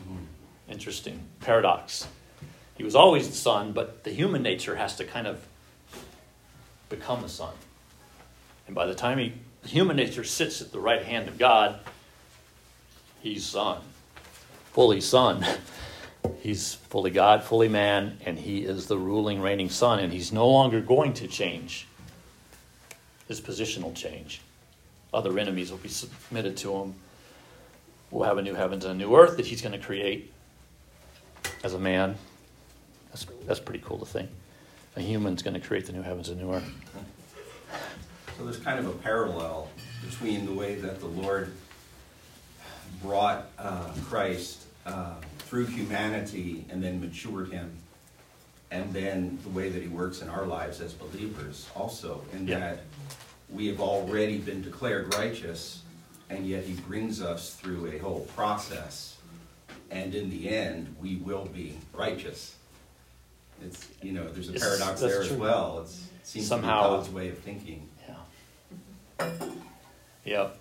Mm-hmm. 0.00 0.72
Interesting 0.72 1.20
paradox. 1.40 2.06
He 2.76 2.84
was 2.84 2.94
always 2.94 3.28
the 3.28 3.34
son, 3.34 3.72
but 3.72 4.04
the 4.04 4.10
human 4.10 4.42
nature 4.42 4.76
has 4.76 4.96
to 4.96 5.04
kind 5.04 5.26
of 5.26 5.44
become 6.88 7.22
the 7.22 7.28
son. 7.28 7.54
And 8.66 8.74
by 8.74 8.86
the 8.86 8.94
time 8.94 9.18
he 9.18 9.32
human 9.64 9.96
nature 9.96 10.24
sits 10.24 10.60
at 10.62 10.72
the 10.72 10.78
right 10.78 11.02
hand 11.02 11.28
of 11.28 11.38
God, 11.38 11.80
he's 13.20 13.44
son, 13.44 13.80
fully 14.76 15.00
son. 15.00 15.42
He's 16.40 16.74
fully 16.74 17.10
God, 17.10 17.42
fully 17.42 17.66
man, 17.66 18.18
and 18.26 18.38
he 18.38 18.58
is 18.58 18.88
the 18.88 18.98
ruling, 18.98 19.40
reigning 19.40 19.70
son, 19.70 20.00
and 20.00 20.12
he's 20.12 20.34
no 20.34 20.46
longer 20.50 20.82
going 20.82 21.14
to 21.14 21.26
change. 21.26 21.88
His 23.26 23.40
position 23.40 23.82
will 23.82 23.94
change. 23.94 24.42
Other 25.14 25.38
enemies 25.38 25.70
will 25.70 25.78
be 25.78 25.88
submitted 25.88 26.58
to 26.58 26.74
him. 26.74 26.94
We'll 28.10 28.24
have 28.24 28.36
a 28.36 28.42
new 28.42 28.52
heavens 28.52 28.84
and 28.84 28.92
a 28.92 28.96
new 29.02 29.16
earth 29.16 29.38
that 29.38 29.46
he's 29.46 29.62
going 29.62 29.72
to 29.72 29.78
create 29.78 30.30
as 31.64 31.72
a 31.72 31.78
man. 31.78 32.14
That's, 33.08 33.24
that's 33.46 33.60
pretty 33.60 33.82
cool 33.82 33.96
to 34.00 34.04
think. 34.04 34.28
A 34.96 35.00
human's 35.00 35.42
going 35.42 35.54
to 35.58 35.66
create 35.66 35.86
the 35.86 35.94
new 35.94 36.02
heavens 36.02 36.28
and 36.28 36.38
new 36.38 36.52
earth. 36.52 36.70
So 38.36 38.44
there's 38.44 38.58
kind 38.58 38.78
of 38.78 38.86
a 38.88 38.98
parallel 38.98 39.70
between 40.04 40.44
the 40.44 40.52
way 40.52 40.74
that 40.74 41.00
the 41.00 41.06
Lord 41.06 41.54
brought 43.02 43.48
uh, 43.58 43.90
Christ 44.04 44.65
uh, 44.86 45.14
through 45.40 45.66
humanity 45.66 46.64
and 46.70 46.82
then 46.82 47.00
matured 47.00 47.50
him, 47.50 47.70
and 48.70 48.92
then 48.92 49.38
the 49.42 49.48
way 49.50 49.68
that 49.68 49.82
he 49.82 49.88
works 49.88 50.22
in 50.22 50.28
our 50.28 50.46
lives 50.46 50.80
as 50.80 50.92
believers 50.94 51.68
also, 51.76 52.22
in 52.32 52.46
Yeah. 52.46 52.58
that 52.60 52.78
we 53.50 53.66
have 53.68 53.80
already 53.80 54.38
been 54.38 54.62
declared 54.62 55.14
righteous, 55.14 55.82
and 56.30 56.46
yet 56.46 56.64
he 56.64 56.74
brings 56.74 57.20
us 57.22 57.54
through 57.54 57.86
a 57.92 57.98
whole 57.98 58.20
process, 58.34 59.16
and 59.90 60.14
in 60.14 60.30
the 60.30 60.48
end, 60.48 60.94
we 61.00 61.16
will 61.16 61.44
be 61.46 61.76
righteous. 61.92 62.54
It's, 63.62 63.86
you 64.02 64.12
know, 64.12 64.28
there's 64.32 64.48
a 64.48 64.54
It's- 64.54 64.62
paradox 64.68 65.00
there 65.00 65.22
as 65.22 65.32
well. 65.32 65.80
It's, 65.82 65.96
it 66.20 66.26
seems 66.26 66.46
Somehow- 66.48 66.82
to 66.82 66.88
be 66.88 66.96
God's 66.96 67.10
way 67.10 67.28
of 67.28 67.38
thinking. 67.38 67.88
Yeah. 69.20 69.32
Yep. 70.24 70.58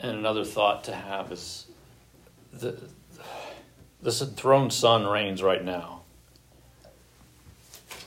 And 0.00 0.18
another 0.18 0.44
thought 0.44 0.84
to 0.84 0.94
have 0.94 1.32
is 1.32 1.66
the 2.52 2.78
this 4.00 4.22
enthroned 4.22 4.72
son 4.72 5.06
reigns 5.06 5.42
right 5.42 5.64
now. 5.64 6.02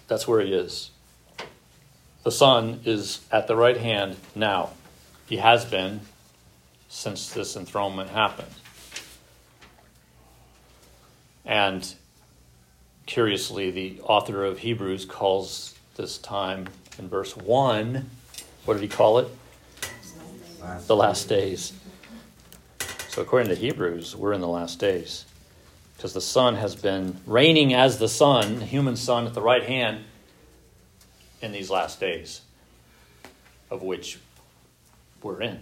That's 0.08 0.28
where 0.28 0.42
he 0.42 0.54
is. 0.54 0.92
The 2.24 2.32
son 2.32 2.82
is 2.86 3.22
at 3.32 3.48
the 3.48 3.56
right 3.56 3.78
hand 3.78 4.16
now. 4.36 4.72
He 5.28 5.38
has 5.38 5.66
been 5.66 6.02
since 6.88 7.30
this 7.32 7.56
enthronement 7.56 8.10
happened. 8.10 8.54
And 11.46 11.94
curiously, 13.06 13.72
the 13.72 14.00
author 14.02 14.46
of 14.46 14.60
Hebrews 14.60 15.06
calls 15.06 15.76
this 15.96 16.18
time 16.18 16.68
in 17.00 17.10
verse 17.10 17.36
1, 17.36 18.10
what 18.66 18.76
did 18.76 18.84
he 18.84 18.90
call 18.90 19.20
it? 19.20 19.28
Last 20.62 20.88
The 20.88 20.96
last 20.96 21.28
days. 21.28 21.74
So, 23.12 23.22
according 23.22 23.50
to 23.50 23.56
Hebrews, 23.56 24.16
we're 24.16 24.32
in 24.32 24.40
the 24.40 24.48
last 24.48 24.80
days. 24.80 25.26
Because 25.98 26.14
the 26.14 26.22
Son 26.22 26.56
has 26.56 26.78
been 26.78 27.20
reigning 27.26 27.74
as 27.74 28.00
the 28.00 28.08
Son, 28.08 28.60
the 28.60 28.66
human 28.66 28.96
Son 28.96 29.28
at 29.28 29.34
the 29.34 29.42
right 29.42 29.64
hand, 29.64 30.06
in 31.42 31.52
these 31.52 31.70
last 31.70 32.00
days, 32.00 32.40
of 33.70 33.84
which 33.84 34.18
we're 35.22 35.42
in. 35.42 35.62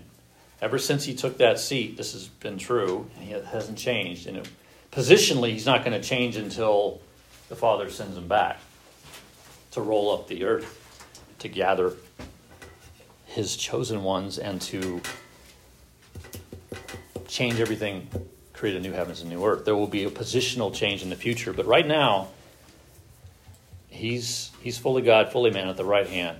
Ever 0.61 0.77
since 0.77 1.05
he 1.05 1.15
took 1.15 1.39
that 1.39 1.57
seat, 1.59 1.97
this 1.97 2.13
has 2.13 2.27
been 2.27 2.59
true, 2.59 3.09
and 3.19 3.31
it 3.31 3.45
hasn't 3.45 3.79
changed. 3.79 4.27
And 4.27 4.37
it, 4.37 4.49
positionally, 4.91 5.49
he's 5.49 5.65
not 5.65 5.83
going 5.83 5.99
to 5.99 6.07
change 6.07 6.35
until 6.35 7.01
the 7.47 7.55
Father 7.55 7.89
sends 7.89 8.15
him 8.15 8.27
back 8.27 8.59
to 9.71 9.81
roll 9.81 10.13
up 10.13 10.27
the 10.27 10.43
earth, 10.43 11.25
to 11.39 11.47
gather 11.47 11.93
his 13.25 13.55
chosen 13.55 14.03
ones, 14.03 14.37
and 14.37 14.61
to 14.61 15.01
change 17.29 17.59
everything, 17.61 18.09
create 18.51 18.75
a 18.75 18.79
new 18.79 18.91
heavens 18.91 19.21
and 19.21 19.29
new 19.29 19.45
earth. 19.45 19.63
There 19.63 19.75
will 19.75 19.87
be 19.87 20.03
a 20.03 20.09
positional 20.09 20.73
change 20.73 21.01
in 21.01 21.09
the 21.09 21.15
future, 21.15 21.53
but 21.53 21.65
right 21.65 21.87
now, 21.87 22.27
he's 23.87 24.51
he's 24.61 24.77
fully 24.77 25.01
God, 25.01 25.31
fully 25.31 25.51
man 25.51 25.69
at 25.69 25.77
the 25.77 25.85
right 25.85 26.07
hand. 26.07 26.37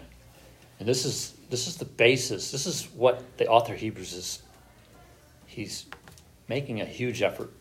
And 0.79 0.87
this 0.87 1.05
is 1.05 1.33
this 1.49 1.67
is 1.67 1.77
the 1.77 1.85
basis. 1.85 2.51
This 2.51 2.65
is 2.65 2.85
what 2.95 3.23
the 3.37 3.47
author 3.47 3.75
Hebrews 3.75 4.13
is 4.13 4.41
he's 5.49 5.85
making 6.47 6.79
a 6.79 6.85
huge 6.85 7.21
effort 7.21 7.51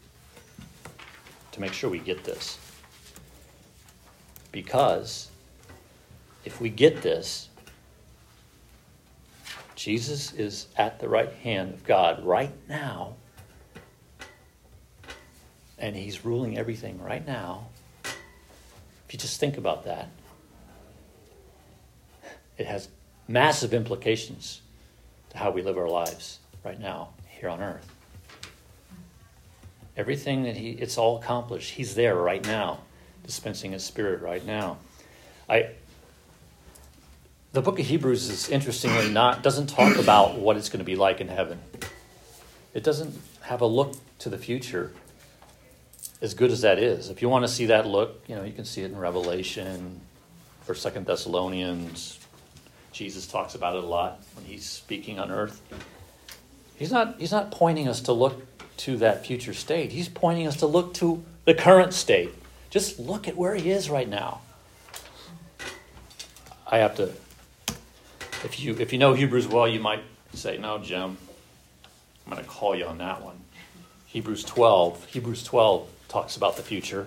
to 1.52 1.60
make 1.60 1.72
sure 1.72 1.90
we 1.90 1.98
get 1.98 2.22
this. 2.22 2.58
Because 4.52 5.30
if 6.44 6.60
we 6.60 6.70
get 6.70 7.02
this, 7.02 7.47
Jesus 9.78 10.32
is 10.32 10.66
at 10.76 10.98
the 10.98 11.08
right 11.08 11.32
hand 11.34 11.72
of 11.72 11.84
God 11.84 12.24
right 12.24 12.50
now, 12.68 13.14
and 15.78 15.94
he's 15.94 16.24
ruling 16.24 16.58
everything 16.58 17.00
right 17.00 17.24
now. 17.24 17.68
If 18.04 19.12
you 19.12 19.20
just 19.20 19.38
think 19.38 19.56
about 19.56 19.84
that, 19.84 20.08
it 22.56 22.66
has 22.66 22.88
massive 23.28 23.72
implications 23.72 24.62
to 25.30 25.38
how 25.38 25.52
we 25.52 25.62
live 25.62 25.78
our 25.78 25.88
lives 25.88 26.40
right 26.64 26.80
now 26.80 27.10
here 27.28 27.48
on 27.48 27.62
earth. 27.62 27.88
Everything 29.96 30.42
that 30.42 30.56
he 30.56 30.70
it's 30.70 30.98
all 30.98 31.18
accomplished. 31.18 31.70
He's 31.70 31.94
there 31.94 32.16
right 32.16 32.44
now, 32.44 32.80
dispensing 33.22 33.70
his 33.70 33.84
spirit 33.84 34.22
right 34.22 34.44
now. 34.44 34.78
I 35.48 35.70
the 37.58 37.62
book 37.62 37.80
of 37.80 37.86
Hebrews 37.86 38.30
is 38.30 38.48
interestingly 38.50 39.10
not 39.10 39.42
doesn't 39.42 39.66
talk 39.66 39.96
about 39.96 40.38
what 40.38 40.56
it's 40.56 40.68
going 40.68 40.78
to 40.78 40.84
be 40.84 40.94
like 40.94 41.20
in 41.20 41.26
heaven. 41.26 41.58
It 42.72 42.84
doesn't 42.84 43.20
have 43.40 43.62
a 43.62 43.66
look 43.66 43.96
to 44.20 44.28
the 44.28 44.38
future 44.38 44.92
as 46.22 46.34
good 46.34 46.52
as 46.52 46.60
that 46.60 46.78
is. 46.78 47.10
If 47.10 47.20
you 47.20 47.28
want 47.28 47.44
to 47.44 47.48
see 47.48 47.66
that 47.66 47.84
look, 47.84 48.22
you 48.28 48.36
know, 48.36 48.44
you 48.44 48.52
can 48.52 48.64
see 48.64 48.82
it 48.82 48.92
in 48.92 48.96
Revelation 48.96 50.00
or 50.68 50.76
Second 50.76 51.06
Thessalonians. 51.06 52.20
Jesus 52.92 53.26
talks 53.26 53.56
about 53.56 53.74
it 53.74 53.82
a 53.82 53.86
lot 53.88 54.20
when 54.36 54.44
he's 54.44 54.64
speaking 54.64 55.18
on 55.18 55.32
earth. 55.32 55.60
He's 56.76 56.92
not 56.92 57.18
he's 57.18 57.32
not 57.32 57.50
pointing 57.50 57.88
us 57.88 58.02
to 58.02 58.12
look 58.12 58.46
to 58.76 58.98
that 58.98 59.26
future 59.26 59.52
state. 59.52 59.90
He's 59.90 60.08
pointing 60.08 60.46
us 60.46 60.58
to 60.58 60.68
look 60.68 60.94
to 60.94 61.24
the 61.44 61.54
current 61.54 61.92
state. 61.92 62.30
Just 62.70 63.00
look 63.00 63.26
at 63.26 63.36
where 63.36 63.56
he 63.56 63.68
is 63.68 63.90
right 63.90 64.08
now. 64.08 64.42
I 66.64 66.78
have 66.78 66.94
to 66.98 67.14
if 68.44 68.60
you 68.60 68.76
if 68.78 68.92
you 68.92 68.98
know 68.98 69.14
Hebrews 69.14 69.48
well, 69.48 69.68
you 69.68 69.80
might 69.80 70.02
say, 70.34 70.58
"No, 70.58 70.78
Jim, 70.78 71.16
I'm 72.26 72.32
going 72.32 72.42
to 72.42 72.48
call 72.48 72.74
you 72.76 72.86
on 72.86 72.98
that 72.98 73.22
one." 73.22 73.36
Hebrews 74.06 74.44
12. 74.44 75.06
Hebrews 75.06 75.42
12 75.42 75.88
talks 76.08 76.36
about 76.36 76.56
the 76.56 76.62
future. 76.62 77.06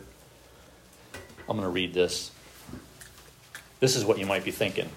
I'm 1.50 1.58
going 1.58 1.68
to 1.68 1.70
read 1.70 1.94
this. 1.94 2.32
This 3.80 3.96
is 3.96 4.06
what 4.06 4.20
you 4.20 4.28
might 4.28 4.44
be 4.46 4.52
thinking. 4.52 4.90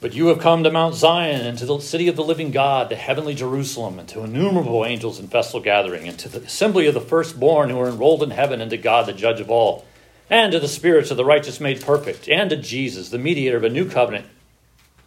But 0.00 0.14
you 0.14 0.28
have 0.28 0.38
come 0.38 0.62
to 0.62 0.70
Mount 0.70 0.94
Zion 0.94 1.42
and 1.42 1.58
to 1.58 1.66
the 1.66 1.78
city 1.78 2.08
of 2.08 2.16
the 2.16 2.24
living 2.24 2.50
God, 2.50 2.88
the 2.88 2.96
heavenly 2.96 3.34
Jerusalem, 3.34 3.98
and 3.98 4.08
to 4.08 4.24
innumerable 4.24 4.84
angels 4.84 5.18
in 5.18 5.28
festal 5.28 5.60
gathering, 5.60 6.08
and 6.08 6.18
to 6.18 6.28
the 6.28 6.42
assembly 6.42 6.86
of 6.86 6.94
the 6.94 7.00
firstborn 7.00 7.70
who 7.70 7.78
are 7.80 7.88
enrolled 7.88 8.22
in 8.22 8.30
heaven, 8.30 8.60
and 8.60 8.70
to 8.70 8.76
God, 8.76 9.06
the 9.06 9.12
judge 9.12 9.40
of 9.40 9.50
all, 9.50 9.86
and 10.28 10.52
to 10.52 10.60
the 10.60 10.68
spirits 10.68 11.10
of 11.10 11.16
the 11.16 11.24
righteous 11.24 11.60
made 11.60 11.80
perfect, 11.80 12.28
and 12.28 12.50
to 12.50 12.56
Jesus, 12.56 13.08
the 13.08 13.18
mediator 13.18 13.56
of 13.56 13.64
a 13.64 13.70
new 13.70 13.88
covenant, 13.88 14.26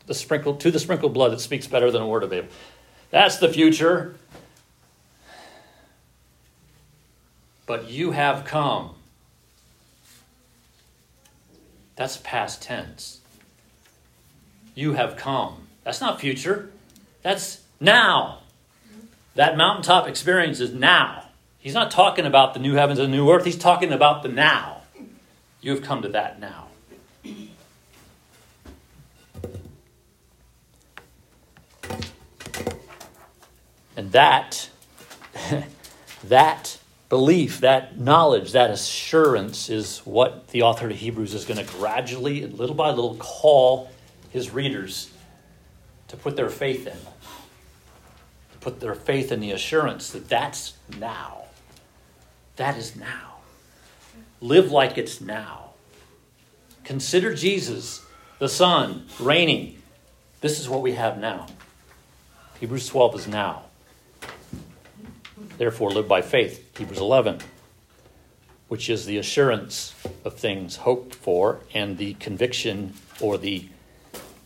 the 0.10 0.16
sprinkled, 0.16 0.60
to 0.60 0.72
the 0.72 0.80
sprinkled 0.80 1.14
blood 1.14 1.32
that 1.32 1.39
speaks 1.39 1.68
better 1.68 1.91
than 1.91 2.01
a 2.01 2.07
word 2.07 2.24
of 2.24 2.34
Abel. 2.34 2.49
That's 3.12 3.38
the 3.38 3.47
future. 3.47 4.16
But 7.68 7.91
you 7.91 8.10
have 8.12 8.43
come. 8.43 8.95
That's 11.95 12.18
past 12.18 12.64
tense. 12.64 13.22
You 14.74 14.93
have 14.93 15.16
come. 15.16 15.68
That's 15.84 16.01
not 16.01 16.20
future. 16.20 16.72
That's 17.22 17.62
now. 17.80 18.39
That 19.36 19.57
mountaintop 19.57 20.07
experience 20.07 20.60
is 20.60 20.74
now. 20.74 21.26
He's 21.60 21.76
not 21.76 21.91
talking 21.91 22.26
about 22.26 22.55
the 22.55 22.60
new 22.60 22.74
heavens 22.74 22.97
and 22.97 23.14
the 23.14 23.18
new 23.18 23.30
earth. 23.30 23.45
He's 23.45 23.60
talking 23.60 23.91
about 23.91 24.24
the 24.24 24.30
now. 24.30 24.82
You 25.62 25.70
have 25.70 25.84
come 25.84 26.01
to 26.01 26.10
that 26.10 26.39
now. 26.39 26.68
And 34.00 34.14
that, 34.14 34.70
that 36.24 36.78
belief, 37.10 37.60
that 37.60 38.00
knowledge, 38.00 38.54
that 38.54 38.72
assurance 38.72 39.70
is 39.70 40.00
what 40.06 40.47
the 40.52 40.62
author 40.62 40.89
of 40.89 40.95
Hebrews 40.95 41.34
is 41.34 41.43
going 41.43 41.58
to 41.58 41.70
gradually, 41.74 42.47
little 42.47 42.78
by 42.78 42.91
little, 42.91 43.16
call 43.16 43.91
his 44.30 44.52
readers 44.52 45.12
to 46.08 46.16
put 46.16 46.38
their 46.38 46.47
faith 46.47 46.88
in. 46.88 46.93
To 46.93 48.58
put 48.62 48.80
their 48.80 48.95
faith 48.95 49.34
in 49.34 49.41
the 49.41 49.52
assurance 49.52 50.12
that 50.12 50.30
that's 50.30 50.78
now. 50.97 51.43
That 52.56 52.78
is 52.78 52.95
now. 52.95 53.39
Live 54.39 54.72
like 54.72 54.97
it's 54.97 55.20
now. 55.20 55.72
Consider 56.86 57.34
Jesus, 57.34 58.06
the 58.38 58.47
Son, 58.47 59.08
reigning. 59.20 59.82
This 60.39 60.58
is 60.58 60.70
what 60.70 60.82
we 60.82 60.93
have 60.93 61.18
now. 61.18 61.47
Hebrews 62.62 62.88
12 62.88 63.16
is 63.16 63.28
now. 63.28 63.64
Therefore, 65.60 65.91
live 65.91 66.07
by 66.07 66.22
faith. 66.22 66.78
Hebrews 66.78 66.99
11, 66.99 67.39
which 68.70 68.89
is 68.89 69.05
the 69.05 69.18
assurance 69.18 69.93
of 70.24 70.36
things 70.36 70.78
hoped 70.78 71.14
for 71.14 71.60
and 71.74 71.97
the 71.97 72.14
conviction 72.14 72.93
or 73.20 73.38
the, 73.38 73.68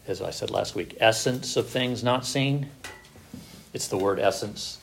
as 0.08 0.24
I 0.24 0.32
said 0.32 0.50
last 0.50 0.74
week, 0.74 0.98
essence 1.00 1.56
of 1.56 1.68
things 1.68 2.04
not 2.04 2.26
seen. 2.26 2.72
It's 3.74 3.88
the 3.88 3.98
word 3.98 4.20
essence, 4.20 4.80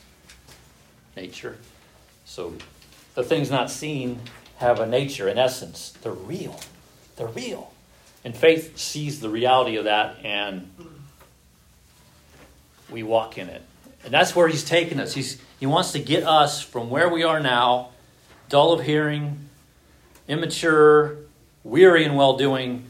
nature. 1.17 1.57
So 2.23 2.53
the 3.13 3.23
things 3.23 3.51
not 3.51 3.69
seen 3.69 4.21
have 4.55 4.79
a 4.79 4.87
nature, 4.87 5.27
an 5.27 5.37
essence. 5.37 5.97
They're 6.01 6.13
real. 6.13 6.57
They're 7.17 7.27
real. 7.27 7.73
And 8.23 8.33
faith 8.33 8.77
sees 8.77 9.19
the 9.19 9.29
reality 9.29 9.75
of 9.75 9.83
that 9.83 10.15
and 10.23 10.71
we 12.89 13.03
walk 13.03 13.37
in 13.37 13.49
it. 13.49 13.63
And 14.05 14.13
that's 14.13 14.33
where 14.33 14.47
he's 14.47 14.63
taken 14.63 14.97
us. 15.01 15.13
He's, 15.13 15.41
he 15.61 15.67
wants 15.67 15.91
to 15.91 15.99
get 15.99 16.23
us 16.23 16.59
from 16.59 16.89
where 16.89 17.07
we 17.07 17.23
are 17.23 17.39
now, 17.39 17.91
dull 18.49 18.73
of 18.73 18.83
hearing, 18.83 19.47
immature, 20.27 21.17
weary 21.63 22.03
in 22.03 22.15
well 22.15 22.35
doing, 22.35 22.87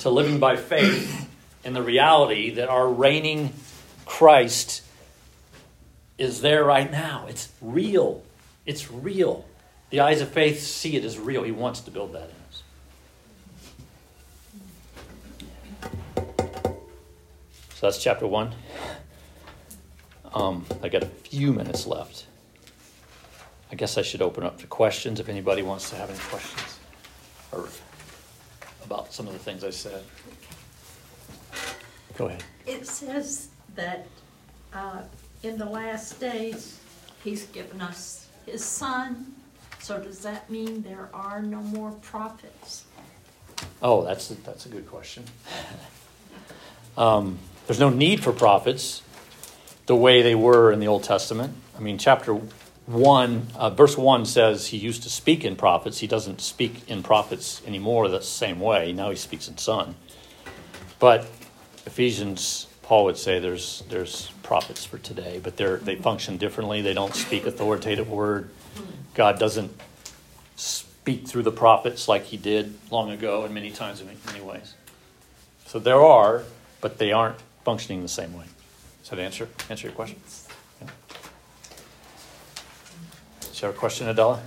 to 0.00 0.10
living 0.10 0.38
by 0.38 0.56
faith 0.56 1.30
in 1.64 1.72
the 1.72 1.80
reality 1.82 2.50
that 2.50 2.68
our 2.68 2.86
reigning 2.86 3.54
Christ 4.04 4.82
is 6.18 6.42
there 6.42 6.62
right 6.62 6.92
now. 6.92 7.24
It's 7.26 7.48
real. 7.62 8.22
It's 8.66 8.90
real. 8.90 9.46
The 9.88 10.00
eyes 10.00 10.20
of 10.20 10.28
faith 10.28 10.60
see 10.60 10.96
it 10.96 11.06
as 11.06 11.18
real. 11.18 11.42
He 11.42 11.52
wants 11.52 11.80
to 11.80 11.90
build 11.90 12.12
that 12.12 12.28
in 12.28 12.36
us. 12.50 12.62
So 17.76 17.86
that's 17.86 18.02
chapter 18.02 18.26
one. 18.26 18.52
Um, 20.34 20.64
I 20.82 20.88
got 20.88 21.02
a 21.02 21.06
few 21.06 21.52
minutes 21.52 21.86
left. 21.86 22.26
I 23.72 23.74
guess 23.74 23.98
I 23.98 24.02
should 24.02 24.22
open 24.22 24.44
up 24.44 24.58
to 24.58 24.66
questions 24.66 25.20
if 25.20 25.28
anybody 25.28 25.62
wants 25.62 25.90
to 25.90 25.96
have 25.96 26.10
any 26.10 26.18
questions 26.18 26.78
or 27.52 27.68
about 28.84 29.12
some 29.12 29.26
of 29.26 29.32
the 29.32 29.38
things 29.38 29.64
I 29.64 29.70
said. 29.70 30.02
Go 32.16 32.26
ahead. 32.26 32.42
It 32.66 32.86
says 32.86 33.48
that 33.74 34.06
uh, 34.72 35.02
in 35.42 35.58
the 35.58 35.64
last 35.64 36.20
days, 36.20 36.80
he's 37.24 37.46
given 37.46 37.80
us 37.80 38.28
his 38.46 38.64
son. 38.64 39.34
So 39.80 40.00
does 40.00 40.20
that 40.20 40.50
mean 40.50 40.82
there 40.82 41.08
are 41.14 41.40
no 41.40 41.60
more 41.60 41.92
prophets? 41.92 42.84
Oh, 43.82 44.04
that's 44.04 44.30
a, 44.30 44.34
that's 44.34 44.66
a 44.66 44.68
good 44.68 44.88
question. 44.88 45.24
um, 46.96 47.38
there's 47.66 47.80
no 47.80 47.90
need 47.90 48.22
for 48.22 48.32
prophets 48.32 49.02
the 49.90 49.96
way 49.96 50.22
they 50.22 50.36
were 50.36 50.70
in 50.70 50.78
the 50.78 50.86
Old 50.86 51.02
Testament. 51.02 51.52
I 51.76 51.80
mean, 51.80 51.98
chapter 51.98 52.34
1, 52.86 53.46
uh, 53.56 53.70
verse 53.70 53.98
1 53.98 54.24
says 54.24 54.68
he 54.68 54.76
used 54.76 55.02
to 55.02 55.10
speak 55.10 55.44
in 55.44 55.56
prophets. 55.56 55.98
He 55.98 56.06
doesn't 56.06 56.40
speak 56.40 56.88
in 56.88 57.02
prophets 57.02 57.60
anymore 57.66 58.08
the 58.08 58.22
same 58.22 58.60
way. 58.60 58.92
Now 58.92 59.10
he 59.10 59.16
speaks 59.16 59.48
in 59.48 59.58
son. 59.58 59.96
But 61.00 61.22
Ephesians, 61.86 62.68
Paul 62.82 63.06
would 63.06 63.16
say 63.16 63.40
there's, 63.40 63.82
there's 63.88 64.30
prophets 64.44 64.84
for 64.84 64.98
today, 64.98 65.40
but 65.42 65.56
they're, 65.56 65.78
they 65.78 65.96
function 65.96 66.36
differently. 66.36 66.82
They 66.82 66.94
don't 66.94 67.16
speak 67.16 67.44
authoritative 67.44 68.08
word. 68.08 68.48
God 69.14 69.40
doesn't 69.40 69.72
speak 70.54 71.26
through 71.26 71.42
the 71.42 71.50
prophets 71.50 72.06
like 72.06 72.26
he 72.26 72.36
did 72.36 72.78
long 72.92 73.10
ago 73.10 73.42
and 73.42 73.52
many 73.52 73.72
times 73.72 74.00
in 74.00 74.08
many 74.24 74.40
ways. 74.40 74.74
So 75.66 75.80
there 75.80 76.00
are, 76.00 76.44
but 76.80 76.98
they 76.98 77.10
aren't 77.10 77.38
functioning 77.64 78.02
the 78.02 78.08
same 78.08 78.38
way. 78.38 78.44
Does 79.02 79.10
that 79.10 79.18
answer 79.18 79.48
answer 79.68 79.86
your 79.86 79.94
question? 79.94 80.20
Yeah. 80.80 80.88
Is 83.50 83.60
there 83.60 83.70
a 83.70 83.72
question, 83.72 84.08
Adela? 84.08 84.40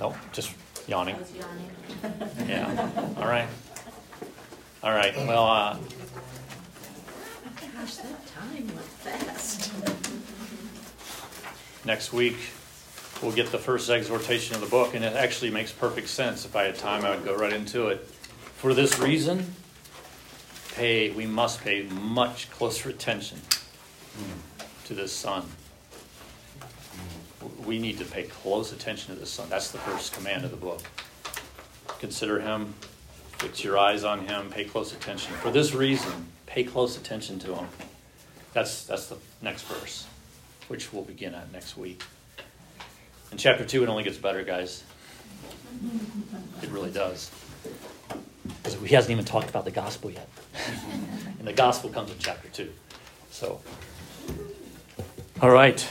No, 0.00 0.14
just 0.32 0.52
yawning. 0.86 1.16
I 1.16 1.18
was 1.18 1.32
yawning. 1.34 1.70
Yeah. 2.48 2.90
All 3.16 3.26
right. 3.26 3.48
All 4.82 4.92
right. 4.92 5.14
Well, 5.16 5.46
uh, 5.46 5.76
Gosh, 7.74 7.96
that 7.96 8.26
time 8.26 8.66
went 8.68 8.80
fast. 8.80 9.72
next 11.84 12.12
week 12.12 12.36
we'll 13.22 13.32
get 13.32 13.50
the 13.50 13.58
first 13.58 13.90
exhortation 13.90 14.54
of 14.54 14.60
the 14.60 14.68
book, 14.68 14.94
and 14.94 15.04
it 15.04 15.14
actually 15.14 15.50
makes 15.50 15.72
perfect 15.72 16.08
sense. 16.08 16.44
If 16.44 16.54
I 16.54 16.64
had 16.64 16.76
time, 16.76 17.04
I 17.04 17.10
would 17.10 17.24
go 17.24 17.34
right 17.36 17.52
into 17.52 17.88
it. 17.88 17.98
For 18.56 18.74
this 18.74 18.98
reason, 19.00 19.54
pay 20.78 21.10
we 21.10 21.26
must 21.26 21.60
pay 21.60 21.82
much 21.82 22.48
closer 22.52 22.88
attention 22.88 23.38
to 24.84 24.94
this 24.94 25.12
son. 25.12 25.44
We 27.66 27.80
need 27.80 27.98
to 27.98 28.04
pay 28.04 28.22
close 28.22 28.72
attention 28.72 29.12
to 29.12 29.20
this 29.20 29.30
son. 29.30 29.48
That's 29.48 29.72
the 29.72 29.78
first 29.78 30.12
command 30.12 30.44
of 30.44 30.52
the 30.52 30.56
book. 30.56 30.82
Consider 31.98 32.38
him, 32.38 32.74
fix 33.38 33.64
your 33.64 33.76
eyes 33.76 34.04
on 34.04 34.26
him, 34.26 34.50
pay 34.50 34.64
close 34.64 34.92
attention. 34.92 35.34
For 35.34 35.50
this 35.50 35.74
reason, 35.74 36.28
pay 36.46 36.62
close 36.62 36.96
attention 36.96 37.40
to 37.40 37.56
him. 37.56 37.66
That's 38.52 38.84
that's 38.84 39.06
the 39.08 39.16
next 39.42 39.62
verse, 39.62 40.06
which 40.68 40.92
we'll 40.92 41.02
begin 41.02 41.34
at 41.34 41.50
next 41.52 41.76
week. 41.76 42.04
In 43.32 43.36
chapter 43.36 43.64
two, 43.64 43.82
it 43.82 43.88
only 43.88 44.04
gets 44.04 44.16
better, 44.16 44.44
guys. 44.44 44.84
It 46.62 46.70
really 46.70 46.92
does. 46.92 47.32
Because 48.62 48.80
he 48.80 48.94
hasn't 48.94 49.12
even 49.12 49.24
talked 49.24 49.48
about 49.48 49.64
the 49.64 49.70
gospel 49.70 50.10
yet. 50.10 50.28
and 51.38 51.46
the 51.46 51.52
gospel 51.52 51.90
comes 51.90 52.10
in 52.10 52.16
chapter 52.18 52.48
2. 52.48 52.70
So, 53.30 53.60
all 55.40 55.50
right. 55.50 55.86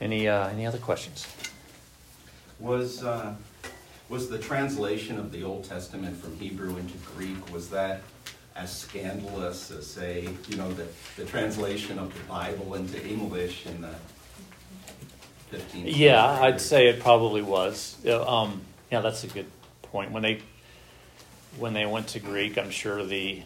Any, 0.00 0.26
uh, 0.26 0.48
any 0.48 0.66
other 0.66 0.78
questions? 0.78 1.28
Was, 2.58 3.04
uh, 3.04 3.34
was 4.08 4.28
the 4.28 4.38
translation 4.38 5.18
of 5.18 5.30
the 5.30 5.44
Old 5.44 5.64
Testament 5.64 6.16
from 6.16 6.36
Hebrew 6.36 6.76
into 6.76 6.98
Greek, 7.16 7.52
was 7.52 7.70
that 7.70 8.02
as 8.56 8.76
scandalous 8.76 9.70
as, 9.70 9.86
say, 9.86 10.28
you 10.48 10.56
know, 10.56 10.72
the, 10.72 10.86
the 11.16 11.24
translation 11.24 11.98
of 11.98 12.12
the 12.12 12.20
Bible 12.24 12.74
into 12.74 13.04
English 13.06 13.66
in 13.66 13.80
the 13.80 13.94
15th 15.52 15.70
century? 15.70 15.92
Yeah, 15.92 16.40
I'd 16.40 16.60
say 16.60 16.88
it 16.88 17.00
probably 17.00 17.42
was. 17.42 17.96
Um, 18.06 18.62
yeah, 18.92 19.00
that's 19.00 19.24
a 19.24 19.26
good 19.26 19.46
point. 19.80 20.12
When 20.12 20.22
they 20.22 20.42
when 21.58 21.72
they 21.72 21.86
went 21.86 22.08
to 22.08 22.20
Greek, 22.20 22.58
I'm 22.58 22.70
sure 22.70 23.02
the 23.04 23.42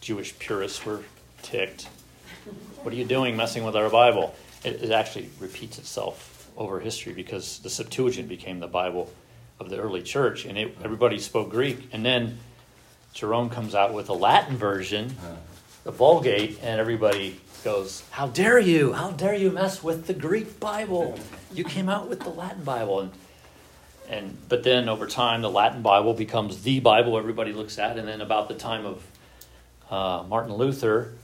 Jewish 0.00 0.38
purists 0.38 0.84
were 0.84 1.00
ticked. 1.42 1.88
What 2.82 2.92
are 2.92 2.96
you 2.96 3.04
doing 3.06 3.36
messing 3.36 3.64
with 3.64 3.74
our 3.74 3.88
Bible? 3.88 4.34
It, 4.64 4.82
it 4.82 4.90
actually 4.90 5.30
repeats 5.40 5.78
itself 5.78 6.50
over 6.56 6.78
history 6.78 7.14
because 7.14 7.58
the 7.60 7.70
Septuagint 7.70 8.28
became 8.28 8.60
the 8.60 8.66
Bible 8.66 9.10
of 9.58 9.70
the 9.70 9.78
early 9.78 10.02
church, 10.02 10.44
and 10.44 10.58
it, 10.58 10.76
everybody 10.84 11.18
spoke 11.18 11.50
Greek. 11.50 11.88
And 11.92 12.04
then 12.04 12.38
Jerome 13.14 13.48
comes 13.48 13.74
out 13.74 13.94
with 13.94 14.08
a 14.08 14.14
Latin 14.14 14.56
version, 14.56 15.16
Uh, 15.24 15.36
the 15.84 15.90
Vulgate, 15.90 16.58
and 16.62 16.78
everybody 16.80 17.40
goes, 17.64 18.02
"How 18.10 18.26
dare 18.26 18.58
you? 18.58 18.92
How 18.92 19.10
dare 19.10 19.34
you 19.34 19.50
mess 19.50 19.82
with 19.82 20.06
the 20.06 20.14
Greek 20.14 20.60
Bible? 20.60 21.18
You 21.52 21.64
came 21.64 21.88
out 21.88 22.08
with 22.08 22.20
the 22.20 22.30
Latin 22.30 22.64
Bible." 22.64 23.00
And 23.00 23.10
and 24.12 24.36
but 24.48 24.62
then 24.62 24.90
over 24.90 25.06
time, 25.06 25.40
the 25.40 25.50
Latin 25.50 25.80
Bible 25.80 26.12
becomes 26.12 26.62
the 26.62 26.80
Bible 26.80 27.16
everybody 27.16 27.52
looks 27.52 27.78
at. 27.78 27.98
And 27.98 28.06
then 28.06 28.20
about 28.20 28.48
the 28.48 28.54
time 28.54 28.84
of 28.84 29.06
uh, 29.90 30.24
Martin 30.28 30.54
Luther 30.54 31.14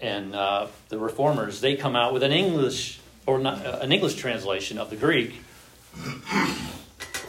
and 0.00 0.34
uh, 0.34 0.66
the 0.88 0.98
Reformers, 0.98 1.60
they 1.60 1.76
come 1.76 1.94
out 1.94 2.12
with 2.12 2.24
an 2.24 2.32
English 2.32 3.00
or 3.26 3.38
not, 3.38 3.64
uh, 3.64 3.78
an 3.80 3.92
English 3.92 4.16
translation 4.16 4.76
of 4.76 4.90
the 4.90 4.96
Greek, 4.96 5.40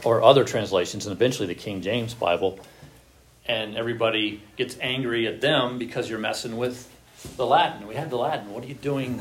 or 0.04 0.24
other 0.24 0.44
translations, 0.44 1.06
and 1.06 1.14
eventually 1.14 1.48
the 1.48 1.56
King 1.56 1.84
James 1.84 2.16
Bible. 2.16 2.60
And 3.46 3.78
everybody 3.78 4.42
gets 4.56 4.78
angry 4.82 5.28
at 5.28 5.42
them 5.42 5.78
because 5.78 6.10
you're 6.10 6.18
messing 6.18 6.58
with 6.58 6.90
the 7.38 7.46
Latin. 7.46 7.88
We 7.88 7.96
have 7.96 8.10
the 8.10 8.18
Latin. 8.18 8.52
What 8.52 8.64
are 8.64 8.68
you 8.68 8.74
doing? 8.74 9.18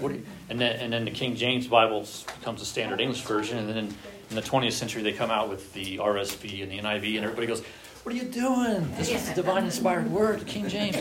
What 0.00 0.12
are 0.12 0.14
you? 0.14 0.26
And 0.48 0.60
then, 0.60 0.76
and 0.76 0.92
then 0.92 1.04
the 1.04 1.10
King 1.10 1.36
James 1.36 1.66
Bible 1.66 2.06
becomes 2.38 2.60
the 2.60 2.66
standard 2.66 3.00
English 3.00 3.22
version. 3.22 3.58
And 3.58 3.68
then 3.68 3.94
in, 4.32 4.36
the 4.42 4.48
20th 4.48 4.72
century, 4.72 5.02
they 5.02 5.12
come 5.12 5.30
out 5.30 5.48
with 5.48 5.72
the 5.72 5.98
RSV 5.98 6.62
and 6.62 6.72
the 6.72 6.78
NIV, 6.78 7.16
and 7.16 7.24
everybody 7.24 7.46
goes, 7.46 7.62
"What 8.02 8.14
are 8.14 8.18
you 8.18 8.24
doing? 8.24 8.90
This 8.96 9.10
is 9.10 9.28
the 9.28 9.34
divine 9.34 9.64
inspired 9.64 10.10
word, 10.10 10.46
King 10.46 10.68
James." 10.68 10.96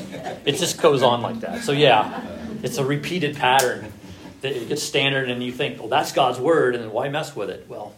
It 0.46 0.58
just 0.58 0.82
goes 0.82 1.02
on 1.02 1.22
like 1.22 1.40
that. 1.40 1.64
So 1.64 1.72
yeah, 1.72 2.22
it's 2.64 2.78
a 2.78 2.86
repeated 2.86 3.36
pattern. 3.36 3.92
That 4.42 4.54
it 4.54 4.70
gets 4.70 4.82
standard, 4.82 5.30
and 5.30 5.44
you 5.44 5.52
think, 5.52 5.80
"Well, 5.80 5.88
that's 5.88 6.12
God's 6.12 6.40
word, 6.40 6.76
and 6.76 6.92
why 6.92 7.10
mess 7.10 7.36
with 7.36 7.50
it?" 7.50 7.66
Well, 7.70 7.94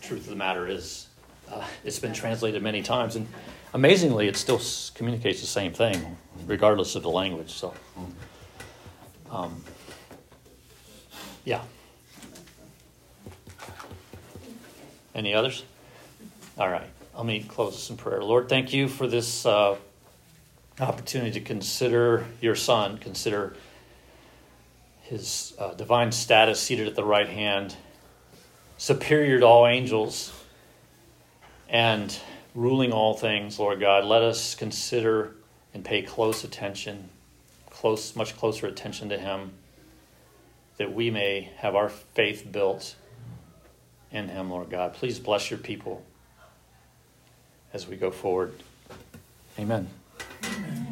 truth 0.00 0.22
of 0.22 0.30
the 0.30 0.36
matter 0.36 0.66
is, 0.66 1.06
uh, 1.50 1.64
it's 1.84 2.00
been 2.00 2.12
translated 2.12 2.62
many 2.62 2.82
times, 2.82 3.14
and 3.14 3.28
amazingly, 3.72 4.26
it 4.26 4.36
still 4.36 4.60
communicates 4.94 5.40
the 5.40 5.46
same 5.46 5.72
thing, 5.72 6.16
regardless 6.46 6.96
of 6.96 7.02
the 7.02 7.10
language. 7.10 7.52
So, 7.52 7.74
um, 9.30 9.62
yeah. 11.44 11.62
Any 15.14 15.34
others? 15.34 15.64
All 16.58 16.68
right. 16.68 16.88
Let 17.14 17.26
me 17.26 17.42
close 17.42 17.74
this 17.74 17.90
in 17.90 17.96
prayer. 17.98 18.22
Lord, 18.22 18.48
thank 18.48 18.72
you 18.72 18.88
for 18.88 19.06
this 19.06 19.44
uh, 19.44 19.76
opportunity 20.80 21.32
to 21.32 21.40
consider 21.40 22.26
your 22.40 22.54
Son, 22.54 22.96
consider 22.96 23.54
his 25.02 25.52
uh, 25.58 25.74
divine 25.74 26.10
status 26.12 26.58
seated 26.58 26.88
at 26.88 26.94
the 26.94 27.04
right 27.04 27.28
hand, 27.28 27.76
superior 28.78 29.40
to 29.40 29.46
all 29.46 29.66
angels, 29.66 30.32
and 31.68 32.18
ruling 32.54 32.92
all 32.92 33.14
things, 33.14 33.58
Lord 33.58 33.80
God. 33.80 34.06
Let 34.06 34.22
us 34.22 34.54
consider 34.54 35.34
and 35.74 35.84
pay 35.84 36.00
close 36.00 36.44
attention, 36.44 37.10
close, 37.68 38.16
much 38.16 38.36
closer 38.38 38.66
attention 38.66 39.10
to 39.10 39.18
him, 39.18 39.52
that 40.78 40.94
we 40.94 41.10
may 41.10 41.50
have 41.58 41.74
our 41.74 41.90
faith 41.90 42.50
built 42.50 42.96
in 44.12 44.28
him, 44.28 44.50
Lord 44.50 44.70
God. 44.70 44.94
Please 44.94 45.18
bless 45.18 45.50
your 45.50 45.58
people 45.58 46.04
as 47.72 47.88
we 47.88 47.96
go 47.96 48.10
forward. 48.10 48.54
Amen. 49.58 49.88
Amen. 50.44 50.91